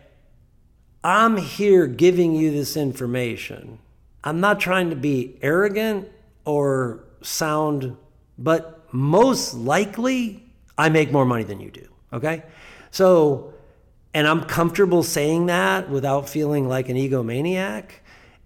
I'm 1.03 1.37
here 1.37 1.85
giving 1.85 2.33
you 2.33 2.49
this 2.49 2.75
information. 2.75 3.77
I'm 4.23 4.39
not 4.39 4.59
trying 4.59 4.89
to 4.89 4.95
be 4.95 5.37
arrogant 5.43 6.09
or 6.45 7.03
sound, 7.21 7.95
but 8.39 8.91
most 8.91 9.53
likely 9.53 10.43
I 10.77 10.89
make 10.89 11.11
more 11.11 11.25
money 11.25 11.43
than 11.43 11.59
you 11.59 11.69
do. 11.69 11.87
Okay. 12.13 12.43
So, 12.89 13.53
and 14.13 14.25
I'm 14.27 14.45
comfortable 14.45 15.03
saying 15.03 15.47
that 15.47 15.89
without 15.89 16.27
feeling 16.27 16.67
like 16.67 16.89
an 16.89 16.95
egomaniac. 16.95 17.91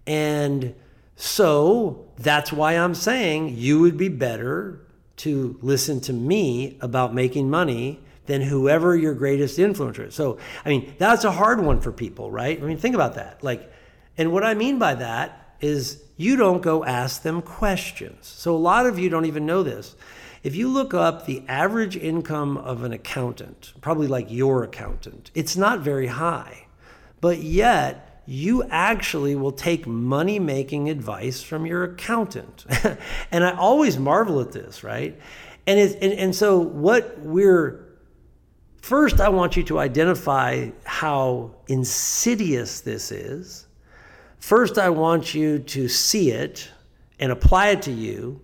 And 0.06 0.74
so 1.16 2.10
that's 2.18 2.52
why 2.52 2.72
I'm 2.72 2.94
saying 2.94 3.56
you 3.56 3.80
would 3.80 3.96
be 3.96 4.08
better 4.08 4.80
to 5.16 5.56
listen 5.62 6.00
to 6.02 6.12
me 6.12 6.76
about 6.80 7.14
making 7.14 7.48
money 7.48 8.00
than 8.26 8.42
whoever 8.42 8.96
your 8.96 9.14
greatest 9.14 9.58
influencer 9.58 10.08
is. 10.08 10.14
So, 10.14 10.38
I 10.64 10.70
mean, 10.70 10.94
that's 10.98 11.24
a 11.24 11.30
hard 11.30 11.60
one 11.60 11.80
for 11.80 11.92
people, 11.92 12.30
right? 12.30 12.60
I 12.60 12.64
mean, 12.64 12.78
think 12.78 12.94
about 12.94 13.14
that. 13.14 13.44
Like, 13.44 13.70
and 14.18 14.32
what 14.32 14.44
I 14.44 14.54
mean 14.54 14.78
by 14.78 14.94
that 14.96 15.43
is 15.60 16.02
you 16.16 16.36
don't 16.36 16.62
go 16.62 16.84
ask 16.84 17.22
them 17.22 17.42
questions. 17.42 18.26
So, 18.26 18.54
a 18.54 18.58
lot 18.58 18.86
of 18.86 18.98
you 18.98 19.08
don't 19.08 19.24
even 19.24 19.46
know 19.46 19.62
this. 19.62 19.96
If 20.42 20.54
you 20.54 20.68
look 20.68 20.92
up 20.92 21.24
the 21.24 21.42
average 21.48 21.96
income 21.96 22.58
of 22.58 22.84
an 22.84 22.92
accountant, 22.92 23.72
probably 23.80 24.06
like 24.06 24.30
your 24.30 24.62
accountant, 24.62 25.30
it's 25.34 25.56
not 25.56 25.80
very 25.80 26.06
high. 26.06 26.66
But 27.20 27.38
yet, 27.38 28.22
you 28.26 28.62
actually 28.64 29.34
will 29.34 29.52
take 29.52 29.86
money 29.86 30.38
making 30.38 30.88
advice 30.88 31.42
from 31.42 31.66
your 31.66 31.84
accountant. 31.84 32.64
and 33.30 33.44
I 33.44 33.56
always 33.56 33.98
marvel 33.98 34.40
at 34.40 34.52
this, 34.52 34.84
right? 34.84 35.18
And, 35.66 35.80
it, 35.80 35.98
and, 36.02 36.12
and 36.12 36.34
so, 36.34 36.58
what 36.58 37.18
we're 37.20 37.84
first, 38.82 39.20
I 39.20 39.30
want 39.30 39.56
you 39.56 39.62
to 39.64 39.78
identify 39.78 40.70
how 40.84 41.54
insidious 41.68 42.80
this 42.80 43.10
is. 43.10 43.63
First, 44.44 44.76
I 44.76 44.90
want 44.90 45.34
you 45.34 45.58
to 45.60 45.88
see 45.88 46.30
it 46.30 46.68
and 47.18 47.32
apply 47.32 47.68
it 47.68 47.80
to 47.80 47.90
you. 47.90 48.42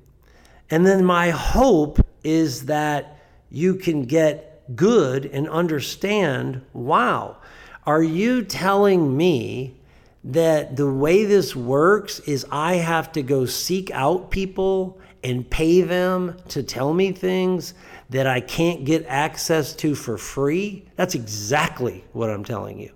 And 0.71 0.87
then 0.87 1.05
my 1.05 1.29
hope 1.29 2.01
is 2.25 2.65
that 2.65 3.19
you 3.51 3.75
can 3.75 4.07
get 4.07 4.63
good 4.75 5.27
and 5.27 5.47
understand 5.47 6.63
wow, 6.73 7.37
are 7.85 8.03
you 8.03 8.43
telling 8.43 9.15
me 9.15 9.77
that 10.25 10.75
the 10.75 10.91
way 10.91 11.27
this 11.27 11.55
works 11.55 12.21
is 12.21 12.47
I 12.51 12.77
have 12.77 13.13
to 13.13 13.23
go 13.23 13.45
seek 13.45 13.91
out 13.91 14.31
people 14.31 14.99
and 15.23 15.51
pay 15.51 15.83
them 15.83 16.35
to 16.49 16.63
tell 16.63 16.95
me 16.95 17.13
things 17.13 17.75
that 18.09 18.27
I 18.27 18.41
can't 18.41 18.87
get 18.87 19.05
access 19.07 19.75
to 19.75 19.95
for 19.95 20.17
free? 20.17 20.87
That's 20.97 21.15
exactly 21.15 22.05
what 22.15 22.31
I'm 22.31 22.43
telling 22.43 22.81
you. 22.81 22.91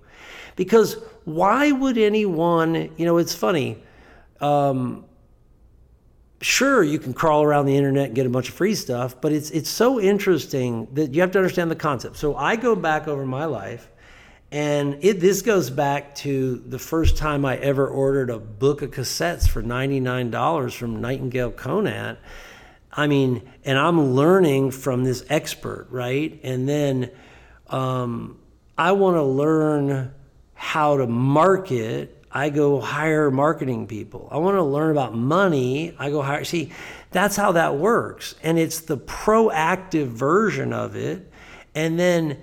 Because 0.57 0.97
why 1.25 1.73
would 1.73 1.99
anyone, 1.99 2.91
you 2.97 3.07
know, 3.07 3.19
it's 3.19 3.35
funny. 3.35 3.83
Um, 4.41 5.05
sure 6.45 6.83
you 6.83 6.99
can 6.99 7.15
crawl 7.15 7.43
around 7.43 7.65
the 7.65 7.75
internet 7.75 8.07
and 8.07 8.15
get 8.15 8.27
a 8.27 8.29
bunch 8.29 8.51
of 8.51 8.55
free 8.55 8.75
stuff 8.75 9.19
but 9.23 9.33
it's 9.33 9.51
it's 9.51 9.71
so 9.71 9.99
interesting 9.99 10.87
that 10.93 11.15
you 11.15 11.23
have 11.23 11.31
to 11.31 11.39
understand 11.39 11.71
the 11.71 11.77
concept 11.77 12.17
so 12.17 12.37
i 12.37 12.55
go 12.55 12.77
back 12.77 13.09
over 13.09 13.25
my 13.25 13.47
life 13.47 13.91
and 14.53 14.99
it 15.03 15.21
this 15.21 15.41
goes 15.41 15.71
back 15.71 16.15
to 16.15 16.63
the 16.67 16.79
first 16.79 17.17
time 17.17 17.47
i 17.47 17.57
ever 17.59 17.89
ordered 17.89 18.29
a 18.29 18.39
book 18.39 18.83
of 18.83 18.91
cassettes 18.91 19.49
for 19.49 19.63
$99 19.63 20.75
from 20.75 21.01
nightingale 21.01 21.51
conant 21.51 22.19
i 22.93 23.07
mean 23.07 23.41
and 23.65 23.79
i'm 23.79 24.13
learning 24.13 24.71
from 24.71 25.03
this 25.03 25.25
expert 25.31 25.87
right 25.91 26.41
and 26.43 26.69
then 26.69 27.11
um, 27.69 28.39
i 28.77 28.93
want 28.93 29.17
to 29.17 29.23
learn 29.23 30.13
how 30.55 30.97
to 30.97 31.07
market 31.07 32.25
I 32.35 32.51
go 32.51 32.81
hire 32.81 33.31
marketing 33.31 33.87
people. 33.87 34.29
I 34.33 34.39
want 34.39 34.57
to 34.57 34.63
learn 34.63 34.91
about 34.91 35.15
money. 35.15 35.95
I 36.01 36.11
go 36.11 36.21
hire. 36.21 36.45
See, 36.45 36.73
that's 37.13 37.37
how 37.37 37.53
that 37.53 37.77
works. 37.77 38.35
And 38.43 38.59
it's 38.59 38.81
the 38.81 38.99
proactive 38.99 40.09
version 40.09 40.73
of 40.73 40.97
it. 40.97 41.31
And 41.77 41.97
then, 41.97 42.43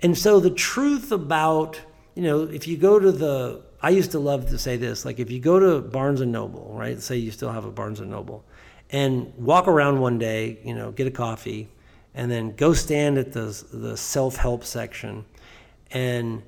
and 0.00 0.16
so 0.16 0.40
the 0.40 0.50
truth 0.50 1.10
about, 1.10 1.80
you 2.14 2.22
know, 2.22 2.42
if 2.42 2.68
you 2.68 2.76
go 2.76 2.98
to 2.98 3.10
the, 3.10 3.62
I 3.80 3.88
used 3.90 4.10
to 4.10 4.18
love 4.18 4.50
to 4.50 4.58
say 4.58 4.76
this, 4.76 5.06
like 5.06 5.18
if 5.18 5.30
you 5.30 5.40
go 5.40 5.58
to 5.58 5.80
Barnes 5.80 6.20
and 6.20 6.30
Noble, 6.30 6.74
right? 6.74 7.00
Say 7.00 7.16
you 7.16 7.30
still 7.30 7.50
have 7.50 7.64
a 7.64 7.70
Barnes 7.70 8.00
and 8.00 8.10
Noble, 8.10 8.44
and 8.90 9.32
walk 9.38 9.68
around 9.68 10.00
one 10.00 10.18
day, 10.18 10.58
you 10.62 10.74
know, 10.74 10.92
get 10.92 11.06
a 11.06 11.10
coffee, 11.10 11.70
and 12.14 12.30
then 12.30 12.54
go 12.56 12.74
stand 12.74 13.16
at 13.16 13.32
the 13.32 13.64
the 13.72 13.96
self 13.96 14.36
help 14.36 14.64
section, 14.64 15.24
and 15.92 16.42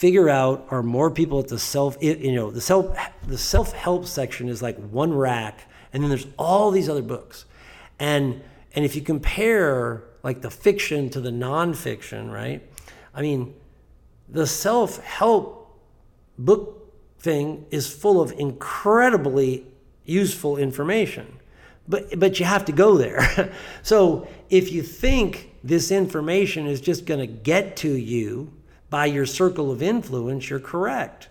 figure 0.00 0.30
out 0.30 0.66
are 0.70 0.82
more 0.82 1.10
people 1.10 1.38
at 1.38 1.48
the 1.48 1.58
self 1.58 1.94
you 2.00 2.32
know 2.32 2.50
the 2.50 2.60
self 2.60 2.96
the 3.26 3.36
self-help 3.36 4.06
section 4.06 4.48
is 4.48 4.62
like 4.62 4.78
one 4.78 5.12
rack 5.12 5.68
and 5.92 6.02
then 6.02 6.08
there's 6.08 6.26
all 6.38 6.70
these 6.70 6.88
other 6.88 7.02
books. 7.02 7.44
And 7.98 8.40
and 8.74 8.82
if 8.82 8.96
you 8.96 9.02
compare 9.02 10.04
like 10.22 10.40
the 10.40 10.50
fiction 10.50 11.10
to 11.10 11.20
the 11.20 11.28
nonfiction 11.28 12.32
right? 12.32 12.66
I 13.14 13.20
mean 13.20 13.54
the 14.26 14.46
self-help 14.46 15.78
book 16.38 16.94
thing 17.18 17.66
is 17.70 17.92
full 17.92 18.22
of 18.22 18.32
incredibly 18.32 19.66
useful 20.06 20.56
information. 20.56 21.38
But 21.86 22.18
but 22.18 22.40
you 22.40 22.46
have 22.46 22.64
to 22.64 22.72
go 22.72 22.96
there. 22.96 23.52
So 23.82 24.28
if 24.48 24.72
you 24.72 24.82
think 24.82 25.50
this 25.62 25.90
information 25.90 26.66
is 26.66 26.80
just 26.80 27.04
going 27.04 27.20
to 27.20 27.26
get 27.26 27.76
to 27.76 27.92
you 27.92 28.50
by 28.90 29.06
your 29.06 29.24
circle 29.24 29.70
of 29.70 29.82
influence, 29.82 30.50
you're 30.50 30.60
correct. 30.60 31.28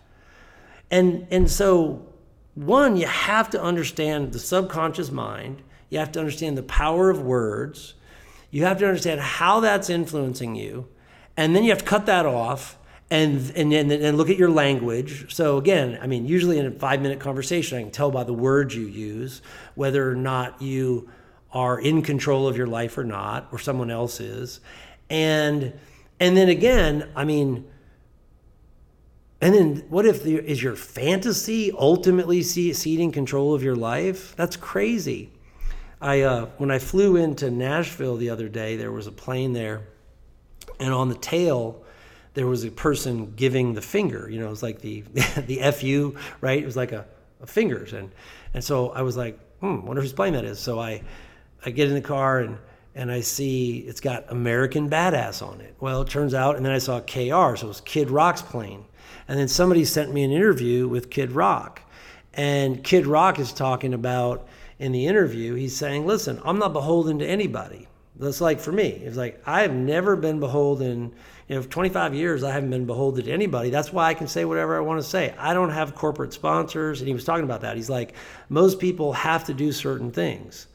And, 0.89 1.27
and 1.29 1.51
so, 1.51 2.07
one, 2.55 2.95
you 2.97 3.05
have 3.05 3.49
to 3.51 3.61
understand 3.61 4.33
the 4.33 4.39
subconscious 4.39 5.11
mind, 5.11 5.61
you 5.89 5.99
have 5.99 6.11
to 6.13 6.19
understand 6.19 6.57
the 6.57 6.63
power 6.63 7.09
of 7.09 7.21
words, 7.21 7.93
you 8.49 8.63
have 8.63 8.79
to 8.79 8.87
understand 8.87 9.21
how 9.21 9.59
that's 9.59 9.89
influencing 9.89 10.55
you, 10.55 10.87
and 11.37 11.55
then 11.55 11.63
you 11.63 11.69
have 11.69 11.79
to 11.79 11.85
cut 11.85 12.05
that 12.07 12.25
off. 12.25 12.77
And, 13.11 13.51
and, 13.55 13.73
and, 13.73 13.91
and 13.91 14.17
look 14.19 14.29
at 14.29 14.37
your 14.37 14.51
language. 14.51 15.33
So, 15.33 15.57
again, 15.57 15.97
I 15.99 16.05
mean, 16.05 16.27
usually 16.27 16.59
in 16.59 16.67
a 16.67 16.71
five 16.71 17.01
minute 17.01 17.19
conversation, 17.19 17.79
I 17.79 17.81
can 17.81 17.89
tell 17.89 18.11
by 18.11 18.23
the 18.23 18.35
words 18.35 18.75
you 18.75 18.85
use 18.85 19.41
whether 19.73 20.11
or 20.11 20.13
not 20.13 20.61
you 20.61 21.09
are 21.51 21.79
in 21.79 22.03
control 22.03 22.47
of 22.47 22.55
your 22.55 22.67
life 22.67 22.99
or 22.99 23.03
not, 23.03 23.47
or 23.51 23.57
someone 23.57 23.89
else 23.89 24.19
is. 24.19 24.59
And 25.09 25.73
and 26.19 26.35
then 26.35 26.49
again, 26.49 27.09
I 27.15 27.23
mean, 27.23 27.65
and 29.41 29.53
then 29.55 29.85
what 29.89 30.05
if 30.05 30.23
the, 30.23 30.35
is 30.35 30.61
your 30.61 30.75
fantasy 30.75 31.71
ultimately 31.71 32.43
ceding 32.43 33.11
control 33.11 33.53
of 33.53 33.63
your 33.63 33.75
life? 33.75 34.35
That's 34.35 34.57
crazy. 34.57 35.31
I 36.01 36.21
uh, 36.21 36.45
when 36.57 36.71
I 36.71 36.79
flew 36.79 37.15
into 37.15 37.49
Nashville 37.49 38.17
the 38.17 38.29
other 38.29 38.49
day, 38.49 38.75
there 38.77 38.91
was 38.91 39.07
a 39.07 39.11
plane 39.11 39.53
there, 39.53 39.81
and 40.79 40.93
on 40.93 41.09
the 41.09 41.15
tail, 41.15 41.83
there 42.33 42.47
was 42.47 42.63
a 42.63 42.71
person 42.71 43.33
giving 43.35 43.73
the 43.73 43.81
finger. 43.81 44.29
You 44.29 44.39
know, 44.39 44.47
it 44.47 44.51
was 44.51 44.63
like 44.63 44.79
the 44.79 45.01
the 45.45 45.71
fu, 45.71 46.15
right? 46.41 46.61
It 46.61 46.65
was 46.65 46.77
like 46.77 46.91
a, 46.93 47.05
a 47.41 47.47
fingers, 47.47 47.93
and 47.93 48.11
and 48.53 48.63
so 48.63 48.91
I 48.91 49.01
was 49.01 49.17
like, 49.17 49.39
hmm, 49.59 49.85
wonder 49.85 50.01
whose 50.01 50.13
plane 50.13 50.33
that 50.33 50.45
is. 50.45 50.59
So 50.59 50.79
I 50.79 51.01
I 51.65 51.71
get 51.71 51.89
in 51.89 51.93
the 51.95 52.01
car 52.01 52.39
and 52.39 52.57
and 52.95 53.11
I 53.11 53.21
see 53.21 53.79
it's 53.79 54.01
got 54.01 54.25
American 54.29 54.89
Badass 54.89 55.45
on 55.45 55.61
it. 55.61 55.75
Well, 55.79 56.01
it 56.01 56.09
turns 56.09 56.33
out, 56.33 56.55
and 56.55 56.65
then 56.65 56.73
I 56.73 56.79
saw 56.79 56.99
KR, 56.99 57.55
so 57.55 57.65
it 57.65 57.67
was 57.67 57.81
Kid 57.81 58.09
Rock's 58.09 58.41
plane. 58.41 58.85
And 59.27 59.39
then 59.39 59.47
somebody 59.47 59.85
sent 59.85 60.13
me 60.13 60.23
an 60.23 60.31
interview 60.31 60.87
with 60.87 61.09
Kid 61.09 61.31
Rock. 61.31 61.81
And 62.33 62.83
Kid 62.83 63.05
Rock 63.05 63.39
is 63.39 63.53
talking 63.53 63.93
about 63.93 64.47
in 64.79 64.91
the 64.91 65.07
interview, 65.07 65.55
he's 65.55 65.75
saying, 65.75 66.07
listen, 66.07 66.41
I'm 66.43 66.57
not 66.57 66.73
beholden 66.73 67.19
to 67.19 67.25
anybody. 67.25 67.87
That's 68.19 68.41
like 68.41 68.59
for 68.59 68.71
me. 68.71 68.87
It's 68.87 69.17
like 69.17 69.41
I 69.45 69.61
have 69.61 69.73
never 69.73 70.15
been 70.15 70.39
beholden. 70.39 71.13
You 71.47 71.55
know, 71.55 71.61
for 71.61 71.69
25 71.69 72.13
years 72.13 72.43
I 72.43 72.51
haven't 72.51 72.69
been 72.69 72.85
beholden 72.85 73.25
to 73.25 73.31
anybody. 73.31 73.69
That's 73.69 73.93
why 73.93 74.09
I 74.09 74.13
can 74.13 74.27
say 74.27 74.45
whatever 74.45 74.77
I 74.77 74.81
want 74.81 75.01
to 75.01 75.07
say. 75.07 75.33
I 75.37 75.53
don't 75.53 75.69
have 75.69 75.95
corporate 75.95 76.33
sponsors. 76.33 76.99
And 76.99 77.07
he 77.07 77.13
was 77.13 77.23
talking 77.23 77.45
about 77.45 77.61
that. 77.61 77.77
He's 77.77 77.89
like, 77.89 78.13
most 78.49 78.79
people 78.79 79.13
have 79.13 79.45
to 79.45 79.53
do 79.53 79.71
certain 79.71 80.11
things. 80.11 80.67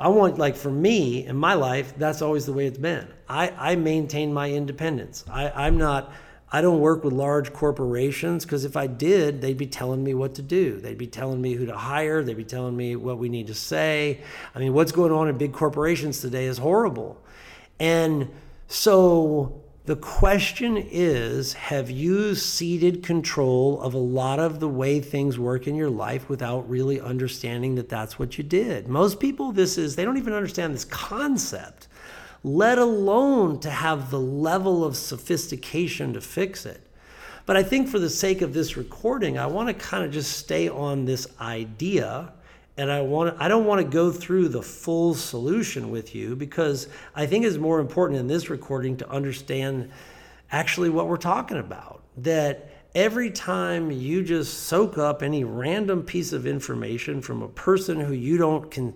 I 0.00 0.08
want, 0.08 0.38
like, 0.38 0.56
for 0.56 0.70
me 0.70 1.26
in 1.26 1.36
my 1.36 1.54
life, 1.54 1.92
that's 1.98 2.22
always 2.22 2.46
the 2.46 2.52
way 2.52 2.66
it's 2.66 2.78
been. 2.78 3.06
I, 3.28 3.50
I 3.50 3.76
maintain 3.76 4.32
my 4.32 4.50
independence. 4.50 5.24
I, 5.30 5.50
I'm 5.50 5.76
not, 5.76 6.12
I 6.50 6.62
don't 6.62 6.80
work 6.80 7.04
with 7.04 7.12
large 7.12 7.52
corporations 7.52 8.44
because 8.44 8.64
if 8.64 8.76
I 8.76 8.86
did, 8.86 9.40
they'd 9.40 9.58
be 9.58 9.66
telling 9.66 10.02
me 10.02 10.14
what 10.14 10.34
to 10.36 10.42
do. 10.42 10.80
They'd 10.80 10.98
be 10.98 11.06
telling 11.06 11.40
me 11.40 11.52
who 11.52 11.66
to 11.66 11.76
hire. 11.76 12.24
They'd 12.24 12.36
be 12.36 12.44
telling 12.44 12.76
me 12.76 12.96
what 12.96 13.18
we 13.18 13.28
need 13.28 13.46
to 13.48 13.54
say. 13.54 14.22
I 14.54 14.58
mean, 14.58 14.72
what's 14.72 14.90
going 14.90 15.12
on 15.12 15.28
in 15.28 15.36
big 15.36 15.52
corporations 15.52 16.20
today 16.20 16.46
is 16.46 16.58
horrible. 16.58 17.22
And 17.78 18.30
so 18.68 19.62
the 19.90 19.96
question 19.96 20.76
is 20.76 21.54
have 21.54 21.90
you 21.90 22.36
ceded 22.36 23.02
control 23.02 23.80
of 23.80 23.92
a 23.92 23.98
lot 23.98 24.38
of 24.38 24.60
the 24.60 24.68
way 24.68 25.00
things 25.00 25.36
work 25.36 25.66
in 25.66 25.74
your 25.74 25.90
life 25.90 26.28
without 26.28 26.70
really 26.70 27.00
understanding 27.00 27.74
that 27.74 27.88
that's 27.88 28.16
what 28.16 28.38
you 28.38 28.44
did? 28.44 28.86
Most 28.86 29.18
people, 29.18 29.50
this 29.50 29.76
is, 29.76 29.96
they 29.96 30.04
don't 30.04 30.16
even 30.16 30.32
understand 30.32 30.72
this 30.72 30.84
concept, 30.84 31.88
let 32.44 32.78
alone 32.78 33.58
to 33.58 33.68
have 33.68 34.12
the 34.12 34.20
level 34.20 34.84
of 34.84 34.96
sophistication 34.96 36.12
to 36.12 36.20
fix 36.20 36.64
it. 36.64 36.82
But 37.44 37.56
I 37.56 37.64
think 37.64 37.88
for 37.88 37.98
the 37.98 38.10
sake 38.10 38.42
of 38.42 38.54
this 38.54 38.76
recording, 38.76 39.38
I 39.38 39.46
want 39.46 39.66
to 39.70 39.74
kind 39.74 40.04
of 40.04 40.12
just 40.12 40.38
stay 40.38 40.68
on 40.68 41.04
this 41.04 41.26
idea 41.40 42.32
and 42.76 42.90
I 42.90 43.00
want 43.02 43.36
I 43.38 43.48
don't 43.48 43.66
want 43.66 43.80
to 43.80 43.88
go 43.88 44.10
through 44.10 44.48
the 44.48 44.62
full 44.62 45.14
solution 45.14 45.90
with 45.90 46.14
you 46.14 46.36
because 46.36 46.88
I 47.14 47.26
think 47.26 47.44
it's 47.44 47.56
more 47.56 47.80
important 47.80 48.20
in 48.20 48.26
this 48.26 48.48
recording 48.50 48.96
to 48.98 49.10
understand 49.10 49.90
actually 50.50 50.90
what 50.90 51.06
we're 51.06 51.16
talking 51.16 51.58
about. 51.58 52.02
That 52.16 52.70
every 52.94 53.30
time 53.30 53.90
you 53.90 54.22
just 54.22 54.64
soak 54.64 54.98
up 54.98 55.22
any 55.22 55.44
random 55.44 56.02
piece 56.02 56.32
of 56.32 56.46
information 56.46 57.20
from 57.20 57.42
a 57.42 57.48
person 57.48 58.00
who 58.00 58.12
you 58.12 58.36
don't 58.36 58.70
can 58.70 58.94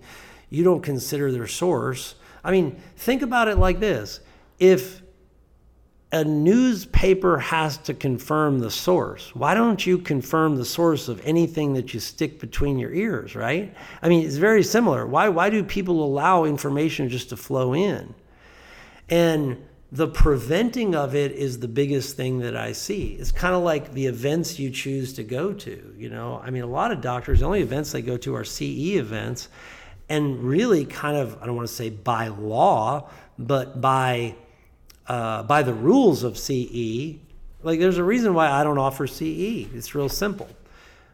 you 0.49 0.63
don't 0.63 0.81
consider 0.81 1.31
their 1.31 1.47
source. 1.47 2.15
I 2.43 2.51
mean, 2.51 2.81
think 2.97 3.21
about 3.21 3.47
it 3.47 3.57
like 3.57 3.79
this. 3.79 4.19
If 4.59 5.01
a 6.11 6.23
newspaper 6.23 7.37
has 7.39 7.77
to 7.77 7.93
confirm 7.93 8.59
the 8.59 8.71
source. 8.71 9.35
Why 9.35 9.53
don't 9.53 9.85
you 9.85 9.97
confirm 9.97 10.55
the 10.55 10.65
source 10.65 11.07
of 11.07 11.19
anything 11.25 11.73
that 11.73 11.93
you 11.93 11.99
stick 11.99 12.39
between 12.39 12.77
your 12.79 12.93
ears, 12.93 13.35
right? 13.35 13.75
I 14.01 14.09
mean, 14.09 14.25
it's 14.25 14.37
very 14.37 14.63
similar. 14.63 15.05
Why, 15.05 15.29
why 15.29 15.49
do 15.49 15.63
people 15.63 16.03
allow 16.03 16.45
information 16.45 17.09
just 17.09 17.29
to 17.29 17.37
flow 17.37 17.73
in? 17.73 18.13
And 19.09 19.57
the 19.91 20.07
preventing 20.07 20.95
of 20.95 21.15
it 21.15 21.31
is 21.31 21.59
the 21.59 21.67
biggest 21.67 22.15
thing 22.15 22.39
that 22.39 22.55
I 22.55 22.71
see. 22.71 23.13
It's 23.13 23.31
kind 23.31 23.55
of 23.55 23.63
like 23.63 23.93
the 23.93 24.05
events 24.05 24.59
you 24.59 24.69
choose 24.69 25.13
to 25.13 25.23
go 25.23 25.53
to. 25.53 25.93
You 25.97 26.09
know, 26.09 26.41
I 26.43 26.49
mean, 26.49 26.63
a 26.63 26.67
lot 26.67 26.91
of 26.91 27.01
doctors, 27.01 27.39
the 27.39 27.45
only 27.45 27.61
events 27.61 27.91
they 27.91 28.01
go 28.01 28.17
to 28.17 28.35
are 28.35 28.43
CE 28.43 28.95
events. 28.95 29.49
And 30.07 30.43
really, 30.43 30.85
kind 30.85 31.17
of, 31.17 31.41
I 31.41 31.45
don't 31.45 31.55
want 31.55 31.67
to 31.67 31.73
say 31.73 31.89
by 31.89 32.27
law, 32.27 33.09
but 33.39 33.81
by 33.81 34.35
uh, 35.07 35.43
by 35.43 35.63
the 35.63 35.73
rules 35.73 36.23
of 36.23 36.37
CE, 36.37 37.15
like 37.63 37.79
there's 37.79 37.97
a 37.97 38.03
reason 38.03 38.33
why 38.33 38.49
I 38.49 38.63
don't 38.63 38.77
offer 38.77 39.07
CE. 39.07 39.67
It's 39.73 39.95
real 39.95 40.09
simple. 40.09 40.47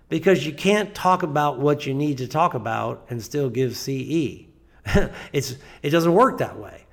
Because 0.09 0.45
you 0.45 0.53
can't 0.53 0.93
talk 0.93 1.23
about 1.23 1.59
what 1.59 1.85
you 1.85 1.93
need 1.93 2.17
to 2.17 2.27
talk 2.27 2.53
about 2.53 3.05
and 3.09 3.23
still 3.23 3.49
give 3.49 3.77
CE. 3.77 4.45
it's, 5.31 5.55
it 5.81 5.89
doesn't 5.89 6.13
work 6.13 6.39
that 6.39 6.57
way. 6.59 6.85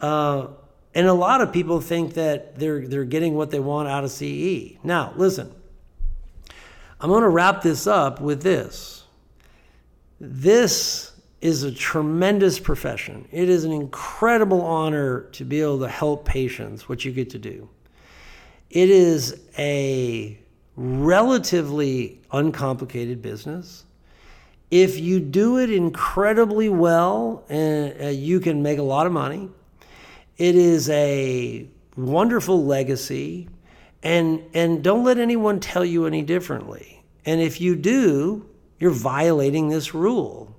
Uh, 0.00 0.48
and 0.94 1.06
a 1.06 1.12
lot 1.12 1.40
of 1.40 1.52
people 1.52 1.80
think 1.80 2.14
that 2.14 2.58
they're, 2.58 2.86
they're 2.86 3.04
getting 3.04 3.34
what 3.34 3.50
they 3.50 3.60
want 3.60 3.88
out 3.88 4.02
of 4.02 4.10
CE. 4.10 4.76
Now, 4.82 5.12
listen, 5.16 5.54
I'm 7.00 7.08
going 7.08 7.22
to 7.22 7.28
wrap 7.28 7.62
this 7.62 7.86
up 7.86 8.20
with 8.20 8.42
this. 8.42 9.04
This 10.18 11.09
is 11.40 11.62
a 11.62 11.72
tremendous 11.72 12.58
profession. 12.58 13.26
It 13.32 13.48
is 13.48 13.64
an 13.64 13.72
incredible 13.72 14.60
honor 14.62 15.22
to 15.32 15.44
be 15.44 15.60
able 15.62 15.80
to 15.80 15.88
help 15.88 16.24
patients, 16.24 16.88
what 16.88 17.04
you 17.04 17.12
get 17.12 17.30
to 17.30 17.38
do. 17.38 17.68
It 18.68 18.90
is 18.90 19.40
a 19.58 20.38
relatively 20.76 22.20
uncomplicated 22.30 23.22
business. 23.22 23.84
If 24.70 25.00
you 25.00 25.18
do 25.18 25.58
it 25.58 25.70
incredibly 25.70 26.68
well, 26.68 27.44
uh, 27.50 28.06
you 28.08 28.38
can 28.38 28.62
make 28.62 28.78
a 28.78 28.82
lot 28.82 29.06
of 29.06 29.12
money. 29.12 29.48
It 30.36 30.54
is 30.54 30.88
a 30.90 31.66
wonderful 31.96 32.64
legacy, 32.64 33.48
and 34.02 34.42
and 34.54 34.82
don't 34.82 35.04
let 35.04 35.18
anyone 35.18 35.58
tell 35.58 35.84
you 35.84 36.06
any 36.06 36.22
differently. 36.22 37.02
And 37.26 37.40
if 37.40 37.60
you 37.60 37.74
do, 37.74 38.46
you're 38.78 38.90
violating 38.90 39.68
this 39.68 39.92
rule. 39.92 40.56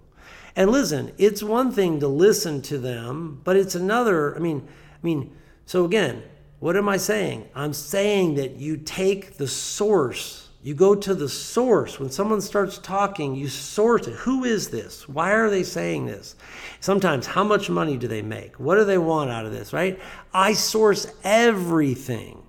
And 0.55 0.69
listen, 0.69 1.11
it's 1.17 1.41
one 1.41 1.71
thing 1.71 1.99
to 1.99 2.07
listen 2.07 2.61
to 2.63 2.77
them, 2.77 3.41
but 3.43 3.55
it's 3.55 3.75
another. 3.75 4.35
I 4.35 4.39
mean, 4.39 4.67
I 4.67 5.05
mean, 5.05 5.35
so 5.65 5.85
again, 5.85 6.23
what 6.59 6.77
am 6.77 6.89
I 6.89 6.97
saying? 6.97 7.49
I'm 7.55 7.73
saying 7.73 8.35
that 8.35 8.57
you 8.57 8.77
take 8.77 9.37
the 9.37 9.47
source. 9.47 10.49
You 10.63 10.75
go 10.75 10.93
to 10.93 11.15
the 11.15 11.29
source. 11.29 11.99
When 11.99 12.11
someone 12.11 12.39
starts 12.39 12.77
talking, 12.77 13.33
you 13.35 13.47
source 13.47 14.05
it. 14.07 14.13
Who 14.13 14.43
is 14.43 14.69
this? 14.69 15.09
Why 15.09 15.31
are 15.31 15.49
they 15.49 15.63
saying 15.63 16.05
this? 16.05 16.35
Sometimes, 16.79 17.25
how 17.25 17.43
much 17.43 17.69
money 17.69 17.97
do 17.97 18.07
they 18.07 18.21
make? 18.21 18.59
What 18.59 18.75
do 18.75 18.85
they 18.85 18.99
want 18.99 19.31
out 19.31 19.45
of 19.45 19.51
this, 19.51 19.73
right? 19.73 19.99
I 20.33 20.53
source 20.53 21.07
everything. 21.23 22.43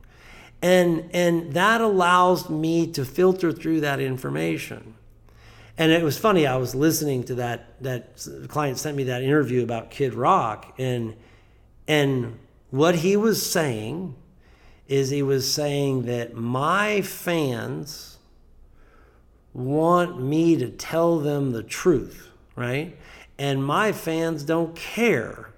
And, 0.61 1.09
and 1.15 1.55
that 1.55 1.81
allows 1.81 2.51
me 2.51 2.93
to 2.93 3.05
filter 3.05 3.51
through 3.51 3.81
that 3.81 3.99
information. 3.99 4.95
And 5.79 5.91
it 5.91 6.03
was 6.03 6.19
funny. 6.19 6.47
I 6.47 6.57
was 6.57 6.75
listening 6.75 7.25
to 7.25 7.35
that. 7.37 7.83
That 7.83 8.27
client 8.49 8.79
sent 8.79 8.97
me 8.97 9.05
that 9.05 9.23
interview 9.23 9.63
about 9.63 9.91
Kid 9.91 10.15
Rock, 10.15 10.75
and 10.79 11.17
and 11.89 12.39
what 12.71 12.97
he 12.97 13.17
was 13.17 13.45
saying 13.45 14.15
is 14.89 15.11
he 15.11 15.23
was 15.23 15.51
saying 15.51 16.03
that 16.03 16.35
my 16.35 17.01
fans 17.01 18.19
want 19.55 20.23
me 20.23 20.57
to 20.57 20.69
tell 20.69 21.19
them 21.19 21.53
the 21.53 21.63
truth, 21.63 22.29
right? 22.57 22.97
And 23.39 23.65
my 23.65 23.93
fans 23.93 24.45
don't 24.45 24.75
care. 24.77 25.51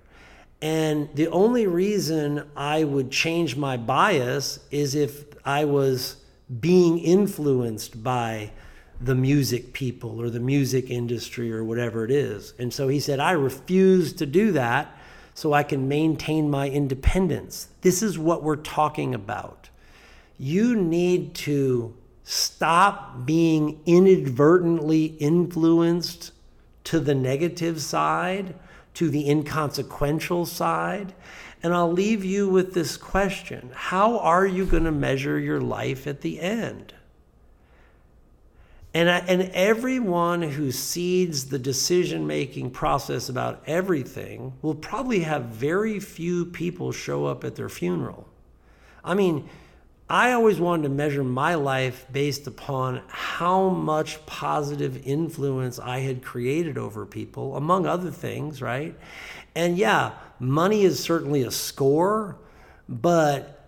And 0.62 1.08
the 1.14 1.28
only 1.28 1.66
reason 1.66 2.48
I 2.56 2.84
would 2.84 3.10
change 3.10 3.56
my 3.56 3.76
bias 3.76 4.60
is 4.70 4.94
if 4.94 5.24
I 5.44 5.64
was 5.64 6.16
being 6.60 6.98
influenced 6.98 8.02
by 8.02 8.50
the 9.01 9.14
music 9.14 9.72
people 9.72 10.20
or 10.20 10.30
the 10.30 10.40
music 10.40 10.90
industry 10.90 11.53
or 11.53 11.64
whatever 11.64 12.05
it 12.05 12.11
is. 12.11 12.55
And 12.59 12.72
so 12.72 12.88
he 12.88 13.01
said, 13.01 13.20
I 13.20 13.32
refuse 13.32 14.12
to 14.14 14.26
do 14.26 14.53
that 14.53 14.97
so 15.34 15.53
I 15.53 15.64
can 15.64 15.88
maintain 15.88 16.49
my 16.49 16.68
independence. 16.68 17.68
This 17.82 18.03
is 18.03 18.18
what 18.18 18.42
we're 18.42 18.57
talking 18.57 19.14
about. 19.14 19.68
You 20.38 20.76
need 20.76 21.34
to 21.34 21.95
stop 22.22 23.26
being 23.26 23.80
inadvertently 23.84 25.07
influenced 25.18 26.32
to 26.84 27.01
the 27.01 27.14
negative 27.14 27.80
side, 27.80 28.55
to 28.95 29.11
the 29.11 29.28
inconsequential 29.28 30.47
side. 30.47 31.12
And 31.62 31.74
I'll 31.74 31.92
leave 31.92 32.24
you 32.24 32.49
with 32.49 32.74
this 32.74 32.97
question 32.97 33.70
How 33.74 34.18
are 34.18 34.47
you 34.47 34.64
going 34.66 34.84
to 34.84 34.92
measure 34.92 35.38
your 35.38 35.61
life 35.61 36.07
at 36.07 36.20
the 36.20 36.40
end? 36.40 36.95
And, 38.95 39.11
I, 39.11 39.18
and 39.26 39.51
everyone 39.55 40.40
who 40.40 40.70
cedes 40.70 41.47
the 41.47 41.59
decision 41.59 42.28
making 42.28 42.70
process 42.70 43.28
about 43.28 43.62
everything 43.66 44.53
will 44.62 44.76
probably 44.76 45.20
have 45.20 45.47
very 45.47 45.99
few 45.99 46.47
people 46.47 46.92
show 46.92 47.26
up 47.26 47.42
at 47.42 47.57
their 47.57 47.68
funeral. 47.68 48.28
I 49.03 49.14
mean, 49.14 49.49
I 50.09 50.32
always 50.32 50.61
wanted 50.61 50.84
to 50.84 50.88
measure 50.90 51.24
my 51.24 51.57
life 51.57 52.07
based 52.12 52.47
upon 52.47 53.03
how 53.09 53.70
much 53.70 54.24
positive 54.26 55.05
influence 55.05 55.80
I 55.80 56.01
had 56.01 56.22
created 56.22 56.78
over 56.78 57.05
people, 57.05 57.57
among 57.57 57.86
other 57.86 58.12
things, 58.12 58.62
right? 58.62 58.95
And 59.57 59.76
yeah, 59.76 60.12
money 60.38 60.82
is 60.82 61.01
certainly 61.01 61.42
a 61.42 61.51
score, 61.51 62.36
but 62.88 63.63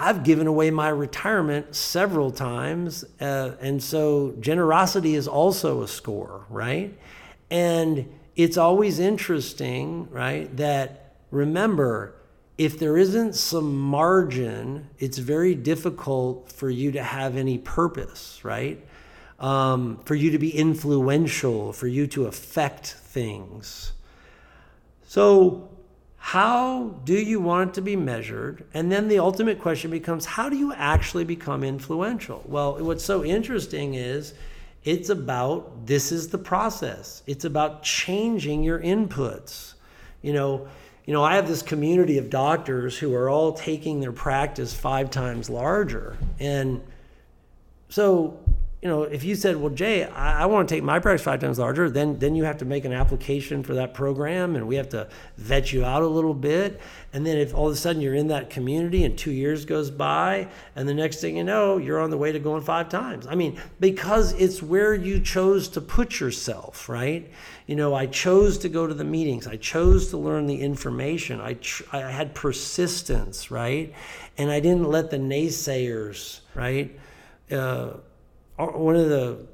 I've 0.00 0.22
given 0.22 0.46
away 0.46 0.70
my 0.70 0.90
retirement 0.90 1.74
several 1.74 2.30
times. 2.30 3.04
Uh, 3.20 3.56
and 3.60 3.82
so 3.82 4.34
generosity 4.38 5.16
is 5.16 5.26
also 5.26 5.82
a 5.82 5.88
score, 5.88 6.46
right? 6.48 6.96
And 7.50 8.08
it's 8.36 8.56
always 8.56 9.00
interesting, 9.00 10.08
right? 10.12 10.56
That 10.56 11.16
remember, 11.32 12.14
if 12.58 12.78
there 12.78 12.96
isn't 12.96 13.34
some 13.34 13.76
margin, 13.76 14.88
it's 15.00 15.18
very 15.18 15.56
difficult 15.56 16.52
for 16.52 16.70
you 16.70 16.92
to 16.92 17.02
have 17.02 17.36
any 17.36 17.58
purpose, 17.58 18.40
right? 18.44 18.84
Um, 19.40 19.98
for 20.04 20.14
you 20.14 20.30
to 20.30 20.38
be 20.38 20.56
influential, 20.56 21.72
for 21.72 21.88
you 21.88 22.06
to 22.08 22.26
affect 22.26 22.86
things. 22.86 23.92
So, 25.04 25.70
how 26.28 26.94
do 27.06 27.14
you 27.14 27.40
want 27.40 27.70
it 27.70 27.74
to 27.74 27.80
be 27.80 27.96
measured? 27.96 28.62
And 28.74 28.92
then 28.92 29.08
the 29.08 29.18
ultimate 29.18 29.62
question 29.62 29.90
becomes 29.90 30.26
how 30.26 30.50
do 30.50 30.58
you 30.58 30.74
actually 30.74 31.24
become 31.24 31.64
influential? 31.64 32.44
Well, 32.44 32.84
what's 32.84 33.02
so 33.02 33.24
interesting 33.24 33.94
is 33.94 34.34
it's 34.84 35.08
about 35.08 35.86
this 35.86 36.12
is 36.12 36.28
the 36.28 36.36
process. 36.36 37.22
It's 37.26 37.46
about 37.46 37.82
changing 37.82 38.62
your 38.62 38.78
inputs. 38.78 39.72
You 40.20 40.34
know, 40.34 40.68
you 41.06 41.14
know, 41.14 41.24
I 41.24 41.34
have 41.34 41.48
this 41.48 41.62
community 41.62 42.18
of 42.18 42.28
doctors 42.28 42.98
who 42.98 43.14
are 43.14 43.30
all 43.30 43.54
taking 43.54 43.98
their 43.98 44.12
practice 44.12 44.74
five 44.74 45.10
times 45.10 45.48
larger. 45.48 46.18
And 46.38 46.82
so 47.88 48.38
you 48.80 48.88
know, 48.88 49.02
if 49.02 49.24
you 49.24 49.34
said, 49.34 49.56
"Well, 49.56 49.70
Jay, 49.74 50.04
I, 50.04 50.42
I, 50.42 50.46
want 50.46 50.68
to 50.68 50.74
take 50.74 50.84
my 50.84 51.00
practice 51.00 51.24
five 51.24 51.40
times 51.40 51.58
larger," 51.58 51.90
then 51.90 52.20
then 52.20 52.36
you 52.36 52.44
have 52.44 52.58
to 52.58 52.64
make 52.64 52.84
an 52.84 52.92
application 52.92 53.64
for 53.64 53.74
that 53.74 53.92
program, 53.92 54.54
and 54.54 54.68
we 54.68 54.76
have 54.76 54.88
to 54.90 55.08
vet 55.36 55.72
you 55.72 55.84
out 55.84 56.02
a 56.02 56.06
little 56.06 56.34
bit. 56.34 56.80
And 57.12 57.26
then 57.26 57.38
if 57.38 57.52
all 57.52 57.66
of 57.66 57.72
a 57.72 57.76
sudden 57.76 58.00
you're 58.00 58.14
in 58.14 58.28
that 58.28 58.50
community, 58.50 59.02
and 59.04 59.18
two 59.18 59.32
years 59.32 59.64
goes 59.64 59.90
by, 59.90 60.46
and 60.76 60.88
the 60.88 60.94
next 60.94 61.20
thing 61.20 61.36
you 61.36 61.42
know, 61.42 61.78
you're 61.78 61.98
on 61.98 62.10
the 62.10 62.16
way 62.16 62.30
to 62.30 62.38
going 62.38 62.62
five 62.62 62.88
times. 62.88 63.26
I 63.26 63.34
mean, 63.34 63.60
because 63.80 64.32
it's 64.34 64.62
where 64.62 64.94
you 64.94 65.18
chose 65.18 65.66
to 65.70 65.80
put 65.80 66.20
yourself, 66.20 66.88
right? 66.88 67.28
You 67.66 67.74
know, 67.74 67.94
I 67.96 68.06
chose 68.06 68.58
to 68.58 68.68
go 68.68 68.86
to 68.86 68.94
the 68.94 69.04
meetings. 69.04 69.48
I 69.48 69.56
chose 69.56 70.10
to 70.10 70.18
learn 70.18 70.46
the 70.46 70.60
information. 70.60 71.40
I 71.40 71.54
tr- 71.54 71.82
I 71.92 71.98
had 72.02 72.32
persistence, 72.32 73.50
right? 73.50 73.92
And 74.36 74.52
I 74.52 74.60
didn't 74.60 74.84
let 74.84 75.10
the 75.10 75.18
naysayers, 75.18 76.40
right? 76.54 76.96
Uh, 77.50 77.94
one 78.66 78.96
of 78.96 79.08
the 79.08 79.46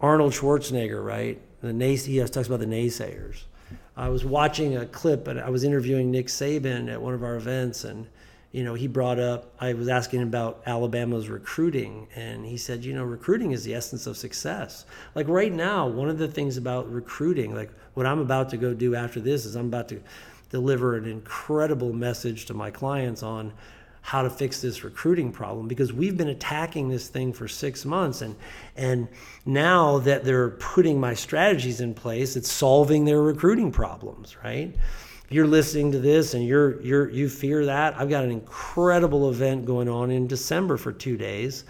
Arnold 0.00 0.32
Schwarzenegger, 0.32 1.04
right? 1.04 1.40
The 1.60 1.72
nays- 1.72 2.06
he 2.06 2.18
talks 2.18 2.46
about 2.46 2.60
the 2.60 2.66
naysayers. 2.66 3.42
I 3.96 4.08
was 4.08 4.24
watching 4.24 4.76
a 4.76 4.86
clip 4.86 5.28
and 5.28 5.38
I 5.38 5.50
was 5.50 5.62
interviewing 5.62 6.10
Nick 6.10 6.28
Saban 6.28 6.90
at 6.90 7.02
one 7.02 7.12
of 7.12 7.22
our 7.22 7.36
events 7.36 7.84
and 7.84 8.06
you 8.52 8.64
know, 8.64 8.74
he 8.74 8.88
brought 8.88 9.20
up, 9.20 9.54
I 9.60 9.74
was 9.74 9.88
asking 9.88 10.22
him 10.22 10.28
about 10.28 10.62
Alabama's 10.66 11.28
recruiting, 11.28 12.08
and 12.16 12.44
he 12.44 12.56
said, 12.56 12.84
you 12.84 12.92
know, 12.92 13.04
recruiting 13.04 13.52
is 13.52 13.62
the 13.62 13.74
essence 13.74 14.08
of 14.08 14.16
success. 14.16 14.86
Like 15.14 15.28
right 15.28 15.52
now, 15.52 15.86
one 15.86 16.08
of 16.08 16.18
the 16.18 16.26
things 16.26 16.56
about 16.56 16.92
recruiting, 16.92 17.54
like 17.54 17.70
what 17.94 18.06
I'm 18.06 18.18
about 18.18 18.50
to 18.50 18.56
go 18.56 18.74
do 18.74 18.96
after 18.96 19.20
this, 19.20 19.44
is 19.44 19.54
I'm 19.54 19.66
about 19.66 19.88
to 19.90 20.02
deliver 20.50 20.96
an 20.96 21.04
incredible 21.04 21.92
message 21.92 22.46
to 22.46 22.54
my 22.54 22.72
clients 22.72 23.22
on 23.22 23.52
how 24.02 24.22
to 24.22 24.30
fix 24.30 24.60
this 24.60 24.82
recruiting 24.82 25.30
problem 25.30 25.68
because 25.68 25.92
we've 25.92 26.16
been 26.16 26.28
attacking 26.28 26.88
this 26.88 27.08
thing 27.08 27.32
for 27.32 27.46
six 27.46 27.84
months 27.84 28.22
and 28.22 28.34
and 28.76 29.08
now 29.44 29.98
that 29.98 30.24
they're 30.24 30.50
putting 30.50 30.98
my 30.98 31.14
strategies 31.14 31.80
in 31.80 31.94
place 31.94 32.36
it's 32.36 32.50
solving 32.50 33.04
their 33.04 33.22
recruiting 33.22 33.70
problems 33.70 34.36
right? 34.44 34.74
If 35.24 35.34
you're 35.34 35.46
listening 35.46 35.92
to 35.92 35.98
this 35.98 36.34
and 36.34 36.44
you're 36.44 36.80
you're 36.80 37.08
you 37.10 37.28
fear 37.28 37.66
that 37.66 37.96
i've 37.98 38.10
got 38.10 38.24
an 38.24 38.30
incredible 38.30 39.30
event 39.30 39.64
going 39.64 39.88
on 39.88 40.10
in 40.10 40.26
december 40.26 40.76
for 40.76 40.92
two 40.92 41.16
days 41.16 41.64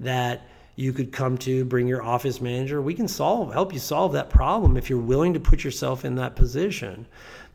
that 0.00 0.48
you 0.76 0.92
could 0.92 1.12
come 1.12 1.38
to 1.38 1.64
bring 1.64 1.86
your 1.86 2.02
office 2.02 2.40
manager. 2.40 2.82
We 2.82 2.94
can 2.94 3.06
solve 3.06 3.52
help 3.52 3.72
you 3.72 3.78
solve 3.78 4.12
that 4.12 4.30
problem 4.30 4.76
if 4.76 4.90
you're 4.90 4.98
willing 4.98 5.34
to 5.34 5.40
put 5.40 5.62
yourself 5.62 6.04
in 6.04 6.16
that 6.16 6.34
position. 6.34 7.06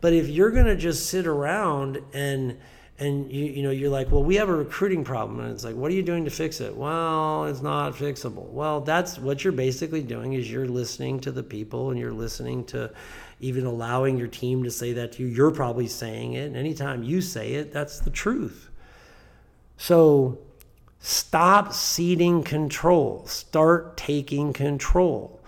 But 0.02 0.14
if 0.14 0.30
you're 0.30 0.52
going 0.52 0.68
to 0.68 0.78
just 0.78 1.08
sit 1.08 1.28
around 1.28 2.00
and 2.14 2.58
and 3.00 3.32
you 3.32 3.46
you 3.46 3.64
know 3.64 3.72
you're 3.72 3.90
like 3.90 4.12
well 4.12 4.24
we 4.24 4.36
have 4.36 4.50
a 4.50 4.56
recruiting 4.56 5.04
problem. 5.04 5.40
And 5.40 5.52
it's 5.52 5.64
like 5.64 5.76
what 5.76 5.90
are 5.92 5.96
you 5.96 6.04
doing 6.04 6.26
to 6.26 6.32
fix 6.32 6.60
it? 6.62 6.76
Well 6.76 7.46
it's 7.46 7.62
not 7.62 7.96
fixable. 7.96 8.50
Well 8.50 8.82
that's 8.82 9.18
what 9.18 9.44
you're 9.44 9.54
basically 9.54 10.04
doing 10.04 10.34
is 10.34 10.52
you're 10.52 10.68
listening 10.68 11.20
to 11.22 11.32
the 11.32 11.44
people 11.44 11.92
and 11.92 12.00
you're 12.00 12.14
listening 12.14 12.66
to 12.66 12.92
even 13.40 13.66
allowing 13.66 14.18
your 14.18 14.28
team 14.28 14.64
to 14.64 14.72
say 14.72 14.94
that 14.94 15.14
to 15.14 15.24
you. 15.24 15.30
You're 15.30 15.52
probably 15.52 15.88
saying 15.88 16.34
it. 16.34 16.48
And 16.48 16.58
anytime 16.58 17.04
you 17.04 17.22
say 17.22 17.54
it 17.54 17.72
that's 17.72 18.00
the 18.00 18.10
truth. 18.10 18.70
So 19.78 20.40
stop 21.00 21.74
ceding 21.74 22.44
control. 22.44 23.26
Start 23.28 23.96
taking 23.96 24.52
control. 24.52 25.42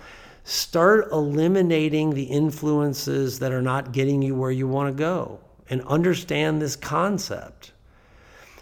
Start 0.43 1.11
eliminating 1.11 2.11
the 2.11 2.23
influences 2.23 3.39
that 3.39 3.51
are 3.51 3.61
not 3.61 3.91
getting 3.91 4.21
you 4.21 4.35
where 4.35 4.51
you 4.51 4.67
want 4.67 4.95
to 4.95 4.97
go 4.97 5.39
and 5.71 5.81
understand 5.83 6.61
this 6.61 6.75
concept. 6.75 7.71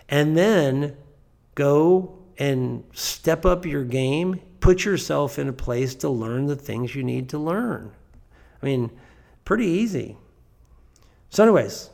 And 0.08 0.38
then 0.38 0.96
go 1.56 2.20
and 2.38 2.84
step 2.94 3.46
up 3.46 3.66
your 3.66 3.84
game, 3.84 4.40
put 4.60 4.86
yourself 4.86 5.40
in 5.40 5.50
a 5.50 5.54
place 5.54 5.96
to 5.96 6.10
learn 6.10 6.46
the 6.46 6.56
things 6.56 6.96
you 6.96 7.04
need 7.04 7.28
to 7.30 7.40
learn. 7.40 7.92
I 8.62 8.66
mean, 8.66 8.92
pretty 9.44 9.66
easy. 9.66 10.18
So, 11.32 11.44
anyways, 11.44 11.90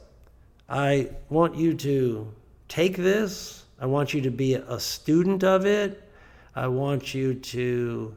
I 0.68 1.10
want 1.30 1.56
you 1.56 1.74
to 1.74 2.34
take 2.68 2.98
this. 2.98 3.64
I 3.80 3.86
want 3.86 4.14
you 4.14 4.22
to 4.22 4.32
be 4.32 4.56
a 4.56 4.80
student 4.80 5.44
of 5.44 5.66
it. 5.66 6.12
I 6.56 6.68
want 6.68 7.14
you 7.14 7.36
to 7.36 8.16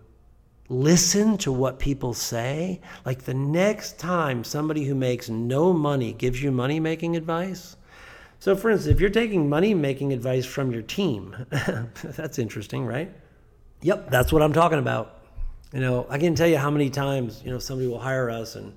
listen 0.68 1.38
to 1.38 1.52
what 1.52 1.78
people 1.78 2.14
say. 2.14 2.80
Like 3.04 3.22
the 3.22 3.34
next 3.34 3.98
time 3.98 4.44
somebody 4.44 4.84
who 4.84 4.94
makes 4.94 5.28
no 5.28 5.72
money 5.72 6.12
gives 6.12 6.42
you 6.42 6.50
money 6.50 6.80
making 6.80 7.16
advice. 7.16 7.76
So, 8.40 8.54
for 8.54 8.70
instance, 8.70 8.94
if 8.94 9.00
you're 9.00 9.10
taking 9.10 9.48
money 9.48 9.74
making 9.74 10.12
advice 10.12 10.46
from 10.46 10.70
your 10.70 10.82
team, 10.82 11.34
that's 11.50 12.38
interesting, 12.38 12.86
right? 12.86 13.12
Yep, 13.82 14.10
that's 14.10 14.32
what 14.32 14.42
I'm 14.42 14.52
talking 14.52 14.78
about. 14.78 15.22
You 15.72 15.80
know, 15.80 16.06
I 16.08 16.18
can 16.18 16.34
tell 16.34 16.46
you 16.46 16.56
how 16.56 16.70
many 16.70 16.88
times, 16.88 17.42
you 17.44 17.50
know, 17.50 17.58
somebody 17.58 17.88
will 17.88 17.98
hire 17.98 18.30
us 18.30 18.54
and 18.54 18.72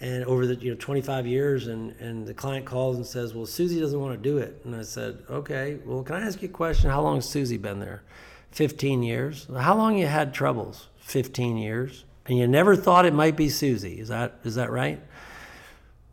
and 0.00 0.24
over 0.24 0.46
the 0.46 0.54
you 0.56 0.70
know 0.70 0.76
25 0.78 1.26
years 1.26 1.68
and 1.68 1.92
and 2.00 2.26
the 2.26 2.34
client 2.34 2.66
calls 2.66 2.96
and 2.96 3.06
says 3.06 3.34
well 3.34 3.46
susie 3.46 3.80
doesn't 3.80 4.00
want 4.00 4.12
to 4.12 4.22
do 4.22 4.38
it 4.38 4.60
and 4.64 4.76
i 4.76 4.82
said 4.82 5.22
okay 5.30 5.78
well 5.84 6.02
can 6.02 6.16
i 6.16 6.20
ask 6.20 6.42
you 6.42 6.48
a 6.48 6.52
question 6.52 6.90
how 6.90 7.00
long 7.00 7.16
has 7.16 7.28
susie 7.28 7.56
been 7.56 7.80
there 7.80 8.02
15 8.50 9.02
years 9.02 9.46
how 9.58 9.74
long 9.74 9.96
you 9.96 10.06
had 10.06 10.34
troubles 10.34 10.88
15 11.06 11.56
years, 11.56 12.04
and 12.26 12.36
you 12.36 12.48
never 12.48 12.74
thought 12.74 13.06
it 13.06 13.14
might 13.14 13.36
be 13.36 13.48
Susie. 13.48 14.00
Is 14.00 14.08
that 14.08 14.40
is 14.42 14.56
that 14.56 14.72
right? 14.72 15.00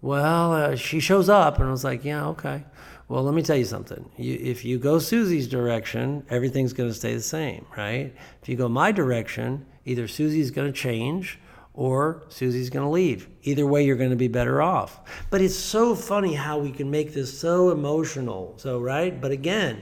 Well, 0.02 0.54
uh, 0.54 0.76
she 0.76 1.00
shows 1.00 1.30
up, 1.30 1.58
and 1.58 1.68
I 1.68 1.72
was 1.72 1.84
like, 1.84 2.06
yeah, 2.06 2.28
okay. 2.28 2.64
Well, 3.08 3.24
let 3.24 3.34
me 3.34 3.42
tell 3.42 3.56
you 3.56 3.66
something. 3.66 4.08
You, 4.18 4.38
if 4.40 4.64
you 4.64 4.78
go 4.78 5.00
Susie's 5.00 5.48
direction, 5.48 6.24
everything's 6.30 6.74
going 6.74 6.90
to 6.90 6.96
stay 6.96 7.16
the 7.16 7.22
same, 7.22 7.66
right? 7.76 8.14
If 8.42 8.50
you 8.50 8.56
go 8.56 8.70
my 8.70 8.92
direction, 8.92 9.66
either 9.84 10.08
Susie's 10.08 10.52
going 10.52 10.72
to 10.72 10.78
change 10.78 11.40
or 11.74 12.24
Susie's 12.30 12.70
going 12.70 12.86
to 12.86 12.92
leave. 12.92 13.28
Either 13.42 13.66
way, 13.66 13.84
you're 13.84 13.96
going 13.96 14.12
to 14.12 14.16
be 14.16 14.28
better 14.28 14.62
off. 14.62 15.00
But 15.32 15.42
it's 15.42 15.56
so 15.58 15.96
funny 15.96 16.36
how 16.36 16.60
we 16.60 16.72
can 16.72 16.92
make 16.92 17.14
this 17.14 17.36
so 17.36 17.72
emotional. 17.72 18.54
So, 18.58 18.80
right? 18.80 19.20
But 19.20 19.32
again, 19.32 19.82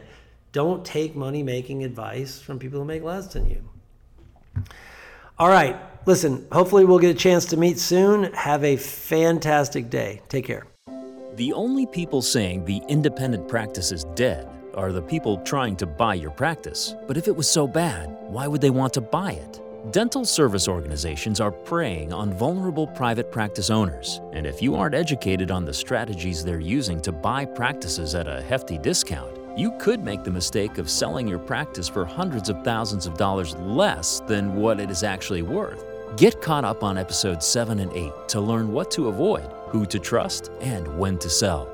don't 0.53 0.85
take 0.85 1.17
money 1.17 1.43
making 1.43 1.83
advice 1.83 2.39
from 2.39 2.59
people 2.59 2.79
who 2.79 2.85
make 2.85 3.03
less 3.03 3.27
than 3.27 3.49
you. 3.49 3.67
All 5.41 5.49
right. 5.49 5.75
Listen, 6.05 6.45
hopefully 6.51 6.85
we'll 6.85 6.99
get 6.99 7.09
a 7.09 7.17
chance 7.17 7.45
to 7.45 7.57
meet 7.57 7.79
soon. 7.79 8.31
Have 8.33 8.63
a 8.63 8.75
fantastic 8.77 9.89
day. 9.89 10.21
Take 10.29 10.45
care. 10.45 10.67
The 11.33 11.51
only 11.53 11.87
people 11.87 12.21
saying 12.21 12.65
the 12.65 12.79
independent 12.87 13.47
practice 13.47 13.91
is 13.91 14.03
dead 14.13 14.47
are 14.75 14.91
the 14.91 15.01
people 15.01 15.37
trying 15.37 15.77
to 15.77 15.87
buy 15.87 16.13
your 16.13 16.29
practice. 16.29 16.93
But 17.07 17.17
if 17.17 17.27
it 17.27 17.35
was 17.35 17.49
so 17.49 17.65
bad, 17.65 18.15
why 18.27 18.45
would 18.45 18.61
they 18.61 18.69
want 18.69 18.93
to 18.93 19.01
buy 19.01 19.31
it? 19.31 19.59
Dental 19.89 20.25
service 20.25 20.67
organizations 20.67 21.39
are 21.39 21.51
preying 21.51 22.13
on 22.13 22.31
vulnerable 22.33 22.85
private 22.85 23.31
practice 23.31 23.71
owners, 23.71 24.21
and 24.33 24.45
if 24.45 24.61
you 24.61 24.75
aren't 24.75 24.93
educated 24.93 25.49
on 25.49 25.65
the 25.65 25.73
strategies 25.73 26.45
they're 26.45 26.59
using 26.59 27.01
to 27.01 27.11
buy 27.11 27.45
practices 27.45 28.13
at 28.13 28.27
a 28.27 28.43
hefty 28.43 28.77
discount, 28.77 29.40
you 29.55 29.71
could 29.79 30.03
make 30.03 30.23
the 30.23 30.31
mistake 30.31 30.77
of 30.77 30.89
selling 30.89 31.27
your 31.27 31.39
practice 31.39 31.87
for 31.87 32.05
hundreds 32.05 32.49
of 32.49 32.63
thousands 32.63 33.05
of 33.05 33.17
dollars 33.17 33.55
less 33.55 34.21
than 34.21 34.55
what 34.55 34.79
it 34.79 34.89
is 34.89 35.03
actually 35.03 35.41
worth. 35.41 35.83
Get 36.17 36.41
caught 36.41 36.65
up 36.65 36.83
on 36.83 36.97
episodes 36.97 37.45
7 37.45 37.79
and 37.79 37.91
8 37.93 38.11
to 38.29 38.41
learn 38.41 38.71
what 38.71 38.91
to 38.91 39.07
avoid, 39.07 39.49
who 39.67 39.85
to 39.85 39.99
trust, 39.99 40.51
and 40.59 40.87
when 40.97 41.17
to 41.19 41.29
sell. 41.29 41.70